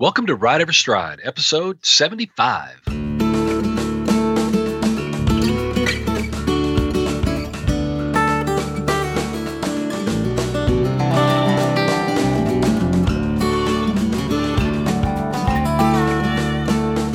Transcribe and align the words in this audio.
Welcome 0.00 0.24
to 0.28 0.34
Ride 0.34 0.62
Every 0.62 0.72
Stride, 0.72 1.20
episode 1.24 1.84
75. 1.84 2.80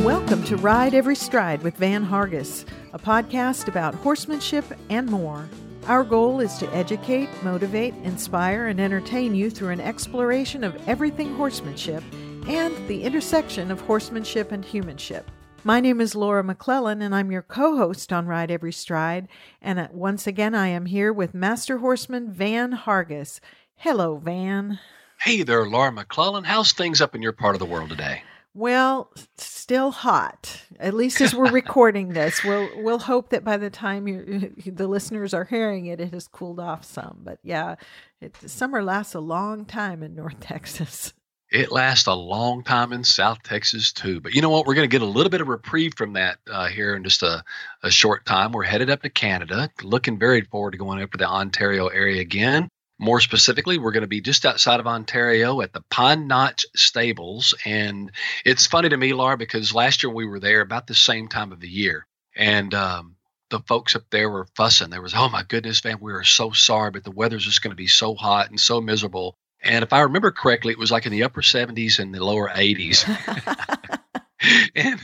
Welcome 0.04 0.44
to 0.44 0.58
Ride 0.58 0.94
Every 0.94 1.16
Stride 1.16 1.64
with 1.64 1.78
Van 1.78 2.06
Hargis, 2.06 2.66
a 2.94 3.00
podcast 3.00 3.68
about 3.68 3.96
horsemanship 3.96 4.64
and 4.92 5.10
more. 5.10 5.50
Our 5.88 6.04
goal 6.04 6.40
is 6.40 6.56
to 6.60 6.72
educate, 6.72 7.30
motivate, 7.42 7.96
inspire, 8.04 8.68
and 8.68 8.80
entertain 8.80 9.34
you 9.34 9.50
through 9.50 9.70
an 9.70 9.82
exploration 9.82 10.64
of 10.64 10.88
everything 10.88 11.34
horsemanship 11.34 12.04
and 12.48 12.88
the 12.88 13.04
intersection 13.04 13.72
of 13.72 13.82
horsemanship 13.82 14.52
and 14.52 14.64
humanship. 14.64 15.30
My 15.64 15.80
name 15.80 16.00
is 16.00 16.14
Laura 16.14 16.44
McClellan, 16.44 17.02
and 17.02 17.16
I'm 17.16 17.32
your 17.32 17.42
co 17.42 17.76
host 17.76 18.14
on 18.14 18.28
Ride 18.28 18.52
Every 18.52 18.72
Stride. 18.72 19.28
And 19.62 19.90
once 19.92 20.28
again, 20.28 20.54
I 20.54 20.68
am 20.68 20.86
here 20.86 21.12
with 21.12 21.34
Master 21.34 21.80
Horseman 21.80 22.32
Van 22.32 22.72
Hargis. 22.74 23.40
Hello, 23.76 24.18
Van. 24.18 24.80
Hey 25.20 25.42
there, 25.42 25.68
Laura 25.68 25.92
McClellan. 25.92 26.44
How's 26.44 26.72
things 26.72 27.02
up 27.02 27.16
in 27.16 27.24
your 27.24 27.32
part 27.32 27.56
of 27.56 27.60
the 27.60 27.66
world 27.66 27.90
today? 27.90 28.22
Well, 28.54 29.12
still 29.38 29.92
hot. 29.92 30.62
At 30.80 30.94
least 30.94 31.20
as 31.20 31.34
we're 31.34 31.52
recording 31.52 32.10
this, 32.10 32.44
we'll 32.44 32.70
we'll 32.84 33.00
hope 33.00 33.30
that 33.30 33.44
by 33.44 33.58
the 33.58 33.72
time 33.72 34.08
you 34.08 34.54
the 34.68 34.88
listeners 34.88 35.34
are 35.34 35.46
hearing 35.46 35.88
it, 35.88 36.00
it 36.00 36.14
has 36.14 36.28
cooled 36.28 36.60
off 36.60 36.86
some. 36.86 37.22
But 37.24 37.40
yeah, 37.42 37.76
it, 38.22 38.38
summer 38.46 38.84
lasts 38.84 39.16
a 39.16 39.20
long 39.20 39.66
time 39.66 40.04
in 40.04 40.14
North 40.14 40.40
Texas. 40.40 41.15
It 41.52 41.72
lasts 41.72 42.08
a 42.08 42.14
long 42.14 42.64
time 42.64 42.92
in 42.92 43.04
South 43.04 43.44
Texas 43.44 43.92
too. 43.92 44.20
But 44.20 44.34
you 44.34 44.42
know 44.42 44.50
what? 44.50 44.66
We're 44.66 44.74
going 44.74 44.90
to 44.90 44.94
get 44.94 45.04
a 45.04 45.06
little 45.06 45.30
bit 45.30 45.42
of 45.42 45.48
reprieve 45.48 45.94
from 45.96 46.14
that 46.14 46.40
uh, 46.50 46.68
here 46.68 46.96
in 46.96 47.04
just 47.04 47.24
a, 47.24 47.44
a 47.84 47.92
short 47.92 48.26
time. 48.26 48.52
We're 48.52 48.64
headed 48.64 48.90
up 48.90 49.04
to 49.04 49.10
Canada, 49.10 49.70
looking 49.84 50.18
very 50.18 50.42
forward 50.42 50.72
to 50.72 50.78
going 50.78 51.02
up 51.02 51.12
to 51.12 51.18
the 51.18 51.30
Ontario 51.30 51.88
area 51.88 52.22
again. 52.22 52.68
More 52.98 53.20
specifically, 53.20 53.78
we're 53.78 53.92
going 53.92 54.02
to 54.02 54.08
be 54.08 54.22
just 54.22 54.46
outside 54.46 54.80
of 54.80 54.88
Ontario 54.88 55.62
at 55.62 55.74
the 55.74 55.84
Pine 55.90 56.28
Notch 56.28 56.66
Stables. 56.76 57.54
And 57.66 58.12
it's 58.46 58.68
funny 58.68 58.90
to 58.90 58.98
me, 58.98 59.14
Laura, 59.14 59.38
because 59.38 59.76
last 59.76 60.02
year 60.02 60.12
we 60.12 60.26
were 60.26 60.40
there 60.40 60.62
about 60.62 60.88
the 60.88 60.96
same 60.96 61.28
time 61.28 61.52
of 61.52 61.60
the 61.60 61.70
year. 61.70 62.08
And 62.36 62.74
um, 62.74 63.16
the 63.50 63.60
folks 63.60 63.96
up 63.96 64.04
there 64.12 64.30
were 64.30 64.48
fussing. 64.56 64.90
There 64.90 65.02
was, 65.02 65.14
oh 65.16 65.30
my 65.30 65.44
goodness, 65.44 65.84
man, 65.84 65.98
we 66.02 66.14
are 66.14 66.24
so 66.24 66.52
sorry, 66.52 66.92
but 66.92 67.04
the 67.04 67.12
weather's 67.12 67.46
just 67.46 67.62
going 67.62 67.72
to 67.72 67.76
be 67.76 67.88
so 67.88 68.16
hot 68.16 68.50
and 68.50 68.60
so 68.60 68.82
miserable. 68.82 69.36
And 69.66 69.84
if 69.84 69.92
I 69.92 70.02
remember 70.02 70.32
correctly, 70.32 70.72
it 70.72 70.80
was 70.80 70.92
like 70.92 71.06
in 71.06 71.12
the 71.12 71.24
upper 71.24 71.42
70s 71.42 72.00
and 72.00 72.14
the 72.14 72.24
lower 72.24 72.50
80s. 72.50 73.04
and 74.76 75.00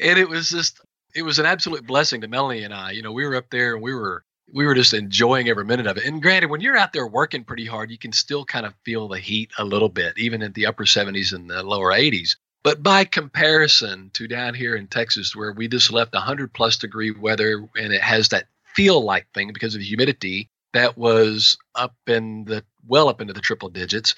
and 0.00 0.18
it 0.18 0.28
was 0.28 0.50
just 0.50 0.80
it 1.14 1.22
was 1.22 1.38
an 1.38 1.46
absolute 1.46 1.86
blessing 1.86 2.20
to 2.20 2.28
Melanie 2.28 2.62
and 2.62 2.74
I. 2.74 2.92
You 2.92 3.02
know, 3.02 3.12
we 3.12 3.26
were 3.26 3.36
up 3.36 3.50
there 3.50 3.74
and 3.74 3.82
we 3.82 3.94
were 3.94 4.24
we 4.52 4.66
were 4.66 4.74
just 4.74 4.94
enjoying 4.94 5.48
every 5.48 5.64
minute 5.64 5.86
of 5.86 5.96
it. 5.96 6.04
And 6.04 6.22
granted, 6.22 6.50
when 6.50 6.60
you're 6.60 6.76
out 6.76 6.92
there 6.92 7.06
working 7.06 7.44
pretty 7.44 7.66
hard, 7.66 7.90
you 7.90 7.98
can 7.98 8.12
still 8.12 8.44
kind 8.44 8.64
of 8.64 8.74
feel 8.84 9.08
the 9.08 9.18
heat 9.18 9.50
a 9.58 9.64
little 9.64 9.90
bit, 9.90 10.16
even 10.16 10.42
at 10.42 10.54
the 10.54 10.66
upper 10.66 10.84
70s 10.84 11.34
and 11.34 11.50
the 11.50 11.62
lower 11.62 11.92
80s. 11.92 12.36
But 12.62 12.82
by 12.82 13.04
comparison 13.04 14.10
to 14.14 14.26
down 14.26 14.54
here 14.54 14.74
in 14.74 14.86
Texas, 14.86 15.36
where 15.36 15.52
we 15.52 15.68
just 15.68 15.92
left 15.92 16.14
100 16.14 16.52
plus 16.52 16.76
degree 16.78 17.10
weather 17.10 17.68
and 17.76 17.92
it 17.92 18.00
has 18.00 18.28
that 18.28 18.46
feel 18.74 19.02
like 19.04 19.26
thing 19.32 19.52
because 19.52 19.74
of 19.74 19.80
the 19.80 19.86
humidity 19.86 20.48
that 20.78 20.96
was 20.96 21.58
up 21.74 21.94
in 22.06 22.44
the 22.44 22.64
well 22.86 23.08
up 23.08 23.20
into 23.20 23.32
the 23.32 23.40
triple 23.40 23.68
digits, 23.68 24.14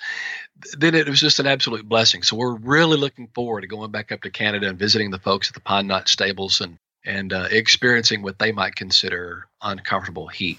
then 0.78 0.94
it 0.94 1.08
was 1.08 1.20
just 1.20 1.40
an 1.40 1.46
absolute 1.46 1.88
blessing. 1.88 2.22
So 2.22 2.36
we're 2.36 2.54
really 2.54 2.96
looking 2.96 3.28
forward 3.34 3.62
to 3.62 3.66
going 3.66 3.90
back 3.90 4.12
up 4.12 4.22
to 4.22 4.30
Canada 4.30 4.68
and 4.68 4.78
visiting 4.78 5.10
the 5.10 5.18
folks 5.18 5.48
at 5.48 5.54
the 5.54 5.60
Pine 5.60 5.86
Notch 5.86 6.12
Stables 6.12 6.60
and 6.60 6.78
and 7.04 7.32
uh, 7.32 7.48
experiencing 7.50 8.22
what 8.22 8.38
they 8.38 8.52
might 8.52 8.74
consider 8.74 9.46
uncomfortable 9.62 10.28
heat. 10.28 10.58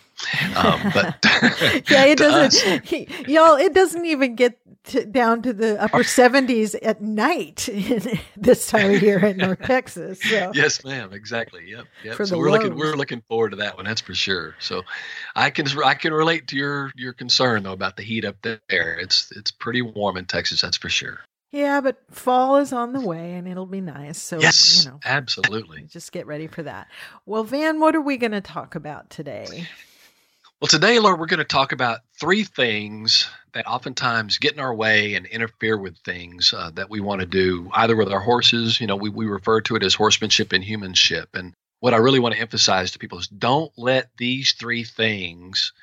Um, 0.56 0.92
but 0.94 1.18
yeah, 1.90 2.06
it 2.06 2.18
doesn't, 2.18 2.84
he, 2.84 3.08
y'all. 3.28 3.58
It 3.58 3.74
doesn't 3.74 4.06
even 4.06 4.36
get 4.36 4.58
to, 4.86 5.06
down 5.06 5.42
to 5.44 5.54
the 5.54 5.82
upper 5.82 6.04
seventies 6.04 6.76
at 6.76 7.02
night 7.02 7.70
this 8.38 8.68
time 8.68 8.96
of 8.96 9.02
year 9.02 9.24
in 9.26 9.38
North 9.38 9.62
Texas. 9.64 10.22
So. 10.22 10.52
Yes, 10.54 10.84
ma'am. 10.84 11.14
Exactly. 11.14 11.70
Yep. 11.70 11.86
Yep. 12.04 12.26
So 12.26 12.38
we're 12.38 12.50
lows. 12.50 12.64
looking 12.64 12.78
we're 12.78 12.96
looking 12.96 13.22
forward 13.28 13.52
to 13.52 13.58
that 13.58 13.76
one. 13.76 13.86
That's 13.86 14.02
for 14.02 14.16
sure. 14.16 14.56
So 14.60 14.84
I 15.36 15.50
can 15.50 15.68
I 15.84 15.94
can 15.94 16.14
relate 16.14 16.48
to 16.48 16.58
your 16.58 16.92
your 16.96 17.14
concern 17.14 17.64
though 17.64 17.74
about 17.74 17.98
the 17.98 18.04
heat 18.04 18.26
up 18.26 18.38
there. 18.42 18.98
It's 19.00 19.32
it's 19.36 19.52
pretty 19.52 19.82
warm 19.82 20.18
in 20.18 20.26
Texas. 20.26 20.62
That's 20.62 20.78
for 20.78 20.90
sure. 20.90 21.20
Yeah, 21.52 21.82
but 21.82 21.98
fall 22.10 22.58
is 22.58 22.72
on 22.72 22.94
the 22.94 23.02
way 23.02 23.34
and 23.34 23.46
it'll 23.46 23.66
be 23.66 23.82
nice. 23.82 24.22
So, 24.22 24.40
yes, 24.40 24.86
you 24.86 24.92
know, 24.92 25.00
absolutely. 25.04 25.84
Just 25.90 26.14
get 26.14 26.26
ready 26.26 26.48
for 26.48 26.64
that. 26.64 26.88
Well, 27.26 27.44
Van, 27.44 27.80
what 27.82 27.94
are 27.94 28.02
we 28.02 28.16
going 28.16 28.32
to 28.32 28.42
talk 28.42 28.76
about 28.76 29.10
today? 29.10 29.68
Well, 30.62 30.68
today, 30.68 31.00
Laura, 31.00 31.18
we're 31.18 31.26
going 31.26 31.40
to 31.40 31.44
talk 31.44 31.72
about 31.72 32.02
three 32.20 32.44
things 32.44 33.28
that 33.54 33.66
oftentimes 33.66 34.38
get 34.38 34.54
in 34.54 34.60
our 34.60 34.76
way 34.76 35.16
and 35.16 35.26
interfere 35.26 35.76
with 35.76 35.98
things 36.06 36.54
uh, 36.56 36.70
that 36.76 36.88
we 36.88 37.00
want 37.00 37.22
to 37.22 37.26
do, 37.26 37.72
either 37.74 37.96
with 37.96 38.12
our 38.12 38.20
horses. 38.20 38.80
You 38.80 38.86
know, 38.86 38.96
we, 38.96 39.10
we 39.10 39.26
refer 39.26 39.62
to 39.62 39.76
it 39.76 39.82
as 39.82 39.96
horsemanship 39.96 40.54
and 40.54 40.64
humanship. 40.64 41.30
And 41.34 41.56
what 41.80 41.96
I 41.96 41.98
really 41.98 42.20
want 42.20 42.36
to 42.36 42.42
emphasize 42.42 42.92
to 42.92 43.00
people 43.00 43.18
is 43.18 43.28
don't 43.28 43.72
let 43.76 44.12
these 44.20 44.54
three 44.54 44.84
things 44.84 45.74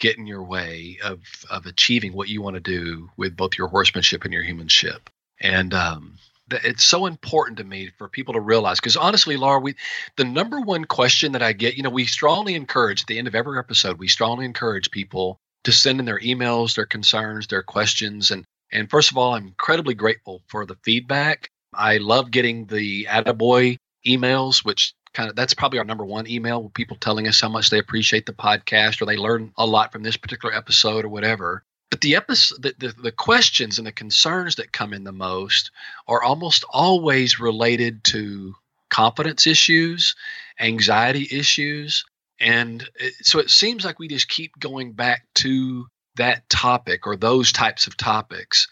get 0.00 0.18
in 0.18 0.26
your 0.26 0.42
way 0.42 0.98
of, 1.04 1.20
of 1.48 1.66
achieving 1.66 2.12
what 2.12 2.28
you 2.28 2.42
want 2.42 2.54
to 2.54 2.60
do 2.60 3.10
with 3.16 3.36
both 3.36 3.56
your 3.56 3.68
horsemanship 3.68 4.24
and 4.24 4.34
your 4.34 4.42
humanship. 4.42 5.10
And 5.40 5.72
um, 5.72 6.18
it's 6.50 6.84
so 6.84 7.06
important 7.06 7.58
to 7.58 7.64
me 7.64 7.90
for 7.96 8.08
people 8.08 8.34
to 8.34 8.40
realize 8.40 8.78
because 8.78 8.96
honestly 8.96 9.36
laura 9.36 9.58
we 9.58 9.74
the 10.16 10.24
number 10.24 10.60
one 10.60 10.84
question 10.84 11.32
that 11.32 11.42
i 11.42 11.52
get 11.52 11.76
you 11.76 11.82
know 11.82 11.90
we 11.90 12.04
strongly 12.04 12.54
encourage 12.54 13.02
at 13.02 13.06
the 13.06 13.18
end 13.18 13.26
of 13.28 13.34
every 13.34 13.58
episode 13.58 13.98
we 13.98 14.08
strongly 14.08 14.44
encourage 14.44 14.90
people 14.90 15.38
to 15.64 15.72
send 15.72 15.98
in 16.00 16.06
their 16.06 16.20
emails 16.20 16.74
their 16.74 16.86
concerns 16.86 17.46
their 17.46 17.62
questions 17.62 18.30
and 18.30 18.44
and 18.72 18.90
first 18.90 19.10
of 19.10 19.16
all 19.16 19.34
i'm 19.34 19.46
incredibly 19.46 19.94
grateful 19.94 20.42
for 20.48 20.66
the 20.66 20.76
feedback. 20.82 21.48
I 21.76 21.96
love 21.96 22.30
getting 22.30 22.66
the 22.66 23.06
attaboy 23.10 23.78
emails 24.06 24.64
which 24.64 24.94
kind 25.12 25.30
of 25.30 25.36
that's 25.36 25.54
probably 25.54 25.78
our 25.78 25.84
number 25.84 26.04
one 26.04 26.28
email 26.28 26.62
with 26.62 26.74
people 26.74 26.96
telling 27.00 27.26
us 27.26 27.40
how 27.40 27.48
much 27.48 27.70
they 27.70 27.78
appreciate 27.78 28.26
the 28.26 28.32
podcast 28.32 29.00
or 29.00 29.06
they 29.06 29.16
learn 29.16 29.52
a 29.56 29.66
lot 29.66 29.92
from 29.92 30.02
this 30.02 30.16
particular 30.16 30.54
episode 30.54 31.04
or 31.04 31.08
whatever 31.08 31.64
but 31.90 32.00
the 32.00 32.16
episode, 32.16 32.62
the, 32.62 32.74
the, 32.78 32.94
the 33.02 33.12
questions 33.12 33.78
and 33.78 33.86
the 33.86 33.92
concerns 33.92 34.56
that 34.56 34.72
come 34.72 34.92
in 34.92 35.04
the 35.04 35.12
most 35.12 35.70
are 36.08 36.22
almost 36.22 36.64
always 36.70 37.38
related 37.38 38.02
to 38.04 38.54
confidence 38.90 39.46
issues, 39.46 40.14
anxiety 40.60 41.28
issues, 41.30 42.04
and 42.40 42.88
it, 42.96 43.14
so 43.22 43.38
it 43.38 43.50
seems 43.50 43.84
like 43.84 43.98
we 43.98 44.08
just 44.08 44.28
keep 44.28 44.58
going 44.58 44.92
back 44.92 45.26
to 45.36 45.86
that 46.16 46.48
topic 46.48 47.06
or 47.06 47.16
those 47.16 47.52
types 47.52 47.86
of 47.86 47.96
topics. 47.96 48.68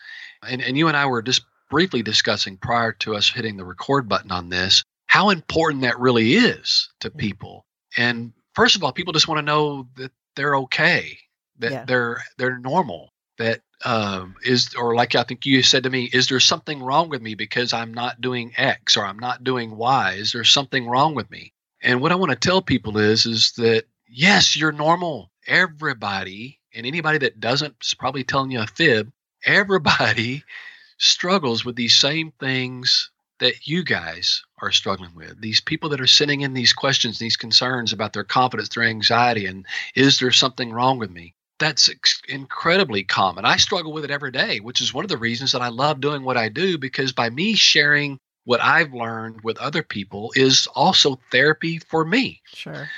And, 0.46 0.62
and 0.62 0.76
you 0.76 0.88
and 0.88 0.96
I 0.96 1.06
were 1.06 1.22
just 1.22 1.42
briefly 1.70 2.02
discussing 2.02 2.56
prior 2.56 2.92
to 2.92 3.16
us 3.16 3.28
hitting 3.28 3.56
the 3.56 3.64
record 3.64 4.08
button 4.08 4.30
on 4.30 4.48
this 4.48 4.84
how 5.06 5.28
important 5.28 5.82
that 5.82 5.98
really 5.98 6.32
is 6.34 6.88
to 7.00 7.10
people. 7.10 7.66
And 7.98 8.32
first 8.54 8.76
of 8.76 8.82
all, 8.82 8.92
people 8.92 9.12
just 9.12 9.28
want 9.28 9.38
to 9.38 9.42
know 9.42 9.86
that 9.96 10.10
they're 10.36 10.56
okay 10.56 11.18
that 11.62 11.72
yeah. 11.72 11.84
they're 11.84 12.22
they're 12.36 12.58
normal 12.58 13.12
that 13.38 13.60
um, 13.84 14.36
is 14.44 14.74
or 14.74 14.94
like 14.94 15.14
i 15.14 15.22
think 15.22 15.46
you 15.46 15.62
said 15.62 15.82
to 15.82 15.90
me 15.90 16.04
is 16.12 16.28
there 16.28 16.38
something 16.38 16.82
wrong 16.82 17.08
with 17.08 17.22
me 17.22 17.34
because 17.34 17.72
i'm 17.72 17.92
not 17.92 18.20
doing 18.20 18.52
x 18.56 18.96
or 18.96 19.04
i'm 19.04 19.18
not 19.18 19.42
doing 19.42 19.76
y 19.76 20.12
is 20.12 20.32
there 20.32 20.44
something 20.44 20.86
wrong 20.86 21.14
with 21.14 21.30
me 21.30 21.52
and 21.82 22.00
what 22.00 22.12
i 22.12 22.14
want 22.14 22.30
to 22.30 22.36
tell 22.36 22.62
people 22.62 22.98
is 22.98 23.26
is 23.26 23.52
that 23.52 23.84
yes 24.08 24.56
you're 24.56 24.72
normal 24.72 25.30
everybody 25.46 26.60
and 26.74 26.86
anybody 26.86 27.18
that 27.18 27.40
doesn't 27.40 27.74
is 27.82 27.94
probably 27.94 28.22
telling 28.22 28.50
you 28.50 28.60
a 28.60 28.66
fib 28.66 29.10
everybody 29.44 30.44
struggles 30.98 31.64
with 31.64 31.74
these 31.74 31.96
same 31.96 32.32
things 32.38 33.10
that 33.42 33.66
you 33.66 33.82
guys 33.82 34.44
are 34.60 34.70
struggling 34.70 35.16
with. 35.16 35.40
These 35.40 35.60
people 35.60 35.90
that 35.90 36.00
are 36.00 36.06
sending 36.06 36.42
in 36.42 36.54
these 36.54 36.72
questions, 36.72 37.19
these 37.19 37.37
concerns 37.37 37.92
about 37.92 38.12
their 38.12 38.22
confidence, 38.22 38.69
their 38.69 38.84
anxiety, 38.84 39.46
and 39.46 39.66
is 39.96 40.20
there 40.20 40.31
something 40.31 40.72
wrong 40.72 41.00
with 41.00 41.10
me? 41.10 41.34
That's 41.62 41.88
ex- 41.88 42.23
incredibly 42.29 43.05
common. 43.05 43.44
I 43.44 43.56
struggle 43.56 43.93
with 43.93 44.05
it 44.05 44.11
every 44.11 44.32
day, 44.32 44.59
which 44.59 44.81
is 44.81 44.93
one 44.93 45.05
of 45.05 45.09
the 45.09 45.17
reasons 45.17 45.53
that 45.53 45.62
I 45.62 45.69
love 45.69 46.00
doing 46.00 46.25
what 46.25 46.37
I 46.37 46.49
do 46.49 46.76
because 46.79 47.12
by 47.12 47.31
me 47.31 47.55
sharing 47.55 48.19
what 48.44 48.61
I've 48.61 48.93
learned 48.93 49.43
with 49.43 49.59
other 49.59 49.82
people 49.82 50.32
is 50.35 50.67
also 50.75 51.20
therapy 51.31 51.79
for 51.79 52.05
me. 52.05 52.43
Sure. 52.47 52.88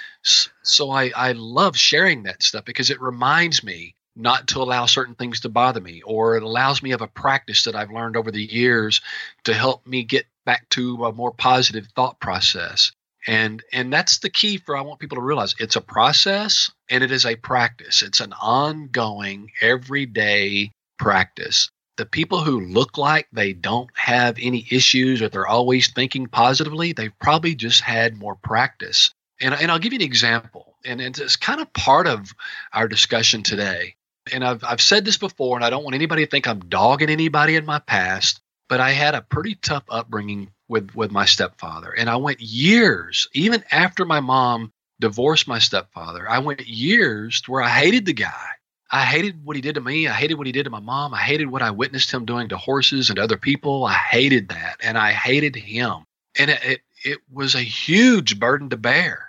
So 0.63 0.91
I, 0.91 1.13
I 1.15 1.33
love 1.33 1.77
sharing 1.77 2.23
that 2.23 2.43
stuff 2.43 2.65
because 2.65 2.89
it 2.89 3.01
reminds 3.01 3.63
me 3.63 3.95
not 4.17 4.49
to 4.49 4.63
allow 4.63 4.87
certain 4.87 5.15
things 5.15 5.41
to 5.41 5.49
bother 5.49 5.81
me, 5.81 6.01
or 6.03 6.37
it 6.37 6.43
allows 6.43 6.83
me 6.83 6.93
of 6.93 7.03
a 7.03 7.09
practice 7.09 7.65
that 7.65 7.75
I've 7.75 7.91
learned 7.91 8.17
over 8.17 8.31
the 8.31 8.45
years 8.45 9.01
to 9.43 9.53
help 9.53 9.87
me 9.87 10.05
get 10.05 10.25
back 10.47 10.69
to 10.71 11.05
a 11.05 11.13
more 11.13 11.33
positive 11.33 11.89
thought 11.95 12.21
process 12.21 12.93
and 13.27 13.63
and 13.73 13.93
that's 13.93 14.19
the 14.19 14.31
key 14.31 14.57
for 14.57 14.77
i 14.77 14.81
want 14.81 15.01
people 15.01 15.17
to 15.17 15.23
realize 15.23 15.55
it's 15.59 15.77
a 15.77 15.81
process 15.81 16.71
and 16.91 17.03
it 17.03 17.11
is 17.11 17.25
a 17.25 17.37
practice 17.37 18.03
it's 18.03 18.21
an 18.21 18.33
ongoing 18.35 19.51
everyday 19.61 20.71
practice 20.99 21.71
the 21.97 22.07
people 22.07 22.41
who 22.41 22.61
look 22.61 22.99
like 22.99 23.29
they 23.33 23.53
don't 23.53 23.91
have 23.95 24.37
any 24.41 24.67
issues 24.71 25.23
or 25.23 25.29
they're 25.29 25.47
always 25.47 25.89
thinking 25.89 26.27
positively, 26.27 26.93
they've 26.93 27.19
probably 27.21 27.55
just 27.55 27.81
had 27.81 28.17
more 28.17 28.35
practice. 28.35 29.11
And, 29.41 29.55
and 29.55 29.71
I'll 29.71 29.79
give 29.79 29.93
you 29.93 29.99
an 29.99 30.05
example, 30.05 30.77
and 30.85 31.01
it's 31.01 31.37
kind 31.37 31.61
of 31.61 31.73
part 31.73 32.07
of 32.07 32.33
our 32.73 32.89
discussion 32.89 33.43
today. 33.43 33.95
And 34.33 34.45
I've, 34.45 34.65
I've 34.65 34.81
said 34.81 35.05
this 35.05 35.19
before, 35.19 35.57
and 35.57 35.65
I 35.65 35.71
don't 35.71 35.85
want 35.85 35.95
anybody 35.95 36.25
to 36.25 36.31
think 36.31 36.49
I'm 36.49 36.61
dogging 36.61 37.11
anybody 37.11 37.57
in 37.57 37.67
my 37.67 37.79
past, 37.79 38.41
but 38.69 38.81
I 38.81 38.91
had 38.91 39.15
a 39.15 39.23
pretty 39.23 39.57
tough 39.57 39.85
upbringing 39.89 40.51
with, 40.69 40.95
with 40.95 41.11
my 41.11 41.25
stepfather. 41.25 41.91
And 41.91 42.09
I 42.09 42.17
went 42.17 42.41
years, 42.41 43.29
even 43.33 43.65
after 43.71 44.05
my 44.05 44.21
mom 44.21 44.73
divorced 45.01 45.49
my 45.49 45.59
stepfather, 45.59 46.29
I 46.29 46.39
went 46.39 46.67
years 46.67 47.41
to 47.43 47.51
where 47.51 47.63
I 47.63 47.69
hated 47.69 48.07
the 48.07 48.13
guy. 48.13 48.49
I 48.91 49.05
hated 49.05 49.45
what 49.45 49.57
he 49.57 49.63
did 49.63 49.75
to 49.75 49.81
me. 49.81 50.07
I 50.07 50.13
hated 50.13 50.37
what 50.37 50.47
he 50.47 50.53
did 50.53 50.65
to 50.65 50.71
my 50.71 50.81
mom. 50.81 51.15
I 51.15 51.21
hated 51.21 51.47
what 51.51 51.63
I 51.63 51.73
witnessed 51.73 52.13
him 52.13 52.25
doing 52.25 52.49
to 52.51 52.57
horses 52.57 53.11
and 53.11 53.19
other 53.19 53.37
people. 53.37 53.85
I 53.85 53.95
hated 53.95 54.51
that, 54.51 54.77
and 54.83 54.97
I 54.97 55.11
hated 55.11 55.57
him. 55.57 56.05
And 56.39 56.51
it, 56.51 56.63
it, 56.63 56.81
it 57.05 57.19
was 57.33 57.55
a 57.55 57.61
huge 57.61 58.39
burden 58.39 58.71
to 58.71 58.77
bear. 58.77 59.29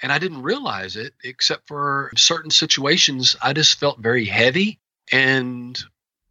And 0.00 0.10
I 0.10 0.18
didn't 0.18 0.42
realize 0.42 0.96
it, 0.96 1.12
except 1.22 1.68
for 1.68 2.10
certain 2.16 2.50
situations. 2.50 3.36
I 3.42 3.52
just 3.52 3.78
felt 3.78 4.00
very 4.00 4.24
heavy. 4.24 4.80
And 5.10 5.78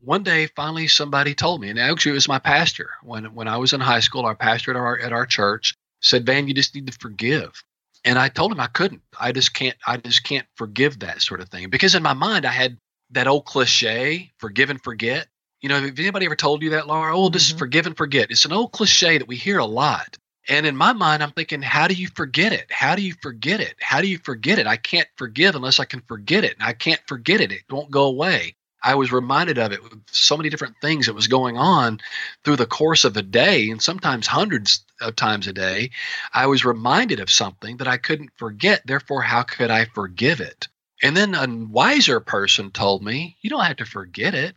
one 0.03 0.24
day, 0.24 0.48
finally, 0.48 0.88
somebody 0.88 1.33
told 1.33 1.62
me, 1.62 1.69
and 1.69 1.80
actually, 1.80 2.12
it 2.12 2.15
was 2.15 2.27
my 2.27 2.39
pastor. 2.39 2.92
When 3.03 3.25
when 3.33 3.48
I 3.48 3.57
was 3.57 3.74
in 3.74 3.81
high 3.81 4.00
school, 4.00 4.25
our 4.25 4.36
pastor 4.36 4.71
at 4.71 4.77
our 4.77 5.00
at 5.00 5.13
our 5.13 5.25
church 5.25 5.75
said, 6.01 6.25
"Van, 6.25 6.48
you 6.48 6.53
just 6.53 6.75
need 6.75 6.88
to 6.88 6.98
forgive." 7.00 7.63
and 8.03 8.18
I 8.18 8.30
told 8.30 8.51
him 8.51 8.59
I 8.59 8.68
couldn't. 8.68 9.01
I 9.19 9.31
just 9.31 9.53
can't. 9.53 9.77
I 9.86 9.98
just 9.98 10.24
can't 10.24 10.48
forgive 10.56 11.00
that 11.00 11.21
sort 11.21 11.42
of 11.42 11.50
thing 11.50 11.69
because 11.69 11.95
in 11.95 12.03
my 12.03 12.13
mind 12.13 12.45
I 12.45 12.51
had 12.51 12.77
that 13.12 13.27
old 13.27 13.45
cliche, 13.45 14.31
forgive 14.38 14.69
and 14.69 14.81
forget. 14.81 15.27
You 15.62 15.69
know, 15.69 15.77
if 15.77 16.00
anybody 16.00 16.25
ever 16.25 16.36
told 16.36 16.63
you 16.63 16.71
that, 16.71 16.88
Laura? 16.88 17.15
Oh, 17.15 17.30
this 17.30 17.48
mm-hmm. 17.48 17.56
is 17.56 17.59
forgive 17.59 17.86
and 17.86 17.95
forget. 17.95 18.31
It's 18.31 18.45
an 18.45 18.53
old 18.53 18.71
cliche 18.71 19.18
that 19.18 19.27
we 19.27 19.36
hear 19.36 19.59
a 19.59 19.65
lot. 19.65 20.18
And 20.50 20.65
in 20.65 20.75
my 20.75 20.92
mind, 20.92 21.21
I'm 21.21 21.31
thinking, 21.31 21.62
how 21.62 21.88
do 21.88 21.94
you 21.94 22.07
forget 22.15 22.51
it? 22.51 22.65
How 22.71 22.95
do 22.95 23.03
you 23.03 23.13
forget 23.21 23.59
it? 23.59 23.75
How 23.80 24.01
do 24.01 24.07
you 24.07 24.18
forget 24.18 24.57
it? 24.57 24.65
I 24.65 24.75
can't 24.75 25.07
forgive 25.15 25.53
unless 25.53 25.80
I 25.80 25.86
can 25.86 26.01
forget 26.07 26.44
it. 26.44 26.56
And 26.57 26.63
I 26.63 26.74
can't 26.74 27.01
forget 27.06 27.42
it. 27.42 27.51
It 27.51 27.62
won't 27.69 27.92
go 27.92 28.06
away. 28.06 28.56
I 28.83 28.95
was 28.95 29.11
reminded 29.11 29.57
of 29.57 29.71
it 29.71 29.83
with 29.83 29.93
so 30.11 30.35
many 30.35 30.49
different 30.49 30.75
things 30.81 31.05
that 31.05 31.13
was 31.13 31.27
going 31.27 31.57
on 31.57 31.99
through 32.43 32.55
the 32.55 32.65
course 32.65 33.03
of 33.03 33.15
a 33.15 33.21
day, 33.21 33.69
and 33.69 33.81
sometimes 33.81 34.27
hundreds 34.27 34.83
of 34.99 35.15
times 35.15 35.47
a 35.47 35.53
day. 35.53 35.91
I 36.33 36.47
was 36.47 36.65
reminded 36.65 37.19
of 37.19 37.29
something 37.29 37.77
that 37.77 37.87
I 37.87 37.97
couldn't 37.97 38.31
forget. 38.37 38.81
Therefore, 38.85 39.21
how 39.21 39.43
could 39.43 39.69
I 39.69 39.85
forgive 39.85 40.39
it? 40.39 40.67
And 41.03 41.15
then 41.15 41.35
a 41.35 41.47
wiser 41.47 42.19
person 42.19 42.71
told 42.71 43.03
me, 43.03 43.37
you 43.41 43.49
don't 43.49 43.65
have 43.65 43.77
to 43.77 43.85
forget 43.85 44.33
it. 44.33 44.55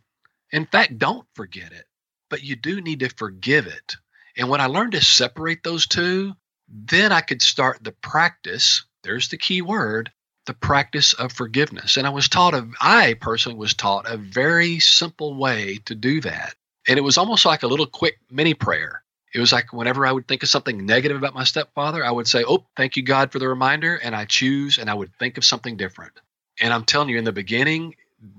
In 0.51 0.65
fact, 0.65 0.97
don't 0.97 1.27
forget 1.33 1.71
it, 1.71 1.85
but 2.29 2.43
you 2.43 2.55
do 2.55 2.81
need 2.81 2.99
to 3.01 3.09
forgive 3.09 3.67
it. 3.67 3.95
And 4.37 4.49
when 4.49 4.61
I 4.61 4.67
learned 4.67 4.93
to 4.93 5.03
separate 5.03 5.63
those 5.63 5.87
two, 5.87 6.35
then 6.67 7.11
I 7.11 7.21
could 7.21 7.41
start 7.41 7.83
the 7.83 7.91
practice. 7.91 8.85
There's 9.03 9.29
the 9.29 9.37
key 9.37 9.61
word 9.61 10.11
the 10.45 10.53
practice 10.53 11.13
of 11.13 11.31
forgiveness. 11.31 11.97
And 11.97 12.05
I 12.05 12.11
was 12.11 12.29
taught 12.29 12.53
a, 12.53 12.67
I 12.79 13.15
personally 13.19 13.57
was 13.57 13.73
taught 13.73 14.09
a 14.09 14.17
very 14.17 14.79
simple 14.79 15.35
way 15.35 15.79
to 15.85 15.95
do 15.95 16.21
that. 16.21 16.55
And 16.87 16.97
it 16.97 17.01
was 17.01 17.17
almost 17.17 17.45
like 17.45 17.63
a 17.63 17.67
little 17.67 17.87
quick 17.87 18.19
mini 18.29 18.53
prayer. 18.53 19.03
It 19.33 19.39
was 19.39 19.51
like 19.51 19.73
whenever 19.73 20.05
I 20.05 20.11
would 20.11 20.27
think 20.27 20.43
of 20.43 20.49
something 20.49 20.85
negative 20.85 21.17
about 21.17 21.33
my 21.33 21.43
stepfather, 21.43 22.05
I 22.05 22.11
would 22.11 22.27
say, 22.27 22.43
Oh, 22.47 22.65
thank 22.77 22.95
you, 22.95 23.03
God, 23.03 23.31
for 23.31 23.39
the 23.39 23.49
reminder. 23.49 23.95
And 23.95 24.15
I 24.15 24.25
choose 24.25 24.77
and 24.77 24.89
I 24.89 24.93
would 24.93 25.13
think 25.17 25.37
of 25.37 25.43
something 25.43 25.75
different. 25.75 26.13
And 26.61 26.71
I'm 26.71 26.85
telling 26.85 27.09
you, 27.09 27.17
in 27.17 27.25
the 27.25 27.33
beginning, 27.33 27.95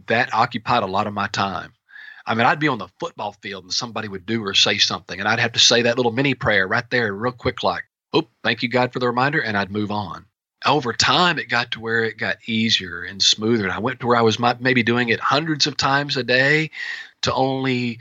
that 0.06 0.32
occupied 0.32 0.84
a 0.84 0.86
lot 0.86 1.06
of 1.06 1.12
my 1.12 1.26
time. 1.26 1.72
I 2.24 2.34
mean, 2.34 2.46
I'd 2.46 2.58
be 2.58 2.68
on 2.68 2.78
the 2.78 2.88
football 2.98 3.36
field 3.42 3.64
and 3.64 3.72
somebody 3.72 4.08
would 4.08 4.26
do 4.26 4.42
or 4.42 4.54
say 4.54 4.78
something, 4.78 5.20
and 5.20 5.28
I'd 5.28 5.38
have 5.38 5.52
to 5.52 5.60
say 5.60 5.82
that 5.82 5.96
little 5.96 6.12
mini 6.12 6.34
prayer 6.34 6.66
right 6.66 6.88
there, 6.90 7.12
real 7.12 7.32
quick, 7.32 7.62
like, 7.62 7.84
Oh, 8.12 8.26
thank 8.42 8.62
you, 8.62 8.68
God, 8.70 8.92
for 8.92 8.98
the 8.98 9.06
reminder. 9.06 9.40
And 9.40 9.56
I'd 9.56 9.70
move 9.70 9.90
on 9.90 10.24
over 10.66 10.92
time 10.92 11.38
it 11.38 11.48
got 11.48 11.72
to 11.72 11.80
where 11.80 12.04
it 12.04 12.18
got 12.18 12.36
easier 12.46 13.02
and 13.02 13.22
smoother. 13.22 13.64
And 13.64 13.72
i 13.72 13.78
went 13.78 14.00
to 14.00 14.06
where 14.06 14.16
i 14.16 14.22
was 14.22 14.38
maybe 14.60 14.82
doing 14.82 15.08
it 15.08 15.20
hundreds 15.20 15.66
of 15.66 15.76
times 15.76 16.16
a 16.16 16.22
day 16.22 16.70
to 17.22 17.32
only 17.32 18.00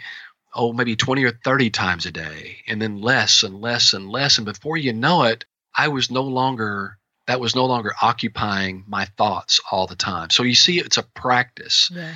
oh 0.53 0.73
maybe 0.73 0.95
20 0.95 1.23
or 1.23 1.31
30 1.31 1.69
times 1.69 2.05
a 2.05 2.11
day 2.11 2.57
and 2.67 2.81
then 2.81 3.01
less 3.01 3.43
and 3.43 3.61
less 3.61 3.93
and 3.93 4.09
less. 4.09 4.37
And 4.37 4.45
before 4.45 4.77
you 4.77 4.93
know 4.93 5.23
it 5.23 5.45
i 5.75 5.87
was 5.87 6.09
no 6.11 6.23
longer 6.23 6.97
that 7.27 7.39
was 7.39 7.55
no 7.55 7.65
longer 7.65 7.93
occupying 8.01 8.83
my 8.87 9.05
thoughts 9.17 9.59
all 9.71 9.87
the 9.87 9.95
time. 9.95 10.29
So 10.29 10.43
you 10.43 10.53
see 10.55 10.79
it's 10.79 10.97
a 10.97 11.03
practice. 11.03 11.89
Yeah. 11.91 12.15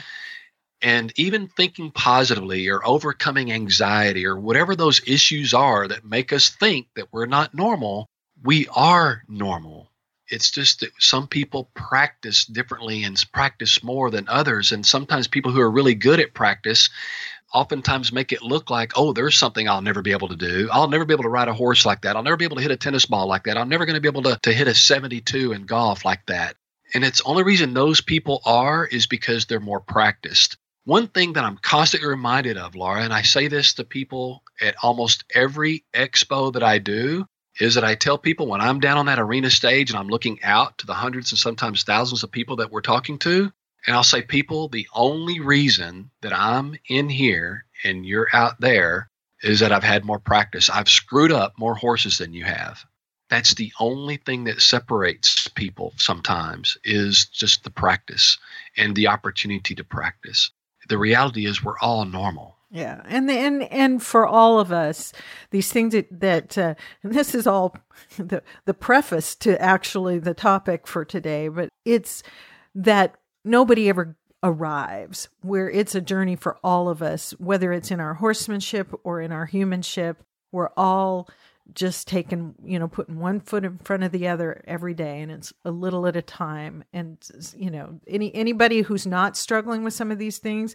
and 0.82 1.12
even 1.18 1.48
thinking 1.48 1.92
positively 1.92 2.70
or 2.70 2.86
overcoming 2.86 3.52
anxiety 3.52 4.26
or 4.26 4.40
whatever 4.40 4.76
those 4.76 5.02
issues 5.08 5.54
are 5.54 5.88
that 5.88 6.06
make 6.06 6.32
us 6.32 6.50
think 6.50 6.88
that 6.96 7.12
we're 7.12 7.26
not 7.26 7.54
normal 7.54 8.08
we 8.44 8.68
are 8.74 9.24
normal 9.28 9.89
it's 10.30 10.52
just 10.52 10.82
that 10.82 10.92
some 11.00 11.28
people 11.28 11.70
practice 11.74 12.46
differently 12.46 13.04
and 13.04 13.24
practice 13.34 13.84
more 13.84 14.12
than 14.12 14.28
others. 14.28 14.72
And 14.72 14.86
sometimes 14.86 15.28
people 15.28 15.52
who 15.52 15.62
are 15.62 15.72
really 15.72 15.96
good 15.96 16.20
at 16.20 16.34
practice 16.34 16.90
oftentimes 17.54 18.12
make 18.12 18.32
it 18.32 18.44
look 18.44 18.70
like, 18.70 18.94
oh, 18.96 19.14
there's 19.14 19.38
something 19.38 19.68
I'll 19.68 19.82
never 19.82 20.02
be 20.02 20.12
able 20.12 20.28
to 20.28 20.36
do. 20.36 20.70
I'll 20.72 20.88
never 20.88 21.06
be 21.06 21.14
able 21.14 21.24
to 21.24 21.30
ride 21.30 21.48
a 21.48 21.54
horse 21.54 21.86
like 21.86 22.02
that. 22.02 22.16
I'll 22.16 22.24
never 22.24 22.38
be 22.38 22.46
able 22.46 22.58
to 22.58 22.62
hit 22.62 22.72
a 22.72 22.78
tennis 22.78 23.06
ball 23.06 23.28
like 23.28 23.46
that. 23.46 23.58
I'm 23.58 23.70
never 23.70 23.86
going 23.86 23.96
to 23.96 24.02
be 24.02 24.08
able 24.08 24.24
to, 24.24 24.40
to 24.44 24.54
hit 24.54 24.68
a 24.68 24.76
72 24.76 25.52
in 25.52 25.66
golf 25.66 26.06
like 26.06 26.26
that. 26.28 26.56
And 26.94 27.04
it's 27.04 27.22
only 27.22 27.44
reason 27.44 27.74
those 27.74 28.02
people 28.02 28.42
are 28.46 28.86
is 28.86 29.08
because 29.08 29.46
they're 29.46 29.60
more 29.60 29.80
practiced. 29.80 30.58
One 30.86 31.08
thing 31.08 31.34
that 31.34 31.44
I'm 31.44 31.58
constantly 31.58 32.10
reminded 32.10 32.58
of, 32.58 32.76
Laura, 32.76 33.04
and 33.04 33.14
I 33.14 33.22
say 33.22 33.48
this 33.48 33.76
to 33.76 33.84
people 33.84 34.44
at 34.62 34.76
almost 34.82 35.24
every 35.36 35.86
expo 35.94 36.54
that 36.54 36.64
I 36.64 36.80
do, 36.80 37.26
is 37.60 37.76
that 37.76 37.84
I 37.84 37.96
tell 37.96 38.18
people 38.18 38.48
when 38.48 38.62
I'm 38.62 38.80
down 38.80 38.98
on 38.98 39.08
that 39.08 39.20
arena 39.20 39.50
stage 39.50 39.90
and 39.90 40.00
I'm 40.00 40.08
looking 40.08 40.42
out 40.44 40.78
to 40.80 40.86
the 40.86 40.94
hundreds 40.94 41.32
and 41.32 41.40
sometimes 41.40 41.84
thousands 41.84 42.24
of 42.24 42.32
people 42.32 42.58
that 42.58 42.72
we're 42.72 42.82
talking 42.82 43.20
to, 43.20 43.52
and 43.86 43.96
I'll 43.96 44.04
say, 44.04 44.22
people, 44.22 44.68
the 44.68 44.88
only 44.94 45.40
reason 45.40 46.12
that 46.22 46.34
I'm 46.34 46.78
in 46.88 47.10
here 47.10 47.66
and 47.84 48.06
you're 48.06 48.28
out 48.34 48.60
there 48.60 49.10
is 49.42 49.60
that 49.60 49.72
I've 49.72 49.84
had 49.84 50.04
more 50.04 50.20
practice. 50.20 50.70
I've 50.70 50.90
screwed 50.90 51.32
up 51.32 51.58
more 51.58 51.76
horses 51.76 52.18
than 52.18 52.34
you 52.34 52.44
have. 52.44 52.84
That's 53.30 53.54
the 53.54 53.72
only 53.80 54.18
thing 54.18 54.46
that 54.46 54.62
separates 54.62 55.48
people 55.50 55.94
sometimes 55.98 56.78
is 56.84 57.26
just 57.26 57.64
the 57.64 57.70
practice 57.70 58.38
and 58.76 58.96
the 58.96 59.08
opportunity 59.08 59.76
to 59.76 59.84
practice. 59.84 60.52
The 60.88 60.98
reality 60.98 61.46
is 61.46 61.64
we're 61.64 61.80
all 61.80 62.06
normal. 62.06 62.58
Yeah, 62.72 63.02
and 63.06 63.30
and 63.32 63.64
and 63.64 64.04
for 64.04 64.28
all 64.28 64.60
of 64.60 64.72
us, 64.72 65.12
these 65.50 65.72
things 65.72 65.94
that 65.94 66.08
that 66.20 66.58
uh, 66.58 66.76
and 67.02 67.14
this 67.14 67.34
is 67.34 67.48
all 67.48 67.76
the 68.18 68.44
the 68.66 68.76
preface 68.76 69.36
to 69.38 69.60
actually 69.60 70.20
the 70.20 70.36
topic 70.36 70.86
for 70.86 71.04
today, 71.04 71.48
but 71.48 71.70
it's 71.84 72.22
that 72.76 73.16
nobody 73.44 73.90
ever 73.90 74.16
arrives. 74.44 75.30
Where 75.42 75.70
it's 75.70 75.96
a 75.96 76.02
journey 76.02 76.36
for 76.36 76.58
all 76.64 76.90
of 76.90 77.02
us, 77.02 77.32
whether 77.40 77.74
it's 77.74 77.90
in 77.90 78.00
our 78.00 78.14
horsemanship 78.16 78.94
or 79.04 79.20
in 79.20 79.32
our 79.32 79.48
humanship. 79.48 80.24
We're 80.52 80.70
all 80.78 81.28
just 81.74 82.08
taking 82.08 82.56
you 82.64 82.80
know 82.80 82.88
putting 82.88 83.20
one 83.20 83.40
foot 83.40 83.64
in 83.64 83.78
front 83.80 84.04
of 84.04 84.12
the 84.12 84.28
other 84.28 84.64
every 84.66 84.96
day 84.96 85.22
and 85.22 85.32
it's 85.32 85.54
a 85.66 85.70
little 85.70 86.08
at 86.08 86.16
a 86.16 86.22
time 86.22 86.84
and 86.94 87.18
you 87.56 87.70
know 87.70 88.00
any 88.08 88.34
anybody 88.34 88.82
who's 88.82 89.06
not 89.06 89.38
struggling 89.38 89.84
with 89.84 89.94
some 89.94 90.10
of 90.10 90.18
these 90.18 90.40
things 90.40 90.74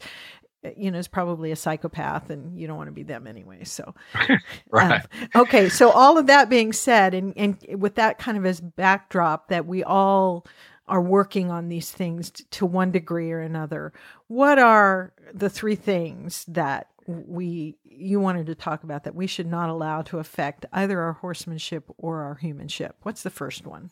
you 0.76 0.90
know, 0.90 0.98
is 0.98 1.08
probably 1.08 1.50
a 1.50 1.56
psychopath 1.56 2.30
and 2.30 2.58
you 2.58 2.66
don't 2.66 2.76
want 2.76 2.88
to 2.88 2.92
be 2.92 3.02
them 3.02 3.26
anyway. 3.26 3.64
So, 3.64 3.94
right. 4.70 5.02
Um, 5.02 5.28
okay. 5.42 5.68
So, 5.68 5.90
all 5.90 6.18
of 6.18 6.26
that 6.26 6.48
being 6.48 6.72
said, 6.72 7.14
and, 7.14 7.32
and 7.36 7.58
with 7.78 7.96
that 7.96 8.18
kind 8.18 8.38
of 8.38 8.46
as 8.46 8.60
backdrop 8.60 9.48
that 9.48 9.66
we 9.66 9.84
all 9.84 10.46
are 10.86 11.00
working 11.00 11.50
on 11.50 11.68
these 11.68 11.90
things 11.90 12.30
t- 12.30 12.44
to 12.50 12.66
one 12.66 12.90
degree 12.90 13.32
or 13.32 13.40
another, 13.40 13.92
what 14.28 14.58
are 14.58 15.12
the 15.32 15.50
three 15.50 15.76
things 15.76 16.44
that 16.48 16.88
we 17.06 17.76
you 17.84 18.18
wanted 18.18 18.46
to 18.46 18.54
talk 18.54 18.82
about 18.82 19.04
that 19.04 19.14
we 19.14 19.26
should 19.26 19.46
not 19.46 19.68
allow 19.68 20.02
to 20.02 20.18
affect 20.18 20.66
either 20.72 21.00
our 21.00 21.12
horsemanship 21.14 21.84
or 21.98 22.22
our 22.22 22.34
humanship? 22.36 22.96
What's 23.02 23.22
the 23.22 23.30
first 23.30 23.66
one? 23.66 23.90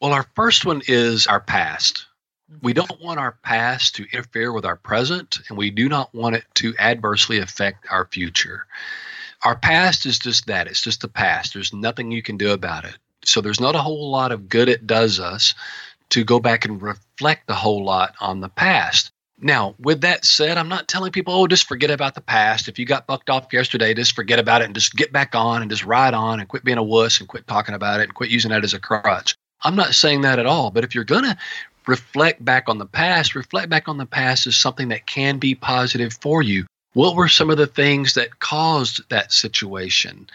Well, 0.00 0.12
our 0.12 0.26
first 0.34 0.66
one 0.66 0.82
is 0.86 1.26
our 1.26 1.40
past. 1.40 2.06
We 2.62 2.72
don't 2.72 3.00
want 3.00 3.18
our 3.18 3.32
past 3.42 3.96
to 3.96 4.06
interfere 4.12 4.52
with 4.52 4.64
our 4.64 4.76
present, 4.76 5.38
and 5.48 5.58
we 5.58 5.70
do 5.70 5.88
not 5.88 6.14
want 6.14 6.36
it 6.36 6.44
to 6.54 6.74
adversely 6.78 7.38
affect 7.38 7.86
our 7.90 8.06
future. 8.06 8.66
Our 9.42 9.56
past 9.56 10.06
is 10.06 10.18
just 10.18 10.46
that 10.46 10.68
it's 10.68 10.80
just 10.80 11.00
the 11.00 11.08
past. 11.08 11.54
There's 11.54 11.72
nothing 11.72 12.12
you 12.12 12.22
can 12.22 12.36
do 12.36 12.52
about 12.52 12.84
it. 12.84 12.96
So 13.24 13.40
there's 13.40 13.60
not 13.60 13.74
a 13.74 13.80
whole 13.80 14.10
lot 14.10 14.30
of 14.30 14.48
good 14.48 14.68
it 14.68 14.86
does 14.86 15.18
us 15.18 15.54
to 16.10 16.24
go 16.24 16.38
back 16.38 16.64
and 16.64 16.80
reflect 16.80 17.50
a 17.50 17.54
whole 17.54 17.84
lot 17.84 18.14
on 18.20 18.40
the 18.40 18.48
past. 18.48 19.10
Now, 19.38 19.74
with 19.78 20.00
that 20.00 20.24
said, 20.24 20.56
I'm 20.56 20.68
not 20.68 20.88
telling 20.88 21.12
people, 21.12 21.34
oh, 21.34 21.46
just 21.46 21.68
forget 21.68 21.90
about 21.90 22.14
the 22.14 22.20
past. 22.20 22.68
If 22.68 22.78
you 22.78 22.86
got 22.86 23.06
bucked 23.06 23.28
off 23.28 23.52
yesterday, 23.52 23.92
just 23.92 24.14
forget 24.14 24.38
about 24.38 24.62
it 24.62 24.66
and 24.66 24.74
just 24.74 24.94
get 24.94 25.12
back 25.12 25.34
on 25.34 25.60
and 25.62 25.70
just 25.70 25.84
ride 25.84 26.14
on 26.14 26.40
and 26.40 26.48
quit 26.48 26.64
being 26.64 26.78
a 26.78 26.82
wuss 26.82 27.18
and 27.18 27.28
quit 27.28 27.46
talking 27.46 27.74
about 27.74 28.00
it 28.00 28.04
and 28.04 28.14
quit 28.14 28.30
using 28.30 28.50
that 28.50 28.64
as 28.64 28.72
a 28.72 28.80
crutch. 28.80 29.36
I'm 29.62 29.76
not 29.76 29.94
saying 29.94 30.22
that 30.22 30.38
at 30.38 30.46
all. 30.46 30.70
But 30.70 30.84
if 30.84 30.94
you're 30.94 31.04
going 31.04 31.24
to 31.24 31.36
reflect 31.86 32.44
back 32.44 32.68
on 32.68 32.78
the 32.78 32.86
past, 32.86 33.34
reflect 33.34 33.68
back 33.68 33.88
on 33.88 33.98
the 33.98 34.06
past 34.06 34.46
is 34.46 34.56
something 34.56 34.88
that 34.88 35.06
can 35.06 35.38
be 35.38 35.54
positive 35.54 36.12
for 36.20 36.42
you. 36.42 36.66
What 36.92 37.14
were 37.14 37.28
some 37.28 37.50
of 37.50 37.58
the 37.58 37.66
things 37.66 38.14
that 38.14 38.40
caused 38.40 39.08
that 39.10 39.32
situation? 39.32 40.28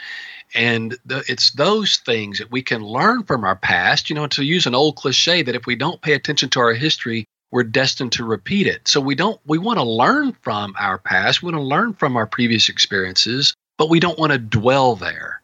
And 0.54 0.98
the, 1.06 1.24
it's 1.28 1.52
those 1.52 1.98
things 1.98 2.40
that 2.40 2.52
we 2.52 2.62
can 2.62 2.84
learn 2.84 3.24
from 3.24 3.44
our 3.44 3.56
past, 3.56 4.10
you 4.10 4.16
know, 4.16 4.28
to 4.28 4.44
use 4.44 4.66
an 4.66 4.76
old 4.76 4.96
cliche 4.96 5.42
that 5.42 5.56
if 5.56 5.66
we 5.66 5.76
don't 5.76 6.02
pay 6.02 6.14
attention 6.14 6.50
to 6.50 6.60
our 6.60 6.74
history, 6.74 7.26
we're 7.52 7.64
destined 7.64 8.14
to 8.14 8.24
repeat 8.24 8.68
it. 8.68 8.88
So 8.88 9.02
we 9.02 9.16
don't 9.16 9.40
we 9.46 9.58
want 9.58 9.80
to 9.80 9.84
learn 9.84 10.34
from 10.42 10.76
our 10.80 10.98
past, 10.98 11.42
we 11.42 11.52
want 11.52 11.62
to 11.62 11.68
learn 11.68 11.94
from 11.94 12.16
our 12.16 12.28
previous 12.28 12.70
experiences, 12.70 13.54
but 13.78 13.90
we 13.90 14.00
don't 14.00 14.20
want 14.20 14.32
to 14.32 14.38
dwell 14.38 14.96
there. 14.96 15.42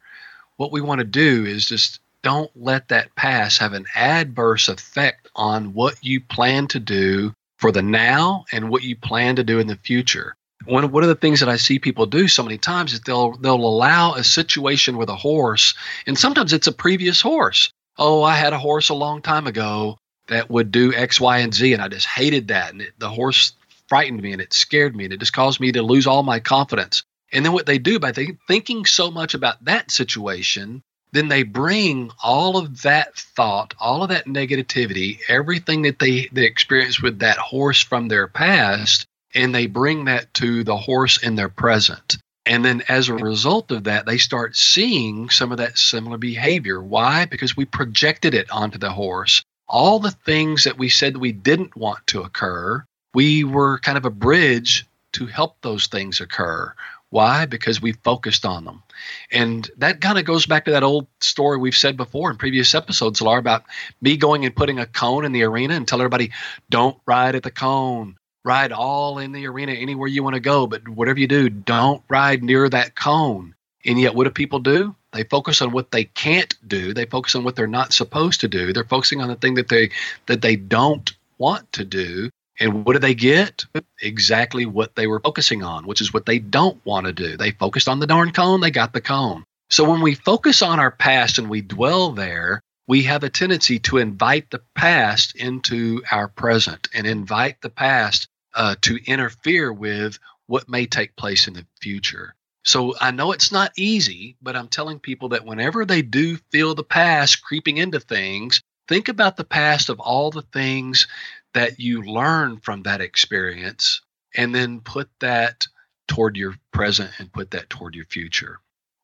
What 0.58 0.72
we 0.72 0.82
want 0.82 1.00
to 1.00 1.06
do 1.06 1.46
is 1.46 1.66
just 1.66 2.00
don't 2.28 2.52
let 2.58 2.90
that 2.90 3.16
past 3.16 3.60
have 3.60 3.72
an 3.72 3.86
adverse 3.96 4.68
effect 4.68 5.30
on 5.34 5.74
what 5.74 5.96
you 6.04 6.20
plan 6.20 6.68
to 6.68 6.78
do 6.78 7.32
for 7.58 7.72
the 7.72 7.82
now 7.82 8.44
and 8.52 8.70
what 8.70 8.84
you 8.84 8.98
plan 8.98 9.38
to 9.38 9.46
do 9.46 9.60
in 9.60 9.68
the 9.68 9.78
future. 9.78 10.36
One, 10.66 10.92
one 10.92 11.04
of 11.04 11.08
the 11.08 11.16
things 11.16 11.40
that 11.40 11.48
I 11.48 11.56
see 11.56 11.80
people 11.80 12.06
do 12.06 12.28
so 12.28 12.44
many 12.44 12.58
times 12.58 12.92
is 12.92 13.00
they'll 13.00 13.38
they'll 13.38 13.56
allow 13.56 14.16
a 14.16 14.26
situation 14.26 14.98
with 14.98 15.08
a 15.08 15.16
horse, 15.16 15.74
and 16.06 16.20
sometimes 16.20 16.52
it's 16.52 16.68
a 16.68 16.74
previous 16.74 17.22
horse. 17.22 17.72
Oh, 17.98 18.24
I 18.24 18.36
had 18.36 18.52
a 18.52 18.60
horse 18.60 18.90
a 18.90 18.94
long 18.94 19.22
time 19.22 19.48
ago 19.48 19.98
that 20.28 20.50
would 20.50 20.70
do 20.70 20.94
X, 20.94 21.22
Y, 21.22 21.38
and 21.38 21.54
Z, 21.54 21.72
and 21.72 21.82
I 21.82 21.88
just 21.88 22.08
hated 22.08 22.50
that, 22.50 22.74
and 22.74 22.82
it, 22.82 22.92
the 22.98 23.10
horse 23.10 23.54
frightened 23.88 24.22
me, 24.22 24.34
and 24.34 24.42
it 24.42 24.52
scared 24.52 24.98
me, 24.98 25.06
and 25.06 25.14
it 25.14 25.22
just 25.22 25.32
caused 25.32 25.62
me 25.62 25.72
to 25.72 25.82
lose 25.82 26.08
all 26.08 26.24
my 26.24 26.42
confidence. 26.42 27.04
And 27.32 27.46
then 27.46 27.54
what 27.54 27.68
they 27.68 27.78
do 27.78 28.00
by 28.00 28.12
th- 28.12 28.36
thinking 28.50 28.84
so 28.84 29.12
much 29.12 29.34
about 29.34 29.64
that 29.64 29.92
situation, 29.92 30.82
then 31.12 31.28
they 31.28 31.44
bring 31.44 32.12
all 32.24 32.58
of 32.58 32.82
that 32.82 33.16
thought, 33.16 33.74
all 33.80 34.04
of 34.04 34.10
that 34.10 34.26
negativity, 34.26 35.20
everything 35.28 35.84
that 35.84 36.00
they, 36.00 36.28
they 36.32 36.44
experienced 36.44 37.02
with 37.02 37.20
that 37.20 37.38
horse 37.38 37.82
from 37.82 38.08
their 38.08 38.28
past, 38.28 39.06
and 39.34 39.54
they 39.54 39.68
bring 39.68 40.06
that 40.06 40.34
to 40.36 40.64
the 40.64 40.78
horse 40.78 41.22
in 41.24 41.36
their 41.36 41.50
present. 41.50 42.18
And 42.46 42.64
then 42.64 42.82
as 42.88 43.10
a 43.10 43.14
result 43.14 43.72
of 43.72 43.84
that, 43.86 44.06
they 44.06 44.18
start 44.18 44.56
seeing 44.56 45.30
some 45.30 45.52
of 45.52 45.58
that 45.58 45.78
similar 45.78 46.18
behavior. 46.18 46.82
Why? 46.82 47.26
Because 47.26 47.58
we 47.58 47.66
projected 47.66 48.34
it 48.34 48.50
onto 48.50 48.78
the 48.78 48.92
horse. 48.92 49.44
All 49.68 50.00
the 50.00 50.12
things 50.12 50.64
that 50.64 50.78
we 50.78 50.88
said 50.88 51.18
we 51.18 51.34
didn't 51.34 51.76
want 51.76 52.08
to 52.08 52.22
occur, 52.22 52.86
we 53.14 53.44
were 53.44 53.80
kind 53.80 53.98
of 53.98 54.06
a 54.06 54.10
bridge 54.10 54.86
to 55.14 55.26
help 55.26 55.58
those 55.62 55.88
things 55.88 56.22
occur. 56.22 56.74
Why? 57.10 57.46
Because 57.46 57.82
we 57.82 57.92
focused 57.92 58.46
on 58.46 58.64
them. 58.64 58.84
And 59.32 59.70
that 59.78 60.02
kind 60.02 60.18
of 60.18 60.26
goes 60.26 60.46
back 60.46 60.66
to 60.66 60.72
that 60.72 60.84
old 60.84 61.08
story 61.20 61.58
we've 61.58 61.76
said 61.76 61.98
before 61.98 62.32
in 62.32 62.38
previous 62.38 62.74
episodes, 62.76 63.22
Laura, 63.22 63.40
about 63.40 63.64
me 64.02 64.18
going 64.18 64.46
and 64.46 64.56
putting 64.56 64.80
a 64.80 64.86
cone 64.86 65.26
in 65.26 65.32
the 65.32 65.44
arena 65.44 65.76
and 65.76 65.88
tell 65.88 66.00
everybody, 66.00 66.32
don't 66.70 66.98
ride 67.06 67.36
at 67.36 67.44
the 67.44 67.52
cone. 67.52 68.18
Ride 68.44 68.72
all 68.72 69.20
in 69.20 69.34
the 69.34 69.46
arena 69.48 69.74
anywhere 69.74 70.08
you 70.08 70.24
want 70.24 70.36
to 70.36 70.40
go, 70.40 70.68
but 70.68 70.88
whatever 70.88 71.20
you 71.20 71.28
do, 71.28 71.50
don't 71.50 72.02
ride 72.08 72.44
near 72.44 72.70
that 72.70 72.96
cone. 72.96 73.54
And 73.86 74.00
yet, 74.00 74.16
what 74.16 74.24
do 74.24 74.30
people 74.30 74.60
do? 74.60 74.96
They 75.12 75.24
focus 75.24 75.62
on 75.62 75.72
what 75.72 75.92
they 75.92 76.06
can't 76.06 76.56
do. 76.68 76.94
They 76.94 77.06
focus 77.06 77.36
on 77.36 77.44
what 77.44 77.56
they're 77.56 77.68
not 77.68 77.94
supposed 77.94 78.42
to 78.42 78.48
do. 78.48 78.72
They're 78.72 78.84
focusing 78.84 79.22
on 79.22 79.28
the 79.28 79.36
thing 79.36 79.56
that 79.56 79.68
they 79.70 79.90
that 80.28 80.42
they 80.42 80.56
don't 80.56 81.12
want 81.38 81.72
to 81.74 81.86
do 81.86 82.30
and 82.60 82.86
what 82.86 82.94
do 82.94 83.00
they 83.00 83.16
get? 83.16 83.66
Exactly 84.02 84.66
what 84.66 84.96
they 84.96 85.08
were 85.08 85.20
focusing 85.20 85.64
on, 85.64 85.86
which 85.86 86.02
is 86.02 86.14
what 86.14 86.26
they 86.26 86.40
don't 86.40 86.84
want 86.86 87.06
to 87.06 87.14
do. 87.14 87.38
They 87.38 87.52
focused 87.52 87.88
on 87.88 88.00
the 88.00 88.08
darn 88.08 88.32
cone, 88.32 88.62
they 88.62 88.72
got 88.72 88.94
the 88.94 89.02
cone. 89.02 89.44
So 89.70 89.90
when 89.90 90.02
we 90.02 90.16
focus 90.16 90.62
on 90.62 90.80
our 90.80 90.92
past 90.92 91.38
and 91.38 91.50
we 91.50 91.62
dwell 91.62 92.12
there, 92.12 92.62
we 92.88 93.04
have 93.04 93.24
a 93.24 93.30
tendency 93.30 93.80
to 93.80 93.98
invite 93.98 94.50
the 94.50 94.62
past 94.76 95.36
into 95.36 96.02
our 96.10 96.30
present 96.30 96.88
and 96.94 97.06
invite 97.06 97.62
the 97.62 97.70
past 97.70 98.28
uh, 98.56 98.76
to 98.82 98.98
interfere 99.06 99.72
with 99.72 100.20
what 100.48 100.70
may 100.70 100.86
take 100.86 101.16
place 101.18 101.48
in 101.48 101.54
the 101.54 101.66
future. 101.82 102.34
So 102.64 102.96
I 103.00 103.12
know 103.12 103.34
it's 103.34 103.52
not 103.52 103.72
easy, 103.78 104.38
but 104.42 104.56
I'm 104.56 104.70
telling 104.70 105.00
people 105.00 105.30
that 105.30 105.46
whenever 105.46 105.86
they 105.86 106.02
do 106.02 106.38
feel 106.52 106.76
the 106.76 106.84
past 106.84 107.42
creeping 107.42 107.78
into 107.78 108.00
things, 108.00 108.62
think 108.88 109.10
about 109.10 109.36
the 109.38 109.44
past 109.44 109.90
of 109.90 110.00
all 110.00 110.32
the 110.32 110.42
things 110.42 111.08
that 111.54 111.80
you 111.80 112.04
learn 112.04 112.60
from 112.60 112.84
that 112.84 113.02
experience 113.02 114.02
and 114.36 114.54
then 114.54 114.82
put 114.82 115.10
that 115.20 115.68
toward 116.08 116.38
your 116.38 116.56
present 116.72 117.12
and 117.20 117.32
put 117.32 117.52
that 117.52 117.70
toward 117.70 117.96
your 117.96 118.06
future. 118.06 118.60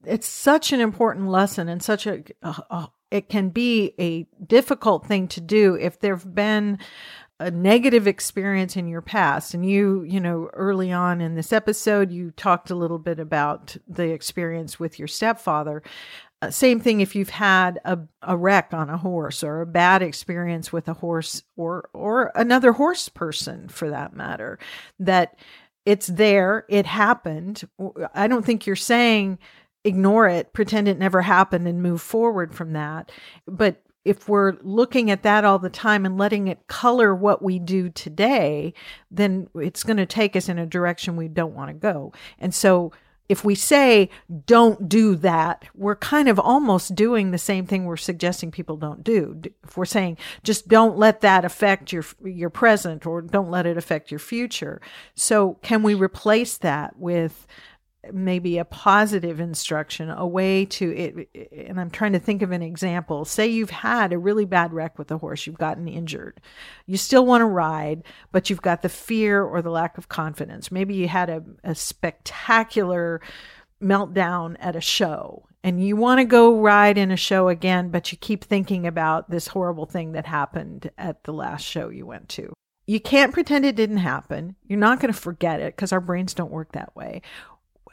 It's 0.05 0.27
such 0.27 0.73
an 0.73 0.79
important 0.79 1.29
lesson 1.29 1.69
and 1.69 1.81
such 1.81 2.05
a, 2.05 2.23
a 2.41 2.89
it 3.13 3.29
can 3.29 3.49
be 3.49 3.93
a 3.99 4.23
difficult 4.43 5.05
thing 5.05 5.27
to 5.29 5.39
do 5.39 5.75
if 5.75 5.99
there've 5.99 6.33
been 6.33 6.79
a 7.39 7.51
negative 7.51 8.07
experience 8.07 8.75
in 8.75 8.87
your 8.87 9.01
past 9.01 9.53
and 9.53 9.65
you 9.65 10.03
you 10.03 10.19
know 10.19 10.49
early 10.53 10.91
on 10.91 11.19
in 11.19 11.35
this 11.35 11.51
episode 11.51 12.11
you 12.11 12.31
talked 12.31 12.69
a 12.69 12.75
little 12.75 12.99
bit 12.99 13.19
about 13.19 13.75
the 13.87 14.09
experience 14.09 14.79
with 14.79 14.97
your 14.97 15.07
stepfather 15.07 15.81
uh, 15.81 15.89
Uh, 16.43 16.51
same 16.51 16.77
thing 16.81 16.99
if 16.99 17.15
you've 17.15 17.29
had 17.29 17.79
a, 17.85 17.97
a 18.21 18.35
wreck 18.35 18.73
on 18.73 18.89
a 18.89 18.97
horse 18.97 19.45
or 19.45 19.61
a 19.61 19.65
bad 19.65 20.01
experience 20.01 20.73
with 20.73 20.89
a 20.89 20.93
horse 20.93 21.41
or 21.55 21.89
or 21.93 22.33
another 22.35 22.73
horse 22.73 23.07
person 23.07 23.69
for 23.69 23.89
that 23.89 24.13
matter 24.13 24.59
that 24.99 25.37
it's 25.85 26.07
there 26.07 26.65
it 26.67 26.85
happened. 26.85 27.63
I 28.13 28.27
don't 28.27 28.45
think 28.45 28.67
you're 28.67 28.75
saying 28.75 29.39
ignore 29.85 30.27
it 30.27 30.51
pretend 30.51 30.89
it 30.89 30.99
never 30.99 31.21
happened 31.21 31.65
and 31.65 31.81
move 31.81 32.01
forward 32.01 32.53
from 32.53 32.73
that. 32.73 33.09
But 33.47 33.81
if 34.03 34.27
we're 34.27 34.57
looking 34.63 35.11
at 35.11 35.23
that 35.23 35.45
all 35.45 35.59
the 35.59 35.69
time 35.69 36.05
and 36.05 36.17
letting 36.17 36.49
it 36.49 36.67
color 36.67 37.15
what 37.15 37.41
we 37.41 37.57
do 37.57 37.89
today 37.89 38.73
then 39.09 39.47
it's 39.55 39.83
going 39.83 39.95
to 39.95 40.05
take 40.05 40.35
us 40.35 40.49
in 40.49 40.59
a 40.59 40.65
direction 40.65 41.15
we 41.15 41.29
don't 41.29 41.55
want 41.55 41.69
to 41.69 41.73
go. 41.73 42.11
And 42.37 42.53
so 42.53 42.91
if 43.29 43.45
we 43.45 43.55
say 43.55 44.09
don't 44.45 44.89
do 44.89 45.15
that, 45.15 45.65
we're 45.73 45.95
kind 45.95 46.27
of 46.27 46.39
almost 46.39 46.93
doing 46.93 47.31
the 47.31 47.37
same 47.37 47.65
thing 47.65 47.85
we're 47.85 47.97
suggesting 47.97 48.51
people 48.51 48.77
don't 48.77 49.03
do. 49.03 49.41
If 49.63 49.77
we're 49.77 49.85
saying 49.85 50.17
just 50.43 50.67
don't 50.67 50.97
let 50.97 51.21
that 51.21 51.45
affect 51.45 51.91
your 51.91 52.03
your 52.23 52.49
present 52.49 53.05
or 53.05 53.21
don't 53.21 53.49
let 53.49 53.65
it 53.65 53.77
affect 53.77 54.11
your 54.11 54.19
future. 54.19 54.81
So 55.15 55.57
can 55.61 55.83
we 55.83 55.93
replace 55.93 56.57
that 56.57 56.97
with 56.97 57.47
maybe 58.11 58.57
a 58.57 58.65
positive 58.65 59.39
instruction, 59.39 60.09
a 60.09 60.27
way 60.27 60.65
to 60.65 60.95
it. 60.95 61.51
And 61.67 61.79
I'm 61.79 61.89
trying 61.89 62.13
to 62.13 62.19
think 62.19 62.41
of 62.41 62.51
an 62.51 62.61
example. 62.61 63.25
Say 63.25 63.47
you've 63.47 63.69
had 63.69 64.11
a 64.11 64.17
really 64.17 64.45
bad 64.45 64.73
wreck 64.73 64.97
with 64.97 65.11
a 65.11 65.17
horse, 65.17 65.47
you've 65.47 65.57
gotten 65.57 65.87
injured. 65.87 66.41
You 66.85 66.97
still 66.97 67.25
want 67.25 67.41
to 67.41 67.45
ride, 67.45 68.03
but 68.31 68.49
you've 68.49 68.61
got 68.61 68.81
the 68.81 68.89
fear 68.89 69.43
or 69.43 69.61
the 69.61 69.69
lack 69.69 69.97
of 69.97 70.09
confidence. 70.09 70.71
Maybe 70.71 70.95
you 70.95 71.07
had 71.07 71.29
a, 71.29 71.43
a 71.63 71.75
spectacular 71.75 73.21
meltdown 73.81 74.55
at 74.59 74.75
a 74.75 74.81
show 74.81 75.45
and 75.63 75.83
you 75.85 75.95
want 75.95 76.19
to 76.19 76.25
go 76.25 76.59
ride 76.59 76.97
in 76.97 77.09
a 77.09 77.17
show 77.17 77.47
again, 77.47 77.89
but 77.89 78.11
you 78.11 78.17
keep 78.17 78.43
thinking 78.43 78.85
about 78.85 79.29
this 79.29 79.47
horrible 79.47 79.85
thing 79.85 80.11
that 80.11 80.25
happened 80.25 80.91
at 80.97 81.23
the 81.23 81.31
last 81.31 81.63
show 81.63 81.89
you 81.89 82.05
went 82.05 82.27
to. 82.29 82.53
You 82.85 82.99
can't 82.99 83.33
pretend 83.33 83.63
it 83.63 83.77
didn't 83.77 83.97
happen. 83.97 84.57
You're 84.67 84.77
not 84.77 84.99
going 84.99 85.13
to 85.13 85.19
forget 85.19 85.61
it 85.61 85.73
because 85.73 85.93
our 85.93 86.01
brains 86.01 86.33
don't 86.33 86.51
work 86.51 86.73
that 86.73 86.93
way 86.97 87.21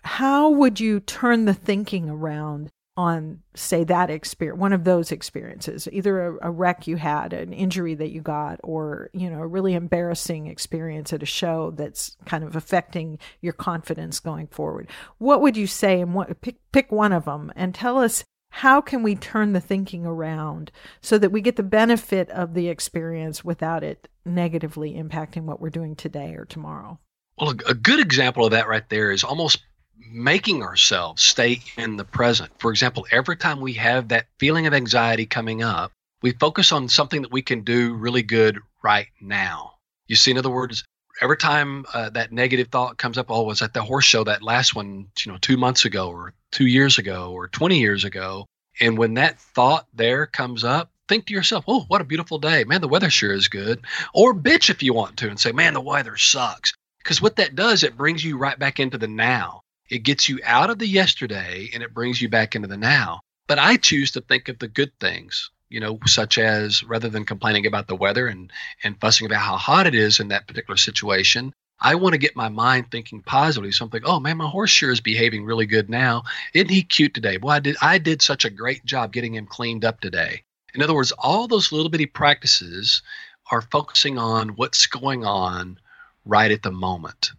how 0.03 0.51
would 0.51 0.81
you 0.81 1.01
turn 1.01 1.45
the 1.45 1.55
thinking 1.55 2.09
around 2.09 2.71
on 2.97 3.41
say 3.55 3.85
that 3.85 4.11
experience 4.11 4.61
one 4.61 4.73
of 4.73 4.85
those 4.85 5.13
experiences 5.13 5.89
either 5.93 6.37
a, 6.37 6.49
a, 6.49 6.51
wreck 6.51 6.87
you 6.87 6.97
had 6.97 7.33
an 7.33 7.53
injury 7.53 7.95
that 7.95 8.11
you 8.11 8.21
got 8.21 8.61
or 8.63 9.09
you 9.15 9.31
know 9.31 9.41
a 9.41 9.47
really 9.47 9.75
embarrassing 9.75 10.49
experience 10.49 11.13
at 11.13 11.23
a 11.23 11.27
show 11.27 11.71
that's 11.71 12.17
kind 12.27 12.45
of 12.45 12.57
affecting 12.57 13.19
your 13.41 13.53
confidence 13.53 14.21
going 14.21 14.47
forward? 14.49 14.89
What 15.19 15.41
would 15.41 15.57
you 15.57 15.67
say 15.67 16.01
and 16.01 16.15
what 16.15 16.41
pick, 16.43 16.57
pick 16.73 16.93
one 16.93 17.13
of 17.13 17.25
them 17.25 17.53
and 17.57 17.75
tell 17.75 17.97
us 17.97 18.25
how 18.51 18.81
can 18.81 19.03
we 19.03 19.15
turn 19.15 19.53
the 19.53 19.61
thinking 19.61 20.05
around 20.05 20.73
so 21.01 21.17
that 21.17 21.31
we 21.31 21.41
get 21.41 21.57
the 21.57 21.63
benefit 21.63 22.29
of 22.31 22.53
the 22.55 22.69
experience 22.69 23.45
without 23.45 23.85
it 23.85 24.09
negatively 24.27 24.95
impacting 24.95 25.45
what 25.45 25.61
we're 25.61 25.71
doing 25.71 25.95
today 25.95 26.35
or 26.35 26.45
tomorrow? 26.45 26.99
Well 27.39 27.51
a, 27.51 27.71
a 27.71 27.75
good 27.75 28.01
example 28.01 28.45
of 28.45 28.51
that 28.51 28.69
right 28.69 28.87
there 28.91 29.11
is 29.13 29.25
almost 29.25 29.63
making 30.11 30.63
ourselves 30.63 31.23
stay 31.23 31.61
in 31.77 31.97
the 31.97 32.05
present. 32.05 32.51
For 32.59 32.71
example, 32.71 33.07
every 33.11 33.37
time 33.37 33.61
we 33.61 33.75
have 33.75 34.09
that 34.09 34.27
feeling 34.39 34.67
of 34.67 34.75
anxiety 34.75 35.27
coming 35.27 35.63
up, 35.63 35.93
we 36.23 36.33
focus 36.33 36.73
on 36.73 36.89
something 36.89 37.23
that 37.23 37.33
we 37.33 37.43
can 37.43 37.63
do 37.63 37.95
really 37.95 38.23
good 38.23 38.59
right 38.83 39.09
now. 39.21 39.73
You 40.07 40.17
see, 40.17 40.31
in 40.31 40.39
other 40.39 40.51
words, 40.51 40.85
every 41.21 41.37
time 41.37 41.85
uh, 41.95 42.11
that 42.11 42.33
negative 42.33 42.69
thought 42.69 42.99
comes 42.99 43.19
up, 43.19 43.27
oh, 43.31 43.43
was 43.43 43.63
at 43.63 43.75
the 43.75 43.83
horse 43.83 44.05
show 44.05 44.25
that 44.25 44.43
last 44.43 44.75
one, 44.75 45.07
you 45.25 45.33
know, 45.33 45.39
two 45.39 45.57
months 45.57 45.85
ago 45.85 46.09
or 46.09 46.35
two 46.51 46.67
years 46.67 46.99
ago 46.99 47.33
or 47.33 47.49
20 47.49 47.79
years 47.79 48.05
ago. 48.05 48.47
And 48.81 48.99
when 48.99 49.15
that 49.15 49.41
thought 49.41 49.87
there 49.95 50.27
comes 50.27 50.65
up, 50.65 50.91
think 51.09 51.27
to 51.27 51.35
yourself, 51.35 51.65
oh, 51.67 51.85
what 51.89 52.01
a 52.01 52.05
beautiful 52.05 52.39
day. 52.39 52.65
Man, 52.65 52.81
the 52.81 52.89
weather 52.89 53.11
sure 53.11 53.33
is 53.33 53.49
good. 53.49 53.81
Or 54.15 54.35
bitch 54.35 54.71
if 54.71 54.83
you 54.83 54.95
want 54.95 55.17
to 55.19 55.29
and 55.29 55.39
say, 55.39 55.53
man, 55.53 55.75
the 55.75 55.81
weather 55.81 56.17
sucks. 56.17 56.73
Because 56.99 57.21
what 57.21 57.37
that 57.37 57.57
does, 57.57 57.83
it 57.83 57.97
brings 57.97 58.25
you 58.25 58.37
right 58.37 58.59
back 58.59 58.79
into 58.79 58.99
the 58.99 59.09
now. 59.09 59.63
It 59.91 60.05
gets 60.05 60.29
you 60.29 60.39
out 60.45 60.71
of 60.71 60.79
the 60.79 60.87
yesterday 60.87 61.69
and 61.75 61.83
it 61.83 61.93
brings 61.93 62.23
you 62.23 62.29
back 62.29 62.55
into 62.55 62.69
the 62.69 62.77
now. 62.77 63.21
But 63.49 63.59
I 63.59 63.77
choose 63.77 64.13
to 64.13 64.21
think 64.21 64.49
of 64.49 64.61
the 64.61 64.69
good 64.69 64.93
things, 65.01 65.51
you 65.69 65.81
know, 65.81 65.99
such 66.07 66.39
as 66.39 66.85
rather 66.85 67.09
than 67.09 67.25
complaining 67.25 67.67
about 67.67 67.89
the 67.89 67.97
weather 67.97 68.29
and, 68.29 68.53
and 68.85 69.01
fussing 69.01 69.27
about 69.27 69.41
how 69.41 69.57
hot 69.57 69.89
it 69.89 69.95
is 69.95 70.21
in 70.21 70.29
that 70.29 70.47
particular 70.47 70.77
situation, 70.77 71.53
I 71.81 71.95
want 71.95 72.13
to 72.13 72.19
get 72.19 72.37
my 72.37 72.49
mind 72.49 72.91
thinking 72.91 73.23
positively. 73.23 73.73
So 73.73 73.85
I'm 73.85 73.91
Something, 73.91 74.03
oh 74.05 74.21
man, 74.21 74.37
my 74.37 74.49
horse 74.49 74.71
sure 74.71 74.93
is 74.93 75.01
behaving 75.01 75.45
really 75.45 75.67
good 75.67 75.89
now. 75.91 76.23
Isn't 76.55 76.71
he 76.71 76.83
cute 76.83 77.15
today? 77.15 77.39
Well, 77.39 77.57
I 77.57 77.61
did 77.61 77.77
I 77.81 77.99
did 77.99 78.23
such 78.23 78.45
a 78.45 78.51
great 78.51 78.85
job 78.85 79.13
getting 79.13 79.35
him 79.35 79.47
cleaned 79.47 79.85
up 79.85 80.01
today. 80.01 80.45
In 80.75 80.83
other 80.83 80.95
words, 80.95 81.13
all 81.13 81.49
those 81.49 81.73
little 81.73 81.91
bitty 81.91 82.07
practices 82.07 83.03
are 83.51 83.63
focusing 83.63 84.19
on 84.19 84.51
what's 84.51 84.87
going 84.87 85.25
on 85.25 85.79
right 86.25 86.53
at 86.53 86.63
the 86.63 86.71
moment. 86.71 87.33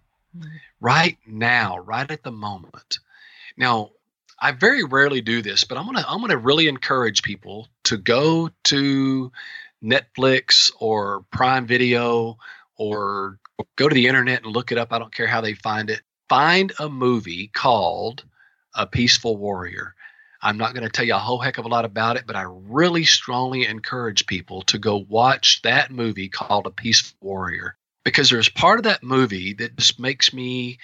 Right 0.80 1.18
now, 1.26 1.80
right 1.80 2.10
at 2.10 2.24
the 2.24 2.32
moment. 2.32 3.00
Now, 3.58 3.92
I 4.40 4.52
very 4.52 4.84
rarely 4.84 5.22
do 5.22 5.42
this, 5.42 5.64
but 5.64 5.78
I'm 5.78 5.86
gonna 5.86 6.04
I'm 6.08 6.22
gonna 6.22 6.38
really 6.38 6.68
encourage 6.68 7.22
people 7.22 7.68
to 7.84 7.98
go 7.98 8.50
to 8.66 9.32
Netflix 9.84 10.72
or 10.80 11.26
Prime 11.32 11.68
Video 11.68 12.38
or 12.78 13.40
go 13.76 13.88
to 13.88 13.94
the 13.94 14.08
internet 14.08 14.44
and 14.44 14.54
look 14.54 14.72
it 14.72 14.78
up. 14.78 14.92
I 14.92 15.00
don't 15.00 15.14
care 15.14 15.28
how 15.28 15.42
they 15.42 15.54
find 15.54 15.90
it. 15.90 16.02
Find 16.30 16.72
a 16.80 16.90
movie 16.90 17.48
called 17.48 18.24
A 18.74 18.88
Peaceful 18.88 19.38
Warrior. 19.38 19.94
I'm 20.42 20.58
not 20.58 20.74
going 20.74 20.84
to 20.84 20.90
tell 20.90 21.06
you 21.06 21.14
a 21.14 21.20
whole 21.20 21.38
heck 21.38 21.60
of 21.60 21.66
a 21.66 21.68
lot 21.68 21.86
about 21.86 22.18
it, 22.18 22.24
but 22.26 22.36
I 22.36 22.46
really 22.48 23.04
strongly 23.04 23.68
encourage 23.68 24.26
people 24.26 24.64
to 24.64 24.80
go 24.80 25.06
watch 25.08 25.62
that 25.62 25.92
movie 25.92 26.30
called 26.30 26.66
A 26.66 26.72
Peaceful 26.72 27.16
Warrior 27.22 27.76
because 28.04 28.30
there's 28.30 28.50
part 28.50 28.80
of 28.80 28.84
that 28.84 29.04
movie 29.04 29.54
that 29.54 29.76
just 29.78 30.00
makes 30.00 30.34
me 30.34 30.80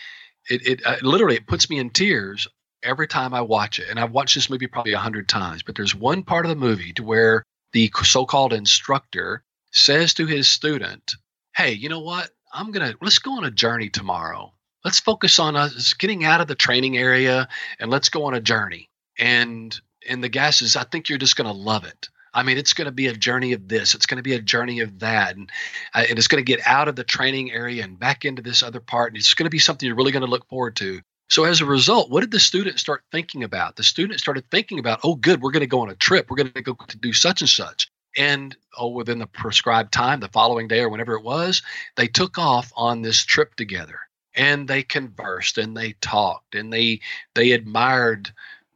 it, 0.49 0.65
it 0.65 0.85
uh, 0.85 0.97
literally 1.01 1.35
it 1.35 1.47
puts 1.47 1.69
me 1.69 1.79
in 1.79 1.89
tears 1.89 2.47
every 2.83 3.07
time 3.07 3.33
I 3.33 3.41
watch 3.41 3.79
it. 3.79 3.89
And 3.89 3.99
I've 3.99 4.11
watched 4.11 4.35
this 4.35 4.49
movie 4.49 4.67
probably 4.67 4.93
a 4.93 4.99
hundred 4.99 5.27
times, 5.27 5.63
but 5.63 5.75
there's 5.75 5.95
one 5.95 6.23
part 6.23 6.45
of 6.45 6.49
the 6.49 6.55
movie 6.55 6.93
to 6.93 7.03
where 7.03 7.43
the 7.73 7.91
so-called 8.03 8.53
instructor 8.53 9.43
says 9.71 10.13
to 10.15 10.25
his 10.25 10.47
student, 10.47 11.13
"Hey, 11.55 11.73
you 11.73 11.89
know 11.89 11.99
what? 11.99 12.29
I'm 12.53 12.71
gonna 12.71 12.95
let's 13.01 13.19
go 13.19 13.33
on 13.33 13.43
a 13.43 13.51
journey 13.51 13.89
tomorrow. 13.89 14.53
Let's 14.85 14.99
focus 14.99 15.39
on 15.39 15.55
us 15.55 15.93
getting 15.93 16.23
out 16.23 16.41
of 16.41 16.47
the 16.47 16.55
training 16.55 16.97
area 16.97 17.49
and 17.79 17.91
let's 17.91 18.09
go 18.09 18.25
on 18.25 18.33
a 18.33 18.41
journey." 18.41 18.89
And 19.19 19.77
and 20.07 20.23
the 20.23 20.29
guy 20.29 20.51
says, 20.51 20.75
"I 20.75 20.83
think 20.83 21.09
you're 21.09 21.17
just 21.17 21.35
gonna 21.35 21.51
love 21.51 21.83
it." 21.83 22.09
I 22.33 22.43
mean, 22.43 22.57
it's 22.57 22.73
going 22.73 22.85
to 22.85 22.91
be 22.91 23.07
a 23.07 23.13
journey 23.13 23.53
of 23.53 23.67
this. 23.67 23.95
It's 23.95 24.05
going 24.05 24.17
to 24.17 24.23
be 24.23 24.33
a 24.33 24.41
journey 24.41 24.79
of 24.81 24.99
that, 24.99 25.35
and 25.35 25.49
uh, 25.93 26.05
and 26.09 26.17
it's 26.17 26.27
going 26.27 26.43
to 26.43 26.51
get 26.51 26.65
out 26.65 26.87
of 26.87 26.95
the 26.95 27.03
training 27.03 27.51
area 27.51 27.83
and 27.83 27.99
back 27.99 28.25
into 28.25 28.41
this 28.41 28.63
other 28.63 28.79
part. 28.79 29.11
And 29.11 29.17
it's 29.17 29.33
going 29.33 29.45
to 29.45 29.49
be 29.49 29.59
something 29.59 29.87
you're 29.87 29.95
really 29.95 30.11
going 30.11 30.25
to 30.25 30.31
look 30.31 30.47
forward 30.47 30.75
to. 30.77 31.01
So 31.29 31.43
as 31.43 31.59
a 31.59 31.65
result, 31.65 32.09
what 32.09 32.21
did 32.21 32.31
the 32.31 32.39
student 32.39 32.79
start 32.79 33.03
thinking 33.11 33.43
about? 33.43 33.75
The 33.75 33.83
student 33.83 34.19
started 34.19 34.49
thinking 34.49 34.79
about, 34.79 35.01
oh, 35.03 35.15
good, 35.15 35.41
we're 35.41 35.51
going 35.51 35.61
to 35.61 35.67
go 35.67 35.81
on 35.81 35.89
a 35.89 35.95
trip. 35.95 36.29
We're 36.29 36.37
going 36.37 36.53
to 36.53 36.61
go 36.61 36.73
to 36.87 36.97
do 36.97 37.11
such 37.11 37.41
and 37.41 37.49
such. 37.49 37.89
And 38.17 38.55
oh, 38.77 38.89
within 38.89 39.19
the 39.19 39.27
prescribed 39.27 39.91
time, 39.91 40.21
the 40.21 40.29
following 40.29 40.67
day 40.67 40.79
or 40.79 40.89
whenever 40.89 41.13
it 41.13 41.23
was, 41.23 41.61
they 41.97 42.07
took 42.07 42.37
off 42.37 42.71
on 42.75 43.01
this 43.01 43.23
trip 43.23 43.55
together. 43.55 43.99
And 44.35 44.67
they 44.67 44.83
conversed 44.83 45.57
and 45.57 45.75
they 45.75 45.93
talked 45.93 46.53
and 46.53 46.71
they 46.71 47.01
they 47.33 47.51
admired 47.51 48.31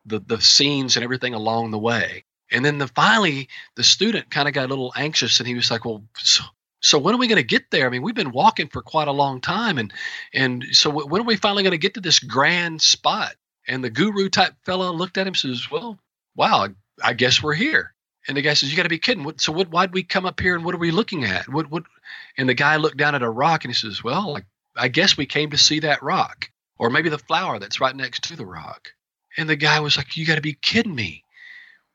the 0.07 0.19
the 0.19 0.41
scenes 0.41 0.95
and 0.95 1.03
everything 1.03 1.35
along 1.35 1.69
the 1.69 1.77
way. 1.77 2.25
And 2.51 2.65
then 2.65 2.77
the 2.77 2.87
finally 2.87 3.47
the 3.75 3.83
student 3.83 4.29
kind 4.29 4.47
of 4.47 4.53
got 4.53 4.65
a 4.65 4.67
little 4.67 4.93
anxious 4.95 5.39
and 5.39 5.47
he 5.47 5.55
was 5.55 5.71
like, 5.71 5.85
Well, 5.85 6.03
so, 6.17 6.43
so 6.81 6.97
when 6.97 7.13
are 7.13 7.19
we 7.19 7.27
going 7.27 7.37
to 7.37 7.43
get 7.43 7.69
there? 7.69 7.85
I 7.85 7.89
mean, 7.89 8.01
we've 8.01 8.15
been 8.15 8.31
walking 8.31 8.67
for 8.67 8.81
quite 8.81 9.07
a 9.07 9.13
long 9.13 9.39
time, 9.39 9.77
and 9.77 9.93
and 10.33 10.65
so 10.71 10.89
when 10.89 11.21
are 11.21 11.25
we 11.25 11.35
finally 11.35 11.63
going 11.63 11.71
to 11.71 11.77
get 11.77 11.93
to 11.93 12.01
this 12.01 12.19
grand 12.19 12.81
spot? 12.81 13.35
And 13.67 13.83
the 13.83 13.91
guru 13.91 14.29
type 14.29 14.55
fellow 14.65 14.91
looked 14.91 15.17
at 15.17 15.27
him 15.27 15.33
and 15.33 15.37
says, 15.37 15.69
"Well, 15.69 15.99
wow, 16.35 16.69
I 17.03 17.13
guess 17.13 17.41
we're 17.41 17.53
here." 17.53 17.93
And 18.27 18.35
the 18.35 18.41
guy 18.41 18.55
says, 18.55 18.71
"You 18.71 18.77
got 18.77 18.83
to 18.83 18.89
be 18.89 18.97
kidding! 18.97 19.23
What, 19.23 19.39
so 19.39 19.51
what? 19.51 19.69
Why'd 19.69 19.93
we 19.93 20.01
come 20.03 20.25
up 20.25 20.39
here, 20.39 20.55
and 20.55 20.65
what 20.65 20.73
are 20.73 20.79
we 20.79 20.89
looking 20.91 21.23
at? 21.23 21.47
What? 21.47 21.69
What?" 21.69 21.83
And 22.35 22.49
the 22.49 22.55
guy 22.55 22.77
looked 22.77 22.97
down 22.97 23.13
at 23.13 23.21
a 23.21 23.29
rock, 23.29 23.63
and 23.63 23.71
he 23.71 23.77
says, 23.77 24.03
"Well, 24.03 24.39
I 24.75 24.87
guess 24.87 25.15
we 25.15 25.27
came 25.27 25.51
to 25.51 25.57
see 25.59 25.81
that 25.81 26.01
rock, 26.01 26.49
or 26.79 26.89
maybe 26.89 27.09
the 27.09 27.19
flower 27.19 27.59
that's 27.59 27.79
right 27.79 27.95
next 27.95 28.23
to 28.25 28.35
the 28.35 28.45
rock." 28.45 28.93
And 29.37 29.47
the 29.47 29.55
guy 29.55 29.79
was 29.81 29.97
like, 29.97 30.17
"You 30.17 30.25
got 30.25 30.35
to 30.35 30.41
be 30.41 30.53
kidding 30.53 30.95
me! 30.95 31.23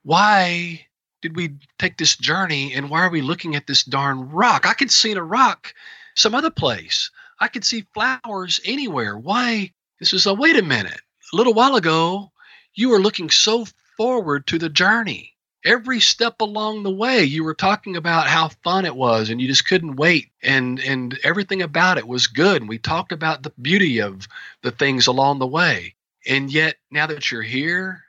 Why 0.07 0.87
did 1.21 1.35
we 1.35 1.57
take 1.81 1.97
this 1.97 2.17
journey 2.17 2.73
and 2.73 2.89
why 2.89 3.01
are 3.01 3.11
we 3.11 3.23
looking 3.23 3.57
at 3.57 3.67
this 3.67 3.83
darn 3.83 4.31
rock? 4.31 4.65
I 4.65 4.73
could 4.73 4.93
see 4.93 5.11
a 5.11 5.21
rock 5.21 5.75
some 6.15 6.33
other 6.33 6.49
place. 6.49 7.11
I 7.41 7.49
could 7.49 7.65
see 7.65 7.89
flowers 7.93 8.61
anywhere. 8.65 9.19
Why? 9.19 9.73
This 9.99 10.13
is 10.13 10.27
a 10.27 10.33
wait 10.33 10.57
a 10.57 10.63
minute. 10.63 11.01
A 11.33 11.37
little 11.37 11.55
while 11.55 11.75
ago, 11.75 12.31
you 12.73 12.91
were 12.91 13.01
looking 13.01 13.31
so 13.31 13.67
forward 13.97 14.47
to 14.47 14.61
the 14.61 14.69
journey. 14.69 15.35
Every 15.65 15.99
step 15.99 16.41
along 16.41 16.85
the 16.85 16.95
way, 16.95 17.25
you 17.25 17.43
were 17.43 17.53
talking 17.53 17.97
about 17.97 18.29
how 18.29 18.51
fun 18.63 18.85
it 18.85 18.95
was, 18.95 19.29
and 19.29 19.41
you 19.41 19.49
just 19.49 19.67
couldn't 19.67 19.97
wait, 19.97 20.31
and 20.41 20.79
and 20.79 21.19
everything 21.25 21.63
about 21.63 21.99
it 21.99 22.07
was 22.07 22.29
good. 22.29 22.63
And 22.63 22.69
we 22.69 22.79
talked 22.79 23.11
about 23.11 23.43
the 23.43 23.53
beauty 23.61 24.01
of 24.01 24.29
the 24.63 24.71
things 24.71 25.09
along 25.09 25.41
the 25.41 25.49
way. 25.49 25.97
And 26.29 26.53
yet, 26.53 26.77
now 26.93 27.09
that 27.09 27.33
you're 27.33 27.43
here, 27.43 28.05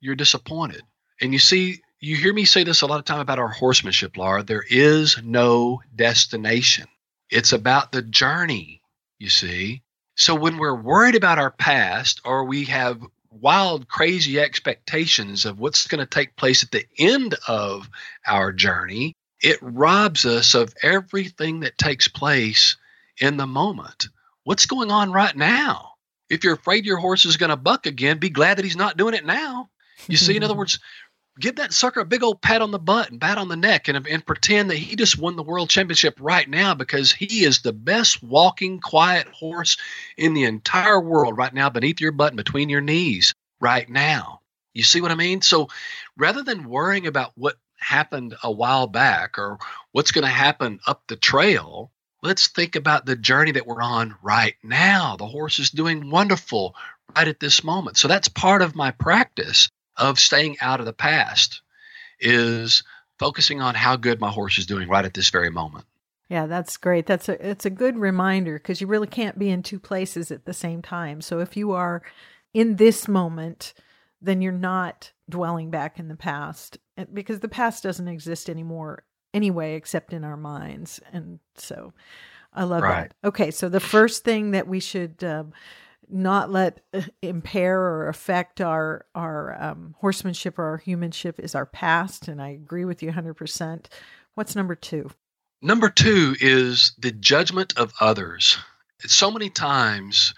you're 0.00 0.14
disappointed. 0.14 0.82
And 1.22 1.32
you 1.32 1.38
see, 1.38 1.80
you 2.00 2.16
hear 2.16 2.34
me 2.34 2.44
say 2.44 2.64
this 2.64 2.82
a 2.82 2.86
lot 2.86 2.98
of 2.98 3.04
time 3.04 3.20
about 3.20 3.38
our 3.38 3.48
horsemanship, 3.48 4.16
Laura. 4.16 4.42
There 4.42 4.64
is 4.68 5.22
no 5.22 5.80
destination. 5.94 6.88
It's 7.30 7.52
about 7.52 7.92
the 7.92 8.02
journey, 8.02 8.82
you 9.20 9.28
see. 9.28 9.82
So 10.16 10.34
when 10.34 10.58
we're 10.58 10.74
worried 10.74 11.14
about 11.14 11.38
our 11.38 11.52
past 11.52 12.20
or 12.24 12.44
we 12.44 12.64
have 12.64 13.00
wild, 13.30 13.86
crazy 13.86 14.40
expectations 14.40 15.46
of 15.46 15.60
what's 15.60 15.86
going 15.86 16.00
to 16.00 16.06
take 16.06 16.34
place 16.34 16.64
at 16.64 16.72
the 16.72 16.84
end 16.98 17.36
of 17.46 17.88
our 18.26 18.52
journey, 18.52 19.14
it 19.40 19.58
robs 19.62 20.26
us 20.26 20.54
of 20.54 20.74
everything 20.82 21.60
that 21.60 21.78
takes 21.78 22.08
place 22.08 22.76
in 23.20 23.36
the 23.36 23.46
moment. 23.46 24.08
What's 24.42 24.66
going 24.66 24.90
on 24.90 25.12
right 25.12 25.36
now? 25.36 25.92
If 26.28 26.42
you're 26.42 26.54
afraid 26.54 26.84
your 26.84 26.98
horse 26.98 27.24
is 27.24 27.36
going 27.36 27.50
to 27.50 27.56
buck 27.56 27.86
again, 27.86 28.18
be 28.18 28.28
glad 28.28 28.58
that 28.58 28.64
he's 28.64 28.76
not 28.76 28.96
doing 28.96 29.14
it 29.14 29.24
now. 29.24 29.70
You 30.08 30.16
see, 30.16 30.36
in 30.36 30.42
other 30.42 30.54
words, 30.56 30.80
give 31.38 31.56
that 31.56 31.72
sucker 31.72 32.00
a 32.00 32.04
big 32.04 32.22
old 32.22 32.40
pat 32.40 32.62
on 32.62 32.70
the 32.70 32.78
butt 32.78 33.10
and 33.10 33.20
pat 33.20 33.38
on 33.38 33.48
the 33.48 33.56
neck 33.56 33.88
and, 33.88 34.06
and 34.06 34.26
pretend 34.26 34.70
that 34.70 34.76
he 34.76 34.96
just 34.96 35.18
won 35.18 35.36
the 35.36 35.42
world 35.42 35.70
championship 35.70 36.18
right 36.20 36.48
now 36.48 36.74
because 36.74 37.10
he 37.10 37.44
is 37.44 37.60
the 37.60 37.72
best 37.72 38.22
walking 38.22 38.80
quiet 38.80 39.26
horse 39.28 39.76
in 40.16 40.34
the 40.34 40.44
entire 40.44 41.00
world 41.00 41.36
right 41.36 41.54
now 41.54 41.70
beneath 41.70 42.00
your 42.00 42.12
butt 42.12 42.32
and 42.32 42.36
between 42.36 42.68
your 42.68 42.80
knees 42.80 43.34
right 43.60 43.88
now. 43.88 44.40
You 44.74 44.82
see 44.82 45.00
what 45.00 45.10
i 45.10 45.14
mean? 45.14 45.42
So 45.42 45.68
rather 46.16 46.42
than 46.42 46.68
worrying 46.68 47.06
about 47.06 47.32
what 47.34 47.56
happened 47.76 48.36
a 48.42 48.50
while 48.50 48.86
back 48.86 49.38
or 49.38 49.58
what's 49.92 50.12
going 50.12 50.24
to 50.24 50.30
happen 50.30 50.80
up 50.86 51.02
the 51.08 51.16
trail 51.16 51.90
let's 52.22 52.46
think 52.46 52.76
about 52.76 53.04
the 53.04 53.16
journey 53.16 53.50
that 53.52 53.66
we're 53.66 53.82
on 53.82 54.14
right 54.22 54.54
now. 54.62 55.16
The 55.16 55.26
horse 55.26 55.58
is 55.58 55.70
doing 55.70 56.10
wonderful 56.10 56.76
right 57.16 57.26
at 57.26 57.40
this 57.40 57.64
moment. 57.64 57.96
So 57.96 58.08
that's 58.08 58.28
part 58.28 58.62
of 58.62 58.76
my 58.76 58.92
practice 58.92 59.68
of 59.96 60.18
staying 60.18 60.56
out 60.60 60.80
of 60.80 60.86
the 60.86 60.92
past 60.92 61.62
is 62.20 62.82
focusing 63.18 63.60
on 63.60 63.74
how 63.74 63.96
good 63.96 64.20
my 64.20 64.30
horse 64.30 64.58
is 64.58 64.66
doing 64.66 64.88
right 64.88 65.04
at 65.04 65.14
this 65.14 65.30
very 65.30 65.50
moment. 65.50 65.84
Yeah, 66.28 66.46
that's 66.46 66.76
great. 66.76 67.06
That's 67.06 67.28
a 67.28 67.46
it's 67.46 67.66
a 67.66 67.70
good 67.70 67.98
reminder 67.98 68.54
because 68.54 68.80
you 68.80 68.86
really 68.86 69.06
can't 69.06 69.38
be 69.38 69.50
in 69.50 69.62
two 69.62 69.78
places 69.78 70.30
at 70.30 70.46
the 70.46 70.54
same 70.54 70.80
time. 70.80 71.20
So 71.20 71.40
if 71.40 71.56
you 71.56 71.72
are 71.72 72.02
in 72.54 72.76
this 72.76 73.06
moment, 73.06 73.74
then 74.20 74.40
you're 74.40 74.52
not 74.52 75.12
dwelling 75.28 75.70
back 75.70 75.98
in 75.98 76.08
the 76.08 76.16
past 76.16 76.78
because 77.12 77.40
the 77.40 77.48
past 77.48 77.82
doesn't 77.82 78.08
exist 78.08 78.48
anymore 78.48 79.04
anyway 79.34 79.74
except 79.74 80.12
in 80.12 80.24
our 80.24 80.36
minds. 80.36 81.00
And 81.12 81.38
so 81.56 81.92
I 82.54 82.64
love 82.64 82.82
right. 82.82 83.12
that. 83.22 83.28
Okay, 83.28 83.50
so 83.50 83.68
the 83.68 83.80
first 83.80 84.24
thing 84.24 84.52
that 84.52 84.68
we 84.68 84.80
should 84.80 85.22
um, 85.24 85.52
not 86.12 86.50
let 86.50 86.80
uh, 86.92 87.02
impair 87.22 87.80
or 87.80 88.08
affect 88.08 88.60
our 88.60 89.06
our 89.14 89.60
um, 89.60 89.94
horsemanship 89.98 90.58
or 90.58 90.64
our 90.64 90.76
humanship 90.76 91.40
is 91.40 91.54
our 91.54 91.66
past 91.66 92.28
and 92.28 92.40
i 92.40 92.48
agree 92.48 92.84
with 92.84 93.02
you 93.02 93.10
100% 93.10 93.86
what's 94.34 94.56
number 94.56 94.74
two? 94.74 95.10
Number 95.60 95.88
two 95.88 96.34
is 96.40 96.92
the 96.98 97.12
judgment 97.12 97.74
of 97.76 97.92
others. 98.00 98.58
So 99.04 99.30
many 99.30 99.50
times 99.50 100.34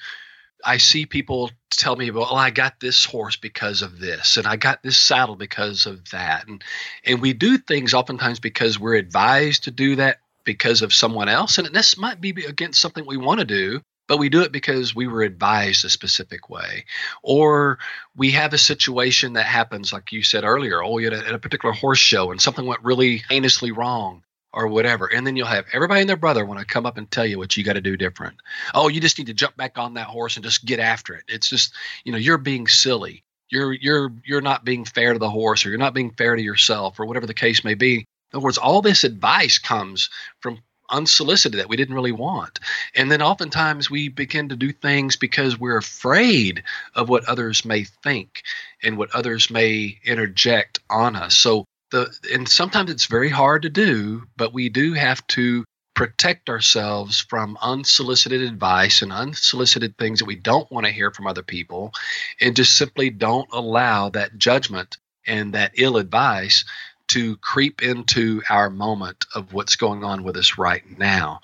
i 0.64 0.78
see 0.78 1.04
people 1.04 1.50
tell 1.70 1.94
me 1.94 2.10
well 2.10 2.34
i 2.34 2.48
got 2.48 2.80
this 2.80 3.04
horse 3.04 3.36
because 3.36 3.82
of 3.82 3.98
this 3.98 4.38
and 4.38 4.46
i 4.46 4.56
got 4.56 4.82
this 4.82 4.96
saddle 4.96 5.36
because 5.36 5.84
of 5.84 6.10
that 6.10 6.48
and 6.48 6.64
and 7.04 7.20
we 7.20 7.34
do 7.34 7.58
things 7.58 7.92
oftentimes 7.92 8.40
because 8.40 8.80
we're 8.80 8.94
advised 8.94 9.64
to 9.64 9.70
do 9.70 9.96
that 9.96 10.18
because 10.44 10.80
of 10.80 10.94
someone 10.94 11.28
else 11.28 11.58
and 11.58 11.66
this 11.74 11.98
might 11.98 12.18
be 12.18 12.30
against 12.46 12.80
something 12.80 13.04
we 13.04 13.18
want 13.18 13.40
to 13.40 13.44
do 13.44 13.80
but 14.06 14.18
we 14.18 14.28
do 14.28 14.42
it 14.42 14.52
because 14.52 14.94
we 14.94 15.06
were 15.06 15.22
advised 15.22 15.84
a 15.84 15.90
specific 15.90 16.50
way. 16.50 16.84
Or 17.22 17.78
we 18.16 18.32
have 18.32 18.52
a 18.52 18.58
situation 18.58 19.34
that 19.34 19.46
happens 19.46 19.92
like 19.92 20.12
you 20.12 20.22
said 20.22 20.44
earlier 20.44 20.82
oh 20.82 20.98
a, 20.98 21.06
at 21.06 21.34
a 21.34 21.38
particular 21.38 21.74
horse 21.74 21.98
show 21.98 22.30
and 22.30 22.40
something 22.40 22.66
went 22.66 22.84
really 22.84 23.22
heinously 23.28 23.72
wrong 23.72 24.22
or 24.52 24.68
whatever. 24.68 25.06
And 25.06 25.26
then 25.26 25.36
you'll 25.36 25.46
have 25.46 25.66
everybody 25.72 26.00
and 26.00 26.08
their 26.08 26.16
brother 26.16 26.44
want 26.44 26.60
to 26.60 26.66
come 26.66 26.86
up 26.86 26.96
and 26.96 27.10
tell 27.10 27.26
you 27.26 27.38
what 27.38 27.56
you 27.56 27.64
got 27.64 27.72
to 27.74 27.80
do 27.80 27.96
different. 27.96 28.36
Oh 28.74 28.88
you 28.88 29.00
just 29.00 29.18
need 29.18 29.26
to 29.28 29.34
jump 29.34 29.56
back 29.56 29.78
on 29.78 29.94
that 29.94 30.06
horse 30.06 30.36
and 30.36 30.44
just 30.44 30.64
get 30.64 30.80
after 30.80 31.14
it. 31.14 31.24
It's 31.28 31.48
just 31.48 31.72
you 32.04 32.12
know 32.12 32.18
you're 32.18 32.38
being 32.38 32.66
silly. 32.66 33.24
You're 33.48 33.72
you're 33.72 34.12
you're 34.24 34.40
not 34.40 34.64
being 34.64 34.84
fair 34.84 35.12
to 35.12 35.18
the 35.18 35.30
horse 35.30 35.64
or 35.64 35.70
you're 35.70 35.78
not 35.78 35.94
being 35.94 36.10
fair 36.10 36.36
to 36.36 36.42
yourself 36.42 37.00
or 37.00 37.06
whatever 37.06 37.26
the 37.26 37.34
case 37.34 37.64
may 37.64 37.74
be. 37.74 37.98
In 37.98 38.36
other 38.36 38.44
words 38.44 38.58
all 38.58 38.82
this 38.82 39.04
advice 39.04 39.58
comes 39.58 40.10
from 40.40 40.58
unsolicited 40.90 41.58
that 41.58 41.68
we 41.68 41.76
didn't 41.76 41.94
really 41.94 42.12
want. 42.12 42.60
And 42.94 43.10
then 43.10 43.22
oftentimes 43.22 43.90
we 43.90 44.08
begin 44.08 44.48
to 44.50 44.56
do 44.56 44.72
things 44.72 45.16
because 45.16 45.58
we're 45.58 45.78
afraid 45.78 46.62
of 46.94 47.08
what 47.08 47.24
others 47.26 47.64
may 47.64 47.84
think 47.84 48.42
and 48.82 48.96
what 48.96 49.14
others 49.14 49.50
may 49.50 49.98
interject 50.04 50.80
on 50.90 51.16
us. 51.16 51.36
So 51.36 51.64
the 51.90 52.14
and 52.32 52.48
sometimes 52.48 52.90
it's 52.90 53.06
very 53.06 53.28
hard 53.28 53.62
to 53.62 53.70
do, 53.70 54.24
but 54.36 54.52
we 54.52 54.68
do 54.68 54.94
have 54.94 55.26
to 55.28 55.64
protect 55.94 56.50
ourselves 56.50 57.20
from 57.20 57.56
unsolicited 57.62 58.42
advice 58.42 59.00
and 59.00 59.12
unsolicited 59.12 59.96
things 59.96 60.18
that 60.18 60.24
we 60.24 60.34
don't 60.34 60.70
want 60.70 60.86
to 60.86 60.92
hear 60.92 61.10
from 61.12 61.26
other 61.26 61.42
people 61.42 61.92
and 62.40 62.56
just 62.56 62.76
simply 62.76 63.10
don't 63.10 63.48
allow 63.52 64.10
that 64.10 64.36
judgment 64.36 64.96
and 65.26 65.54
that 65.54 65.72
ill 65.76 65.96
advice 65.96 66.64
to 67.08 67.36
creep 67.38 67.82
into 67.82 68.42
our 68.48 68.70
moment 68.70 69.26
of 69.34 69.52
what's 69.52 69.76
going 69.76 70.04
on 70.04 70.22
with 70.24 70.36
us 70.36 70.58
right 70.58 70.82
now. 70.98 71.40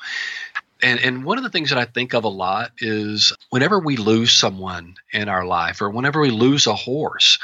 And, 0.82 0.98
and 1.00 1.24
one 1.24 1.36
of 1.36 1.44
the 1.44 1.50
things 1.50 1.70
that 1.70 1.78
I 1.78 1.84
think 1.84 2.14
of 2.14 2.24
a 2.24 2.28
lot 2.28 2.72
is 2.78 3.32
whenever 3.50 3.78
we 3.78 3.96
lose 3.96 4.32
someone 4.32 4.94
in 5.12 5.28
our 5.28 5.44
life, 5.44 5.82
or 5.82 5.90
whenever 5.90 6.20
we 6.20 6.30
lose 6.30 6.66
a 6.66 6.74
horse, 6.74 7.38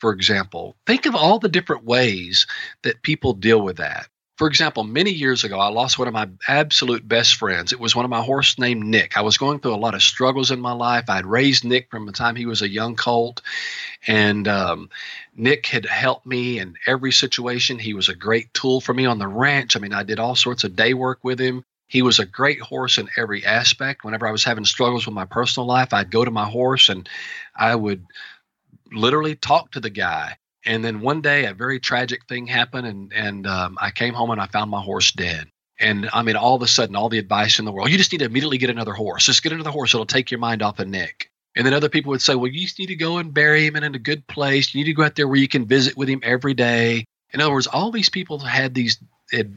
for 0.00 0.12
example, 0.12 0.76
think 0.86 1.06
of 1.06 1.14
all 1.14 1.38
the 1.38 1.48
different 1.48 1.84
ways 1.84 2.46
that 2.82 3.02
people 3.02 3.32
deal 3.32 3.60
with 3.60 3.76
that. 3.76 4.08
For 4.40 4.46
example, 4.46 4.84
many 4.84 5.10
years 5.10 5.44
ago, 5.44 5.58
I 5.58 5.68
lost 5.68 5.98
one 5.98 6.08
of 6.08 6.14
my 6.14 6.26
absolute 6.48 7.06
best 7.06 7.34
friends. 7.34 7.74
It 7.74 7.78
was 7.78 7.94
one 7.94 8.06
of 8.06 8.10
my 8.10 8.22
horse 8.22 8.58
named 8.58 8.86
Nick. 8.86 9.18
I 9.18 9.20
was 9.20 9.36
going 9.36 9.60
through 9.60 9.74
a 9.74 9.76
lot 9.76 9.94
of 9.94 10.02
struggles 10.02 10.50
in 10.50 10.62
my 10.62 10.72
life. 10.72 11.10
I'd 11.10 11.26
raised 11.26 11.62
Nick 11.62 11.90
from 11.90 12.06
the 12.06 12.12
time 12.12 12.36
he 12.36 12.46
was 12.46 12.62
a 12.62 12.68
young 12.70 12.96
colt, 12.96 13.42
and 14.06 14.48
um, 14.48 14.88
Nick 15.36 15.66
had 15.66 15.84
helped 15.84 16.24
me 16.24 16.58
in 16.58 16.76
every 16.86 17.12
situation. 17.12 17.78
He 17.78 17.92
was 17.92 18.08
a 18.08 18.14
great 18.14 18.54
tool 18.54 18.80
for 18.80 18.94
me 18.94 19.04
on 19.04 19.18
the 19.18 19.28
ranch. 19.28 19.76
I 19.76 19.78
mean, 19.78 19.92
I 19.92 20.04
did 20.04 20.18
all 20.18 20.36
sorts 20.36 20.64
of 20.64 20.74
day 20.74 20.94
work 20.94 21.18
with 21.22 21.38
him. 21.38 21.62
He 21.86 22.00
was 22.00 22.18
a 22.18 22.24
great 22.24 22.62
horse 22.62 22.96
in 22.96 23.10
every 23.18 23.44
aspect. 23.44 24.04
Whenever 24.04 24.26
I 24.26 24.32
was 24.32 24.44
having 24.44 24.64
struggles 24.64 25.04
with 25.04 25.14
my 25.14 25.26
personal 25.26 25.66
life, 25.66 25.92
I'd 25.92 26.10
go 26.10 26.24
to 26.24 26.30
my 26.30 26.48
horse 26.48 26.88
and 26.88 27.06
I 27.54 27.74
would 27.74 28.06
literally 28.90 29.36
talk 29.36 29.72
to 29.72 29.80
the 29.80 29.90
guy 29.90 30.38
and 30.64 30.84
then 30.84 31.00
one 31.00 31.20
day, 31.20 31.46
a 31.46 31.54
very 31.54 31.80
tragic 31.80 32.26
thing 32.26 32.46
happened, 32.46 32.86
and 32.86 33.12
and 33.12 33.46
um, 33.46 33.78
I 33.80 33.90
came 33.90 34.14
home 34.14 34.30
and 34.30 34.40
I 34.40 34.46
found 34.46 34.70
my 34.70 34.82
horse 34.82 35.12
dead. 35.12 35.48
And 35.78 36.10
I 36.12 36.22
mean, 36.22 36.36
all 36.36 36.54
of 36.54 36.62
a 36.62 36.66
sudden, 36.66 36.96
all 36.96 37.08
the 37.08 37.18
advice 37.18 37.58
in 37.58 37.64
the 37.64 37.72
world, 37.72 37.90
you 37.90 37.96
just 37.96 38.12
need 38.12 38.18
to 38.18 38.26
immediately 38.26 38.58
get 38.58 38.70
another 38.70 38.92
horse. 38.92 39.26
Just 39.26 39.42
get 39.42 39.52
another 39.52 39.70
horse; 39.70 39.94
it'll 39.94 40.06
take 40.06 40.30
your 40.30 40.40
mind 40.40 40.62
off 40.62 40.78
of 40.78 40.88
Nick. 40.88 41.30
And 41.56 41.66
then 41.66 41.74
other 41.74 41.88
people 41.88 42.10
would 42.10 42.22
say, 42.22 42.34
well, 42.36 42.50
you 42.50 42.60
just 42.60 42.78
need 42.78 42.86
to 42.86 42.96
go 42.96 43.18
and 43.18 43.34
bury 43.34 43.66
him 43.66 43.74
in 43.76 43.82
a 43.82 43.98
good 43.98 44.26
place. 44.28 44.72
You 44.72 44.80
need 44.80 44.90
to 44.90 44.94
go 44.94 45.02
out 45.02 45.16
there 45.16 45.26
where 45.26 45.36
you 45.36 45.48
can 45.48 45.66
visit 45.66 45.96
with 45.96 46.08
him 46.08 46.20
every 46.22 46.54
day. 46.54 47.04
In 47.32 47.40
other 47.40 47.52
words, 47.52 47.66
all 47.66 47.90
these 47.90 48.08
people 48.08 48.38
had 48.38 48.74
these 48.74 48.98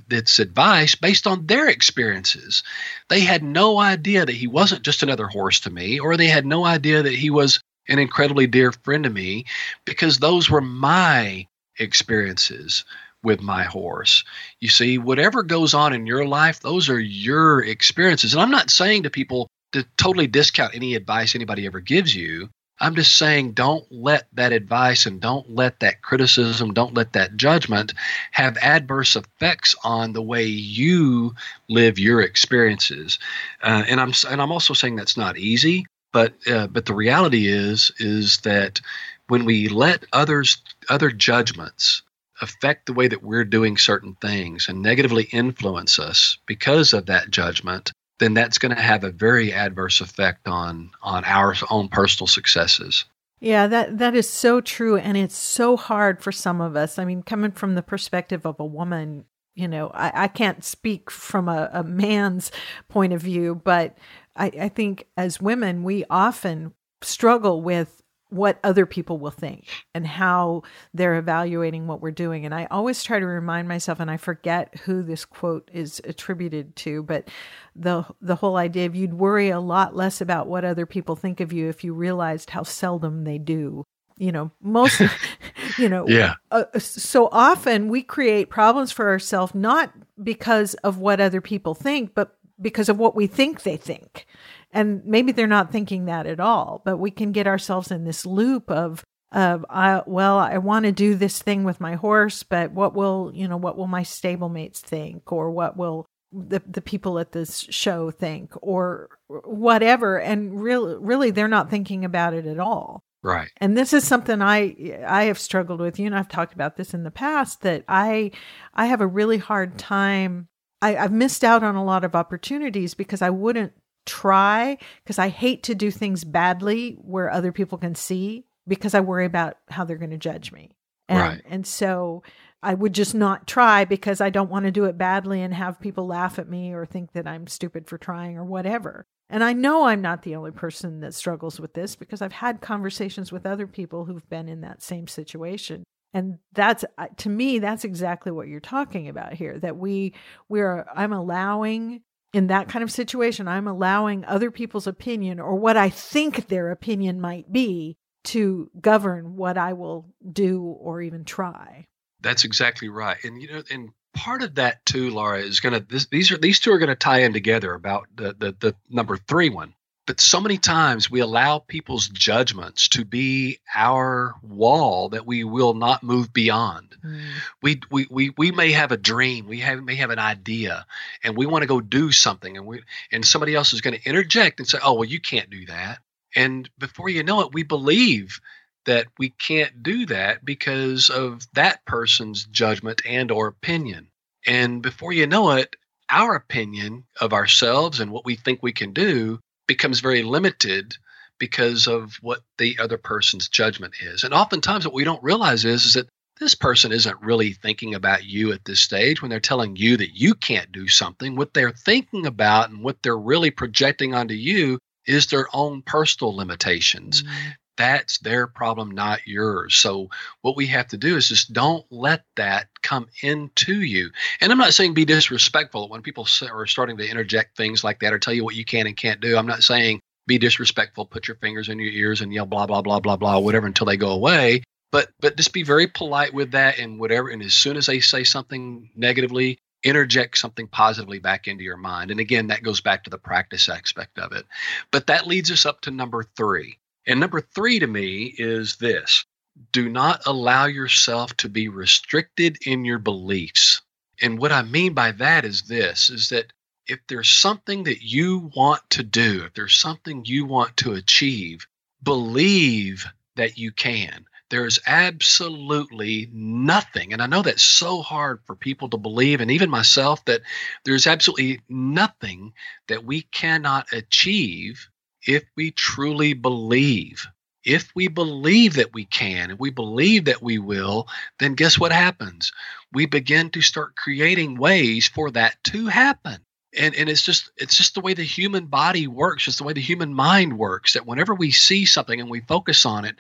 this 0.07 0.37
advice 0.37 0.93
based 0.93 1.25
on 1.25 1.47
their 1.47 1.67
experiences. 1.67 2.61
They 3.09 3.21
had 3.21 3.41
no 3.41 3.79
idea 3.79 4.25
that 4.25 4.35
he 4.35 4.45
wasn't 4.45 4.83
just 4.83 5.01
another 5.01 5.27
horse 5.27 5.61
to 5.61 5.71
me, 5.71 5.99
or 5.99 6.15
they 6.15 6.27
had 6.27 6.45
no 6.45 6.63
idea 6.63 7.01
that 7.01 7.13
he 7.13 7.31
was 7.31 7.59
an 7.87 7.99
incredibly 7.99 8.47
dear 8.47 8.71
friend 8.71 9.03
to 9.03 9.09
me 9.09 9.45
because 9.85 10.17
those 10.17 10.49
were 10.49 10.61
my 10.61 11.47
experiences 11.79 12.85
with 13.23 13.41
my 13.41 13.63
horse. 13.63 14.23
You 14.59 14.69
see, 14.69 14.97
whatever 14.97 15.43
goes 15.43 15.73
on 15.73 15.93
in 15.93 16.05
your 16.05 16.25
life, 16.25 16.59
those 16.59 16.89
are 16.89 16.99
your 16.99 17.63
experiences. 17.63 18.33
And 18.33 18.41
I'm 18.41 18.51
not 18.51 18.69
saying 18.69 19.03
to 19.03 19.09
people 19.09 19.47
to 19.71 19.85
totally 19.97 20.27
discount 20.27 20.75
any 20.75 20.95
advice 20.95 21.35
anybody 21.35 21.65
ever 21.65 21.79
gives 21.79 22.15
you. 22.15 22.49
I'm 22.79 22.95
just 22.95 23.17
saying 23.17 23.53
don't 23.53 23.85
let 23.91 24.27
that 24.33 24.51
advice 24.51 25.05
and 25.05 25.21
don't 25.21 25.49
let 25.49 25.79
that 25.79 26.01
criticism, 26.01 26.73
don't 26.73 26.95
let 26.95 27.13
that 27.13 27.37
judgment 27.37 27.93
have 28.31 28.57
adverse 28.57 29.15
effects 29.15 29.75
on 29.83 30.11
the 30.11 30.21
way 30.21 30.43
you 30.43 31.33
live 31.69 31.99
your 31.99 32.19
experiences. 32.21 33.19
Uh, 33.61 33.83
and 33.87 34.01
I'm 34.01 34.11
and 34.29 34.41
I'm 34.41 34.51
also 34.51 34.73
saying 34.73 34.95
that's 34.95 35.17
not 35.17 35.37
easy. 35.37 35.85
But 36.13 36.35
uh, 36.47 36.67
but 36.67 36.85
the 36.85 36.93
reality 36.93 37.47
is 37.47 37.91
is 37.97 38.37
that 38.41 38.79
when 39.27 39.45
we 39.45 39.67
let 39.67 40.05
others 40.13 40.57
other 40.89 41.11
judgments 41.11 42.03
affect 42.41 42.85
the 42.85 42.93
way 42.93 43.07
that 43.07 43.23
we're 43.23 43.45
doing 43.45 43.77
certain 43.77 44.15
things 44.21 44.67
and 44.69 44.81
negatively 44.81 45.23
influence 45.31 45.99
us 45.99 46.37
because 46.45 46.93
of 46.93 47.05
that 47.07 47.29
judgment, 47.31 47.91
then 48.19 48.33
that's 48.33 48.57
going 48.57 48.75
to 48.75 48.81
have 48.81 49.03
a 49.03 49.11
very 49.11 49.51
adverse 49.51 50.01
effect 50.01 50.47
on 50.47 50.91
on 51.01 51.25
our 51.25 51.55
own 51.69 51.89
personal 51.89 52.27
successes. 52.27 53.05
Yeah, 53.39 53.67
that 53.67 53.97
that 53.97 54.15
is 54.15 54.29
so 54.29 54.61
true 54.61 54.97
and 54.97 55.17
it's 55.17 55.35
so 55.35 55.75
hard 55.75 56.23
for 56.23 56.31
some 56.31 56.61
of 56.61 56.75
us. 56.75 56.97
I 56.97 57.05
mean, 57.05 57.23
coming 57.23 57.51
from 57.51 57.75
the 57.75 57.83
perspective 57.83 58.45
of 58.45 58.59
a 58.59 58.65
woman, 58.65 59.25
you 59.55 59.67
know, 59.67 59.91
I, 59.93 60.23
I 60.23 60.27
can't 60.27 60.63
speak 60.63 61.11
from 61.11 61.49
a, 61.49 61.69
a 61.73 61.83
man's 61.83 62.51
point 62.87 63.13
of 63.13 63.21
view, 63.21 63.59
but 63.63 63.97
I, 64.35 64.51
I 64.59 64.69
think 64.69 65.07
as 65.17 65.41
women, 65.41 65.83
we 65.83 66.05
often 66.09 66.73
struggle 67.01 67.61
with 67.61 68.03
what 68.33 68.57
other 68.63 68.87
people 68.87 69.19
will 69.19 69.31
think 69.31 69.67
and 69.93 70.07
how 70.07 70.63
they're 70.91 71.19
evaluating 71.19 71.85
what 71.85 72.01
we're 72.01 72.09
doing. 72.09 72.45
And 72.45 72.53
I 72.53 72.67
always 72.71 73.03
try 73.03 73.19
to 73.19 73.25
remind 73.25 73.67
myself, 73.67 73.99
and 73.99 74.09
I 74.09 74.17
forget 74.17 74.75
who 74.79 75.03
this 75.03 75.23
quote 75.23 75.69
is 75.71 76.01
attributed 76.03 76.75
to, 76.77 77.03
but 77.03 77.29
the 77.75 78.05
the 78.21 78.35
whole 78.35 78.57
idea 78.57 78.87
of 78.87 78.95
you'd 78.95 79.13
worry 79.13 79.49
a 79.49 79.59
lot 79.59 79.95
less 79.95 80.19
about 80.19 80.47
what 80.47 80.65
other 80.65 80.87
people 80.87 81.15
think 81.15 81.41
of 81.41 81.53
you 81.53 81.69
if 81.69 81.83
you 81.83 81.93
realized 81.93 82.49
how 82.49 82.63
seldom 82.63 83.23
they 83.23 83.37
do. 83.37 83.83
You 84.17 84.31
know, 84.31 84.51
most, 84.61 85.01
you 85.77 85.89
know, 85.89 86.07
yeah. 86.07 86.33
Uh, 86.49 86.65
so 86.79 87.29
often 87.31 87.87
we 87.87 88.01
create 88.01 88.49
problems 88.49 88.91
for 88.91 89.09
ourselves 89.09 89.53
not 89.53 89.91
because 90.21 90.73
of 90.75 90.97
what 90.97 91.19
other 91.19 91.41
people 91.41 91.75
think, 91.75 92.13
but 92.15 92.37
because 92.61 92.89
of 92.89 92.97
what 92.97 93.15
we 93.15 93.27
think 93.27 93.63
they 93.63 93.77
think. 93.77 94.25
And 94.71 95.05
maybe 95.05 95.31
they're 95.31 95.47
not 95.47 95.71
thinking 95.71 96.05
that 96.05 96.25
at 96.25 96.39
all, 96.39 96.81
but 96.85 96.97
we 96.97 97.11
can 97.11 97.31
get 97.31 97.47
ourselves 97.47 97.91
in 97.91 98.05
this 98.05 98.25
loop 98.25 98.69
of, 98.71 99.03
of 99.31 99.65
I, 99.69 100.01
well, 100.05 100.37
I 100.37 100.57
want 100.57 100.85
to 100.85 100.91
do 100.91 101.15
this 101.15 101.41
thing 101.41 101.63
with 101.63 101.79
my 101.79 101.95
horse, 101.95 102.43
but 102.43 102.71
what 102.71 102.95
will, 102.95 103.31
you 103.33 103.47
know, 103.47 103.57
what 103.57 103.77
will 103.77 103.87
my 103.87 104.01
stablemates 104.03 104.79
think 104.79 105.31
or 105.31 105.51
what 105.51 105.77
will 105.77 106.05
the, 106.33 106.61
the 106.65 106.81
people 106.81 107.19
at 107.19 107.31
this 107.31 107.59
show 107.69 108.09
think 108.09 108.53
or 108.61 109.09
whatever. 109.27 110.19
And 110.19 110.59
really, 110.59 110.95
really, 110.97 111.31
they're 111.31 111.47
not 111.47 111.69
thinking 111.69 112.03
about 112.03 112.33
it 112.33 112.47
at 112.47 112.59
all. 112.59 113.03
Right. 113.21 113.49
And 113.57 113.77
this 113.77 113.93
is 113.93 114.05
something 114.05 114.41
I 114.41 114.99
I 115.07 115.25
have 115.25 115.39
struggled 115.39 115.79
with. 115.79 115.97
You 115.97 116.07
and 116.07 116.15
I've 116.15 116.27
talked 116.27 116.53
about 116.53 116.75
this 116.75 116.93
in 116.93 117.03
the 117.03 117.11
past 117.11 117.61
that 117.61 117.85
I 117.87 118.31
I 118.73 118.87
have 118.87 118.99
a 118.99 119.07
really 119.07 119.37
hard 119.37 119.77
time 119.77 120.49
I, 120.83 120.97
I've 120.97 121.13
missed 121.13 121.45
out 121.45 121.63
on 121.63 121.75
a 121.75 121.83
lot 121.83 122.03
of 122.03 122.13
opportunities 122.13 122.93
because 122.93 123.21
I 123.21 123.29
wouldn't 123.29 123.71
try 124.05 124.77
because 125.01 125.17
I 125.17 125.29
hate 125.29 125.63
to 125.63 125.75
do 125.75 125.89
things 125.89 126.25
badly 126.25 126.97
where 127.01 127.31
other 127.31 127.53
people 127.53 127.77
can 127.77 127.95
see 127.95 128.43
because 128.67 128.93
I 128.93 128.99
worry 128.99 129.25
about 129.25 129.55
how 129.69 129.85
they're 129.85 129.97
going 129.97 130.09
to 130.09 130.17
judge 130.17 130.51
me. 130.51 130.75
And, 131.07 131.19
right. 131.19 131.41
and 131.45 131.65
so 131.65 132.23
I 132.61 132.73
would 132.73 132.93
just 132.93 133.15
not 133.15 133.47
try 133.47 133.85
because 133.85 134.19
I 134.19 134.29
don't 134.29 134.49
want 134.49 134.65
to 134.65 134.71
do 134.71 134.83
it 134.83 134.97
badly 134.97 135.41
and 135.41 135.53
have 135.53 135.79
people 135.79 136.05
laugh 136.05 136.37
at 136.37 136.49
me 136.49 136.73
or 136.73 136.85
think 136.85 137.13
that 137.13 137.27
I'm 137.27 137.47
stupid 137.47 137.87
for 137.87 137.97
trying 137.97 138.37
or 138.37 138.43
whatever. 138.43 139.05
And 139.29 139.41
I 139.41 139.53
know 139.53 139.85
I'm 139.85 140.01
not 140.01 140.23
the 140.23 140.35
only 140.35 140.51
person 140.51 140.99
that 140.99 141.13
struggles 141.13 141.61
with 141.61 141.73
this 141.75 141.95
because 141.95 142.21
I've 142.21 142.33
had 142.33 142.59
conversations 142.59 143.31
with 143.31 143.45
other 143.45 143.67
people 143.67 144.03
who've 144.03 144.29
been 144.29 144.49
in 144.49 144.61
that 144.61 144.83
same 144.83 145.07
situation 145.07 145.85
and 146.13 146.37
that's 146.53 146.85
uh, 146.97 147.07
to 147.17 147.29
me 147.29 147.59
that's 147.59 147.83
exactly 147.83 148.31
what 148.31 148.47
you're 148.47 148.59
talking 148.59 149.07
about 149.09 149.33
here 149.33 149.57
that 149.59 149.77
we 149.77 150.13
we're 150.49 150.85
i'm 150.95 151.13
allowing 151.13 152.01
in 152.33 152.47
that 152.47 152.69
kind 152.69 152.83
of 152.83 152.91
situation 152.91 153.47
i'm 153.47 153.67
allowing 153.67 154.23
other 154.25 154.51
people's 154.51 154.87
opinion 154.87 155.39
or 155.39 155.55
what 155.55 155.77
i 155.77 155.89
think 155.89 156.47
their 156.47 156.71
opinion 156.71 157.19
might 157.19 157.51
be 157.51 157.97
to 158.23 158.69
govern 158.79 159.35
what 159.35 159.57
i 159.57 159.73
will 159.73 160.13
do 160.31 160.61
or 160.61 161.01
even 161.01 161.25
try. 161.25 161.85
That's 162.21 162.45
exactly 162.45 162.89
right. 162.89 163.17
And 163.23 163.41
you 163.41 163.51
know 163.51 163.63
and 163.69 163.89
part 164.13 164.43
of 164.43 164.55
that 164.55 164.85
too 164.85 165.09
laura 165.09 165.39
is 165.39 165.59
going 165.59 165.73
to 165.73 166.05
these 166.11 166.31
are 166.31 166.37
these 166.37 166.59
two 166.59 166.71
are 166.71 166.77
going 166.77 166.89
to 166.89 166.95
tie 166.95 167.21
in 167.21 167.33
together 167.33 167.73
about 167.73 168.07
the, 168.15 168.35
the 168.37 168.55
the 168.59 168.75
number 168.87 169.17
three 169.17 169.49
one 169.49 169.73
but 170.05 170.19
so 170.19 170.41
many 170.41 170.57
times 170.57 171.09
we 171.09 171.21
allow 171.21 171.59
people's 171.59 172.09
judgments 172.09 172.89
to 172.89 173.05
be 173.05 173.59
our 173.73 174.35
wall 174.41 175.09
that 175.09 175.25
we 175.25 175.43
will 175.43 175.73
not 175.73 176.03
move 176.03 176.33
beyond. 176.33 176.95
Mm. 177.03 177.21
We, 177.61 177.81
we, 177.89 178.07
we, 178.09 178.31
we 178.37 178.51
may 178.51 178.73
have 178.73 178.91
a 178.91 178.97
dream, 178.97 179.47
we 179.47 179.59
have, 179.59 179.81
may 179.81 179.95
have 179.95 180.09
an 180.09 180.19
idea, 180.19 180.85
and 181.23 181.37
we 181.37 181.45
want 181.45 181.61
to 181.63 181.67
go 181.67 181.79
do 181.79 182.11
something, 182.11 182.57
and, 182.57 182.65
we, 182.65 182.81
and 183.11 183.25
somebody 183.25 183.55
else 183.55 183.71
is 183.71 183.81
going 183.81 183.97
to 183.97 184.09
interject 184.09 184.59
and 184.59 184.67
say, 184.67 184.79
Oh, 184.83 184.93
well, 184.93 185.05
you 185.05 185.21
can't 185.21 185.49
do 185.49 185.65
that. 185.67 185.99
And 186.35 186.69
before 186.77 187.09
you 187.09 187.23
know 187.23 187.41
it, 187.41 187.53
we 187.53 187.63
believe 187.63 188.41
that 188.85 189.07
we 189.17 189.29
can't 189.29 189.83
do 189.83 190.05
that 190.07 190.43
because 190.43 191.09
of 191.09 191.47
that 191.53 191.85
person's 191.85 192.45
judgment 192.45 193.01
and 193.05 193.31
or 193.31 193.47
opinion. 193.47 194.09
And 194.45 194.81
before 194.81 195.13
you 195.13 195.27
know 195.27 195.51
it, 195.51 195.77
our 196.09 196.35
opinion 196.35 197.05
of 197.21 197.31
ourselves 197.31 198.01
and 198.01 198.11
what 198.11 198.25
we 198.25 198.35
think 198.35 198.61
we 198.61 198.73
can 198.73 198.91
do 198.91 199.39
becomes 199.73 200.01
very 200.01 200.21
limited 200.21 200.95
because 201.39 201.87
of 201.87 202.17
what 202.21 202.41
the 202.57 202.77
other 202.79 202.97
person's 202.97 203.49
judgment 203.49 203.95
is. 204.01 204.23
And 204.23 204.33
oftentimes 204.33 204.85
what 204.85 204.93
we 204.93 205.03
don't 205.03 205.23
realize 205.23 205.65
is, 205.65 205.85
is 205.85 205.93
that 205.95 206.07
this 206.39 206.53
person 206.53 206.91
isn't 206.91 207.21
really 207.21 207.53
thinking 207.53 207.95
about 207.95 208.23
you 208.23 208.51
at 208.51 208.65
this 208.65 208.79
stage 208.79 209.21
when 209.21 209.29
they're 209.29 209.39
telling 209.39 209.75
you 209.75 209.97
that 209.97 210.15
you 210.15 210.35
can't 210.35 210.71
do 210.71 210.87
something. 210.87 211.35
What 211.35 211.53
they're 211.53 211.71
thinking 211.71 212.27
about 212.27 212.69
and 212.69 212.83
what 212.83 213.01
they're 213.01 213.17
really 213.17 213.51
projecting 213.51 214.13
onto 214.13 214.35
you 214.35 214.77
is 215.07 215.27
their 215.27 215.47
own 215.53 215.81
personal 215.81 216.35
limitations. 216.35 217.23
Mm-hmm. 217.23 217.49
That's 217.77 218.19
their 218.19 218.47
problem, 218.47 218.91
not 218.91 219.25
yours. 219.25 219.75
So, 219.75 220.09
what 220.41 220.55
we 220.55 220.67
have 220.67 220.87
to 220.89 220.97
do 220.97 221.17
is 221.17 221.29
just 221.29 221.53
don't 221.53 221.85
let 221.89 222.23
that 222.35 222.67
come 222.81 223.07
into 223.21 223.81
you. 223.81 224.11
And 224.41 224.51
I'm 224.51 224.57
not 224.57 224.73
saying 224.73 224.93
be 224.93 225.05
disrespectful 225.05 225.89
when 225.89 226.01
people 226.01 226.27
are 226.51 226.67
starting 226.67 226.97
to 226.97 227.09
interject 227.09 227.57
things 227.57 227.83
like 227.83 227.99
that 228.01 228.13
or 228.13 228.19
tell 228.19 228.33
you 228.33 228.43
what 228.43 228.55
you 228.55 228.65
can 228.65 228.85
and 228.85 228.95
can't 228.95 229.21
do. 229.21 229.37
I'm 229.37 229.47
not 229.47 229.63
saying 229.63 229.99
be 230.27 230.37
disrespectful, 230.37 231.05
put 231.05 231.27
your 231.27 231.37
fingers 231.37 231.69
in 231.69 231.79
your 231.79 231.91
ears 231.91 232.21
and 232.21 232.31
yell 232.31 232.45
blah, 232.45 232.65
blah, 232.67 232.81
blah, 232.81 232.99
blah, 232.99 233.17
blah, 233.17 233.39
whatever 233.39 233.67
until 233.67 233.85
they 233.85 233.97
go 233.97 234.11
away 234.11 234.63
but 234.93 235.09
but 235.19 235.35
just 235.35 235.51
be 235.51 235.63
very 235.63 235.87
polite 235.87 236.33
with 236.33 236.51
that 236.51 236.77
and 236.79 236.97
whatever 236.99 237.27
and 237.27 237.41
as 237.41 237.53
soon 237.53 237.75
as 237.75 237.87
they 237.87 237.99
say 237.99 238.23
something 238.23 238.89
negatively 238.95 239.57
interject 239.83 240.37
something 240.37 240.67
positively 240.67 241.19
back 241.19 241.47
into 241.49 241.63
your 241.63 241.75
mind 241.75 242.11
and 242.11 242.21
again 242.21 242.47
that 242.47 242.63
goes 242.63 242.79
back 242.79 243.03
to 243.03 243.09
the 243.09 243.17
practice 243.17 243.67
aspect 243.67 244.17
of 244.17 244.31
it 244.31 244.45
but 244.91 245.07
that 245.07 245.27
leads 245.27 245.51
us 245.51 245.65
up 245.65 245.81
to 245.81 245.91
number 245.91 246.23
3 246.37 246.77
and 247.07 247.19
number 247.19 247.41
3 247.41 247.79
to 247.79 247.87
me 247.87 248.33
is 248.37 248.77
this. 248.77 249.25
Do 249.71 249.89
not 249.89 250.25
allow 250.25 250.65
yourself 250.65 251.35
to 251.37 251.49
be 251.49 251.67
restricted 251.67 252.57
in 252.65 252.85
your 252.85 252.99
beliefs. 252.99 253.81
And 254.21 254.39
what 254.39 254.51
i 254.51 254.61
mean 254.61 254.93
by 254.93 255.11
that 255.11 255.45
is 255.45 255.63
this 255.63 256.09
is 256.09 256.29
that 256.29 256.53
if 256.87 256.99
there's 257.07 257.29
something 257.29 257.83
that 257.83 258.01
you 258.01 258.51
want 258.55 258.81
to 258.91 259.03
do 259.03 259.43
if 259.45 259.53
there's 259.53 259.75
something 259.75 260.23
you 260.25 260.45
want 260.45 260.75
to 260.77 260.93
achieve 260.93 261.65
believe 262.03 263.05
that 263.35 263.57
you 263.57 263.71
can. 263.71 264.25
There's 264.49 264.77
absolutely 264.85 266.29
nothing, 266.31 267.11
and 267.11 267.21
I 267.21 267.25
know 267.27 267.41
that's 267.41 267.63
so 267.63 268.01
hard 268.01 268.41
for 268.45 268.55
people 268.55 268.89
to 268.89 268.97
believe, 268.97 269.41
and 269.41 269.49
even 269.49 269.69
myself, 269.69 270.23
that 270.25 270.41
there's 270.85 271.07
absolutely 271.07 271.61
nothing 271.69 272.53
that 272.87 273.03
we 273.03 273.23
cannot 273.23 273.91
achieve 273.91 274.89
if 275.25 275.43
we 275.55 275.71
truly 275.71 276.33
believe. 276.33 277.27
If 277.65 277.95
we 277.95 278.09
believe 278.09 278.73
that 278.73 278.93
we 278.93 279.05
can, 279.05 279.51
and 279.51 279.59
we 279.59 279.69
believe 279.69 280.25
that 280.25 280.41
we 280.41 280.59
will, 280.59 281.07
then 281.39 281.55
guess 281.55 281.79
what 281.79 281.93
happens? 281.93 282.51
We 282.91 283.05
begin 283.05 283.51
to 283.51 283.61
start 283.61 283.95
creating 283.95 284.55
ways 284.57 285.07
for 285.07 285.31
that 285.31 285.63
to 285.65 285.87
happen 285.87 286.45
and 286.77 286.95
and 286.95 287.09
it's 287.09 287.23
just 287.23 287.51
it's 287.57 287.77
just 287.77 287.93
the 287.93 288.01
way 288.01 288.13
the 288.13 288.23
human 288.23 288.65
body 288.65 289.07
works 289.07 289.45
just 289.45 289.57
the 289.57 289.63
way 289.63 289.73
the 289.73 289.81
human 289.81 290.13
mind 290.13 290.57
works 290.57 290.93
that 290.93 291.05
whenever 291.05 291.33
we 291.33 291.51
see 291.51 291.85
something 291.85 292.19
and 292.19 292.29
we 292.29 292.41
focus 292.41 292.85
on 292.85 293.05
it 293.05 293.15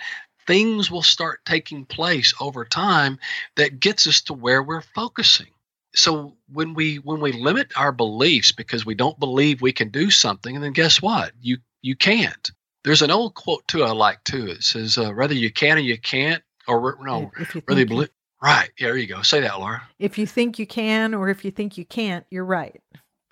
things 0.45 0.91
will 0.91 1.03
start 1.03 1.39
taking 1.45 1.85
place 1.85 2.33
over 2.39 2.65
time 2.65 3.17
that 3.55 3.79
gets 3.79 4.07
us 4.07 4.21
to 4.21 4.33
where 4.33 4.61
we're 4.61 4.81
focusing 4.81 5.47
so 5.95 6.35
when 6.51 6.73
we 6.73 6.97
when 6.97 7.21
we 7.21 7.31
limit 7.31 7.71
our 7.75 7.91
beliefs 7.91 8.51
because 8.51 8.85
we 8.85 8.95
don't 8.95 9.19
believe 9.19 9.61
we 9.61 9.71
can 9.73 9.89
do 9.89 10.09
something 10.09 10.55
and 10.55 10.63
then 10.63 10.73
guess 10.73 11.01
what 11.01 11.31
you 11.41 11.57
you 11.83 11.95
can't 11.95 12.51
there's 12.83 13.03
an 13.03 13.11
old 13.11 13.35
quote 13.35 13.67
too 13.67 13.83
i 13.83 13.91
like 13.91 14.23
too 14.23 14.47
it 14.47 14.63
says 14.63 14.97
uh, 14.97 15.11
whether 15.11 15.35
you 15.35 15.51
can 15.51 15.77
or 15.77 15.81
you 15.81 15.97
can't 15.97 16.41
or 16.67 16.97
no 17.03 17.31
whether 17.65 17.81
you 17.81 17.85
believe 17.85 18.09
right 18.41 18.71
yeah, 18.79 18.87
there 18.87 18.97
you 18.97 19.07
go 19.07 19.21
say 19.21 19.41
that 19.41 19.59
laura 19.59 19.83
if 19.99 20.17
you 20.17 20.25
think 20.25 20.57
you 20.57 20.65
can 20.65 21.13
or 21.13 21.29
if 21.29 21.45
you 21.45 21.51
think 21.51 21.77
you 21.77 21.85
can't 21.85 22.25
you're 22.31 22.43
right 22.43 22.81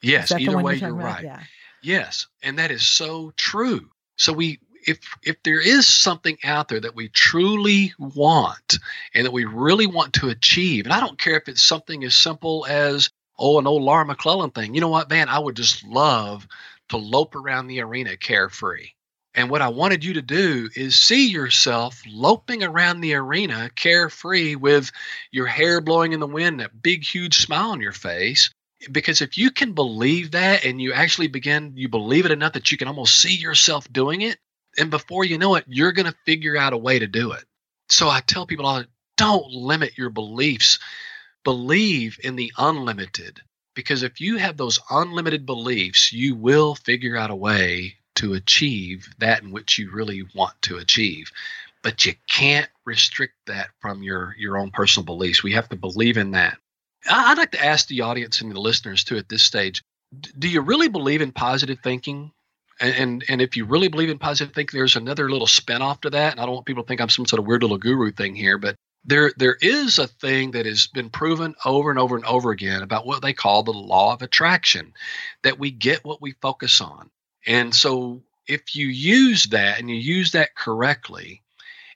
yes 0.03 0.31
either 0.31 0.57
way 0.59 0.75
you're, 0.75 0.89
you're 0.89 0.97
right 0.97 1.23
yeah. 1.23 1.39
yes 1.81 2.27
and 2.43 2.59
that 2.59 2.69
is 2.69 2.85
so 2.85 3.33
true 3.35 3.89
so 4.15 4.31
we 4.31 4.59
if 4.87 4.99
if 5.23 5.41
there 5.43 5.59
is 5.59 5.87
something 5.87 6.37
out 6.43 6.67
there 6.67 6.79
that 6.79 6.95
we 6.95 7.09
truly 7.09 7.93
want 7.97 8.79
and 9.13 9.25
that 9.25 9.31
we 9.31 9.45
really 9.45 9.87
want 9.87 10.13
to 10.13 10.29
achieve, 10.29 10.85
and 10.85 10.93
I 10.93 10.99
don't 10.99 11.17
care 11.17 11.37
if 11.37 11.47
it's 11.47 11.61
something 11.61 12.03
as 12.03 12.13
simple 12.13 12.65
as 12.67 13.09
oh 13.37 13.59
an 13.59 13.67
old 13.67 13.83
Laura 13.83 14.05
McClellan 14.05 14.51
thing. 14.51 14.73
You 14.73 14.81
know 14.81 14.89
what, 14.89 15.09
man? 15.09 15.29
I 15.29 15.39
would 15.39 15.55
just 15.55 15.83
love 15.83 16.47
to 16.91 16.97
lope 16.97 17.35
around 17.35 17.67
the 17.67 17.81
arena 17.81 18.15
carefree. 18.15 18.89
And 19.33 19.49
what 19.49 19.61
I 19.61 19.69
wanted 19.69 20.03
you 20.03 20.13
to 20.13 20.21
do 20.21 20.69
is 20.75 20.95
see 20.95 21.29
yourself 21.29 22.01
loping 22.05 22.63
around 22.63 22.99
the 22.99 23.15
arena 23.15 23.69
carefree 23.75 24.55
with 24.55 24.91
your 25.31 25.47
hair 25.47 25.79
blowing 25.79 26.11
in 26.13 26.19
the 26.19 26.27
wind, 26.27 26.59
that 26.59 26.81
big, 26.81 27.03
huge 27.03 27.37
smile 27.37 27.71
on 27.71 27.81
your 27.81 27.93
face. 27.93 28.49
Because 28.91 29.21
if 29.21 29.37
you 29.37 29.51
can 29.51 29.73
believe 29.73 30.31
that 30.31 30.65
and 30.65 30.81
you 30.81 30.91
actually 30.91 31.27
begin, 31.27 31.73
you 31.75 31.87
believe 31.87 32.25
it 32.25 32.31
enough 32.31 32.53
that 32.53 32.71
you 32.71 32.77
can 32.77 32.87
almost 32.87 33.19
see 33.19 33.35
yourself 33.35 33.91
doing 33.91 34.21
it, 34.21 34.37
and 34.77 34.89
before 34.89 35.23
you 35.23 35.37
know 35.37 35.55
it, 35.55 35.65
you're 35.67 35.91
going 35.91 36.11
to 36.11 36.17
figure 36.25 36.57
out 36.57 36.73
a 36.73 36.77
way 36.77 36.99
to 36.99 37.07
do 37.07 37.31
it. 37.33 37.43
So 37.89 38.09
I 38.09 38.21
tell 38.21 38.45
people 38.45 38.65
all 38.65 38.83
don't 39.17 39.51
limit 39.51 39.97
your 39.97 40.09
beliefs. 40.09 40.79
Believe 41.43 42.19
in 42.23 42.35
the 42.35 42.51
unlimited. 42.57 43.41
Because 43.73 44.03
if 44.03 44.19
you 44.19 44.37
have 44.37 44.57
those 44.57 44.79
unlimited 44.89 45.45
beliefs, 45.45 46.11
you 46.11 46.35
will 46.35 46.75
figure 46.75 47.15
out 47.15 47.31
a 47.31 47.35
way 47.35 47.95
to 48.15 48.33
achieve 48.33 49.07
that 49.19 49.41
in 49.41 49.51
which 49.51 49.77
you 49.77 49.91
really 49.91 50.23
want 50.35 50.53
to 50.63 50.77
achieve. 50.77 51.31
But 51.81 52.05
you 52.05 52.13
can't 52.29 52.69
restrict 52.85 53.33
that 53.47 53.69
from 53.79 54.03
your, 54.03 54.35
your 54.37 54.57
own 54.57 54.71
personal 54.71 55.05
beliefs. 55.05 55.41
We 55.41 55.53
have 55.53 55.69
to 55.69 55.75
believe 55.75 56.17
in 56.17 56.31
that. 56.31 56.57
I'd 57.09 57.37
like 57.37 57.51
to 57.51 57.65
ask 57.65 57.87
the 57.87 58.01
audience 58.01 58.41
and 58.41 58.51
the 58.51 58.59
listeners 58.59 59.03
too 59.03 59.17
at 59.17 59.29
this 59.29 59.41
stage 59.41 59.81
do 60.37 60.49
you 60.49 60.61
really 60.61 60.89
believe 60.89 61.21
in 61.21 61.31
positive 61.31 61.79
thinking? 61.83 62.31
And, 62.79 62.95
and, 62.95 63.23
and 63.29 63.41
if 63.41 63.55
you 63.55 63.65
really 63.65 63.87
believe 63.87 64.09
in 64.09 64.17
positive 64.17 64.53
thinking, 64.53 64.77
there's 64.77 64.95
another 64.95 65.29
little 65.29 65.47
spinoff 65.47 66.01
to 66.01 66.09
that. 66.11 66.33
And 66.33 66.41
I 66.41 66.45
don't 66.45 66.55
want 66.55 66.65
people 66.65 66.83
to 66.83 66.87
think 66.87 67.01
I'm 67.01 67.09
some 67.09 67.25
sort 67.25 67.39
of 67.39 67.45
weird 67.45 67.63
little 67.63 67.77
guru 67.77 68.11
thing 68.11 68.35
here, 68.35 68.57
but 68.57 68.75
there 69.03 69.31
there 69.37 69.57
is 69.61 69.99
a 69.99 70.07
thing 70.07 70.51
that 70.51 70.65
has 70.65 70.87
been 70.87 71.09
proven 71.09 71.55
over 71.65 71.89
and 71.89 71.99
over 71.99 72.15
and 72.15 72.25
over 72.25 72.51
again 72.51 72.81
about 72.83 73.05
what 73.05 73.21
they 73.21 73.33
call 73.33 73.63
the 73.63 73.71
law 73.71 74.13
of 74.13 74.21
attraction, 74.21 74.93
that 75.43 75.59
we 75.59 75.71
get 75.71 76.05
what 76.05 76.21
we 76.21 76.33
focus 76.41 76.81
on. 76.81 77.09
And 77.47 77.73
so 77.73 78.21
if 78.47 78.75
you 78.75 78.87
use 78.87 79.45
that 79.45 79.79
and 79.79 79.89
you 79.89 79.95
use 79.95 80.31
that 80.31 80.55
correctly, 80.55 81.41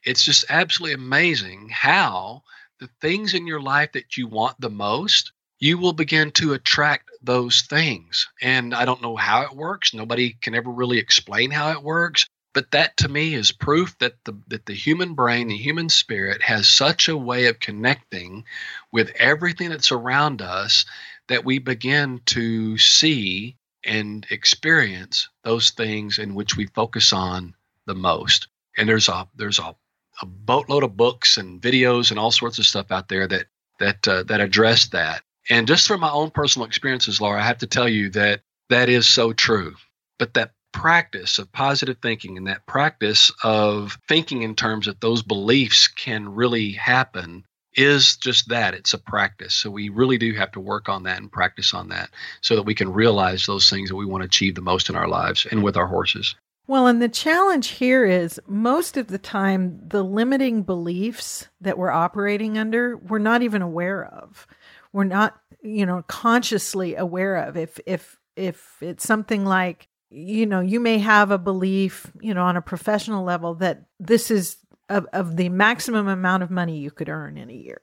it's 0.04 0.24
just 0.24 0.44
absolutely 0.48 0.94
amazing 0.94 1.68
how 1.70 2.42
the 2.80 2.88
things 3.00 3.34
in 3.34 3.46
your 3.46 3.60
life 3.60 3.92
that 3.92 4.16
you 4.16 4.26
want 4.26 4.60
the 4.60 4.70
most 4.70 5.32
you 5.58 5.78
will 5.78 5.92
begin 5.92 6.30
to 6.32 6.52
attract 6.52 7.10
those 7.22 7.62
things. 7.62 8.28
And 8.42 8.74
I 8.74 8.84
don't 8.84 9.02
know 9.02 9.16
how 9.16 9.42
it 9.42 9.56
works. 9.56 9.94
Nobody 9.94 10.34
can 10.40 10.54
ever 10.54 10.70
really 10.70 10.98
explain 10.98 11.50
how 11.50 11.70
it 11.70 11.82
works. 11.82 12.26
But 12.56 12.70
that 12.70 12.96
to 12.96 13.08
me 13.10 13.34
is 13.34 13.52
proof 13.52 13.98
that 13.98 14.14
the 14.24 14.32
that 14.48 14.64
the 14.64 14.72
human 14.72 15.12
brain, 15.12 15.48
the 15.48 15.58
human 15.58 15.90
spirit 15.90 16.40
has 16.40 16.66
such 16.66 17.06
a 17.06 17.14
way 17.14 17.48
of 17.48 17.60
connecting 17.60 18.46
with 18.90 19.10
everything 19.16 19.68
that's 19.68 19.92
around 19.92 20.40
us 20.40 20.86
that 21.28 21.44
we 21.44 21.58
begin 21.58 22.22
to 22.24 22.78
see 22.78 23.58
and 23.84 24.26
experience 24.30 25.28
those 25.44 25.68
things 25.68 26.18
in 26.18 26.34
which 26.34 26.56
we 26.56 26.64
focus 26.68 27.12
on 27.12 27.54
the 27.84 27.94
most. 27.94 28.48
And 28.78 28.88
there's 28.88 29.10
a 29.10 29.28
there's 29.34 29.58
a, 29.58 29.76
a 30.22 30.26
boatload 30.26 30.82
of 30.82 30.96
books 30.96 31.36
and 31.36 31.60
videos 31.60 32.10
and 32.10 32.18
all 32.18 32.30
sorts 32.30 32.58
of 32.58 32.64
stuff 32.64 32.90
out 32.90 33.08
there 33.08 33.26
that 33.26 33.48
that 33.80 34.08
uh, 34.08 34.22
that 34.22 34.40
address 34.40 34.86
that. 34.86 35.22
And 35.50 35.68
just 35.68 35.86
from 35.86 36.00
my 36.00 36.10
own 36.10 36.30
personal 36.30 36.64
experiences, 36.64 37.20
Laura, 37.20 37.38
I 37.38 37.46
have 37.46 37.58
to 37.58 37.66
tell 37.66 37.86
you 37.86 38.08
that 38.12 38.40
that 38.70 38.88
is 38.88 39.06
so 39.06 39.34
true. 39.34 39.74
But 40.18 40.32
that 40.32 40.52
practice 40.76 41.38
of 41.38 41.50
positive 41.52 41.96
thinking 42.02 42.36
and 42.36 42.46
that 42.46 42.66
practice 42.66 43.32
of 43.42 43.96
thinking 44.06 44.42
in 44.42 44.54
terms 44.54 44.84
that 44.84 45.00
those 45.00 45.22
beliefs 45.22 45.88
can 45.88 46.28
really 46.28 46.72
happen 46.72 47.42
is 47.76 48.14
just 48.16 48.50
that 48.50 48.74
it's 48.74 48.92
a 48.92 48.98
practice. 48.98 49.54
So 49.54 49.70
we 49.70 49.88
really 49.88 50.18
do 50.18 50.34
have 50.34 50.52
to 50.52 50.60
work 50.60 50.90
on 50.90 51.04
that 51.04 51.18
and 51.18 51.32
practice 51.32 51.72
on 51.72 51.88
that 51.88 52.10
so 52.42 52.54
that 52.56 52.64
we 52.64 52.74
can 52.74 52.92
realize 52.92 53.46
those 53.46 53.70
things 53.70 53.88
that 53.88 53.96
we 53.96 54.04
want 54.04 54.20
to 54.20 54.26
achieve 54.26 54.54
the 54.54 54.60
most 54.60 54.90
in 54.90 54.96
our 54.96 55.08
lives 55.08 55.46
and 55.50 55.64
with 55.64 55.78
our 55.78 55.86
horses. 55.86 56.34
Well 56.66 56.86
and 56.86 57.00
the 57.00 57.08
challenge 57.08 57.68
here 57.68 58.04
is 58.04 58.38
most 58.46 58.98
of 58.98 59.06
the 59.06 59.18
time 59.18 59.80
the 59.82 60.04
limiting 60.04 60.62
beliefs 60.62 61.48
that 61.62 61.78
we're 61.78 61.90
operating 61.90 62.58
under 62.58 62.98
we're 62.98 63.18
not 63.18 63.40
even 63.40 63.62
aware 63.62 64.04
of. 64.04 64.46
We're 64.92 65.04
not 65.04 65.40
you 65.62 65.86
know 65.86 66.02
consciously 66.06 66.96
aware 66.96 67.36
of. 67.36 67.56
If 67.56 67.80
if 67.86 68.18
if 68.36 68.76
it's 68.82 69.06
something 69.06 69.46
like 69.46 69.88
you 70.10 70.46
know 70.46 70.60
you 70.60 70.80
may 70.80 70.98
have 70.98 71.30
a 71.30 71.38
belief 71.38 72.10
you 72.20 72.32
know 72.32 72.42
on 72.42 72.56
a 72.56 72.62
professional 72.62 73.24
level 73.24 73.54
that 73.54 73.82
this 73.98 74.30
is 74.30 74.58
of, 74.88 75.06
of 75.12 75.36
the 75.36 75.48
maximum 75.48 76.06
amount 76.06 76.42
of 76.42 76.50
money 76.50 76.78
you 76.78 76.90
could 76.90 77.08
earn 77.08 77.36
in 77.36 77.50
a 77.50 77.54
year 77.54 77.80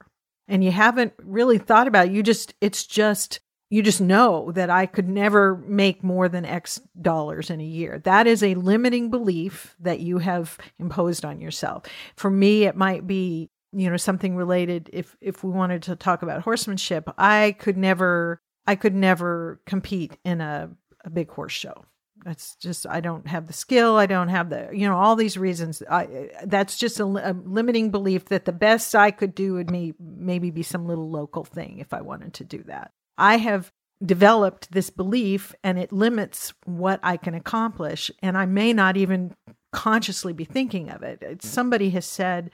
and 0.47 0.63
you 0.63 0.71
haven't 0.71 1.13
really 1.21 1.57
thought 1.57 1.87
about 1.87 2.07
it. 2.07 2.13
you 2.13 2.23
just 2.23 2.53
it's 2.61 2.85
just 2.85 3.39
you 3.69 3.81
just 3.81 4.01
know 4.01 4.51
that 4.51 4.69
I 4.69 4.85
could 4.85 5.09
never 5.09 5.57
make 5.57 6.03
more 6.03 6.29
than 6.29 6.45
X 6.45 6.79
dollars 7.01 7.49
in 7.49 7.59
a 7.59 7.65
year. 7.65 7.97
That 8.03 8.27
is 8.27 8.43
a 8.43 8.53
limiting 8.53 9.09
belief 9.09 9.75
that 9.79 9.99
you 9.99 10.19
have 10.19 10.59
imposed 10.77 11.25
on 11.25 11.41
yourself. 11.41 11.85
For 12.15 12.29
me, 12.29 12.65
it 12.65 12.75
might 12.75 13.07
be 13.07 13.49
you 13.71 13.89
know 13.89 13.97
something 13.97 14.35
related 14.35 14.89
if 14.93 15.17
if 15.19 15.43
we 15.43 15.49
wanted 15.49 15.81
to 15.83 15.95
talk 15.95 16.21
about 16.21 16.43
horsemanship 16.43 17.09
i 17.17 17.55
could 17.57 17.75
never 17.75 18.39
i 18.67 18.75
could 18.75 18.93
never 18.93 19.59
compete 19.65 20.15
in 20.23 20.41
a, 20.41 20.69
a 21.03 21.09
big 21.09 21.31
horse 21.31 21.53
show 21.53 21.83
That's 22.23 22.55
just 22.55 22.87
I 22.87 23.01
don't 23.01 23.27
have 23.27 23.47
the 23.47 23.53
skill. 23.53 23.97
I 23.97 24.05
don't 24.05 24.29
have 24.29 24.49
the 24.49 24.69
you 24.71 24.87
know 24.87 24.97
all 24.97 25.15
these 25.15 25.37
reasons. 25.37 25.83
I 25.89 26.29
that's 26.45 26.77
just 26.77 26.99
a, 26.99 27.05
a 27.05 27.33
limiting 27.33 27.91
belief 27.91 28.25
that 28.25 28.45
the 28.45 28.53
best 28.53 28.95
I 28.95 29.11
could 29.11 29.35
do 29.35 29.53
would 29.53 29.69
me 29.69 29.93
maybe 29.99 30.49
be 30.49 30.63
some 30.63 30.87
little 30.87 31.09
local 31.09 31.43
thing 31.43 31.79
if 31.79 31.93
I 31.93 32.01
wanted 32.01 32.33
to 32.35 32.43
do 32.43 32.63
that. 32.63 32.91
I 33.17 33.37
have 33.37 33.71
developed 34.03 34.71
this 34.71 34.89
belief 34.89 35.53
and 35.63 35.77
it 35.77 35.91
limits 35.91 36.53
what 36.65 36.99
I 37.03 37.17
can 37.17 37.35
accomplish 37.35 38.11
and 38.21 38.37
I 38.37 38.45
may 38.45 38.73
not 38.73 38.97
even 38.97 39.35
consciously 39.71 40.33
be 40.33 40.45
thinking 40.45 40.89
of 40.89 41.03
it. 41.03 41.19
It's, 41.21 41.47
somebody 41.47 41.89
has 41.91 42.05
said 42.05 42.51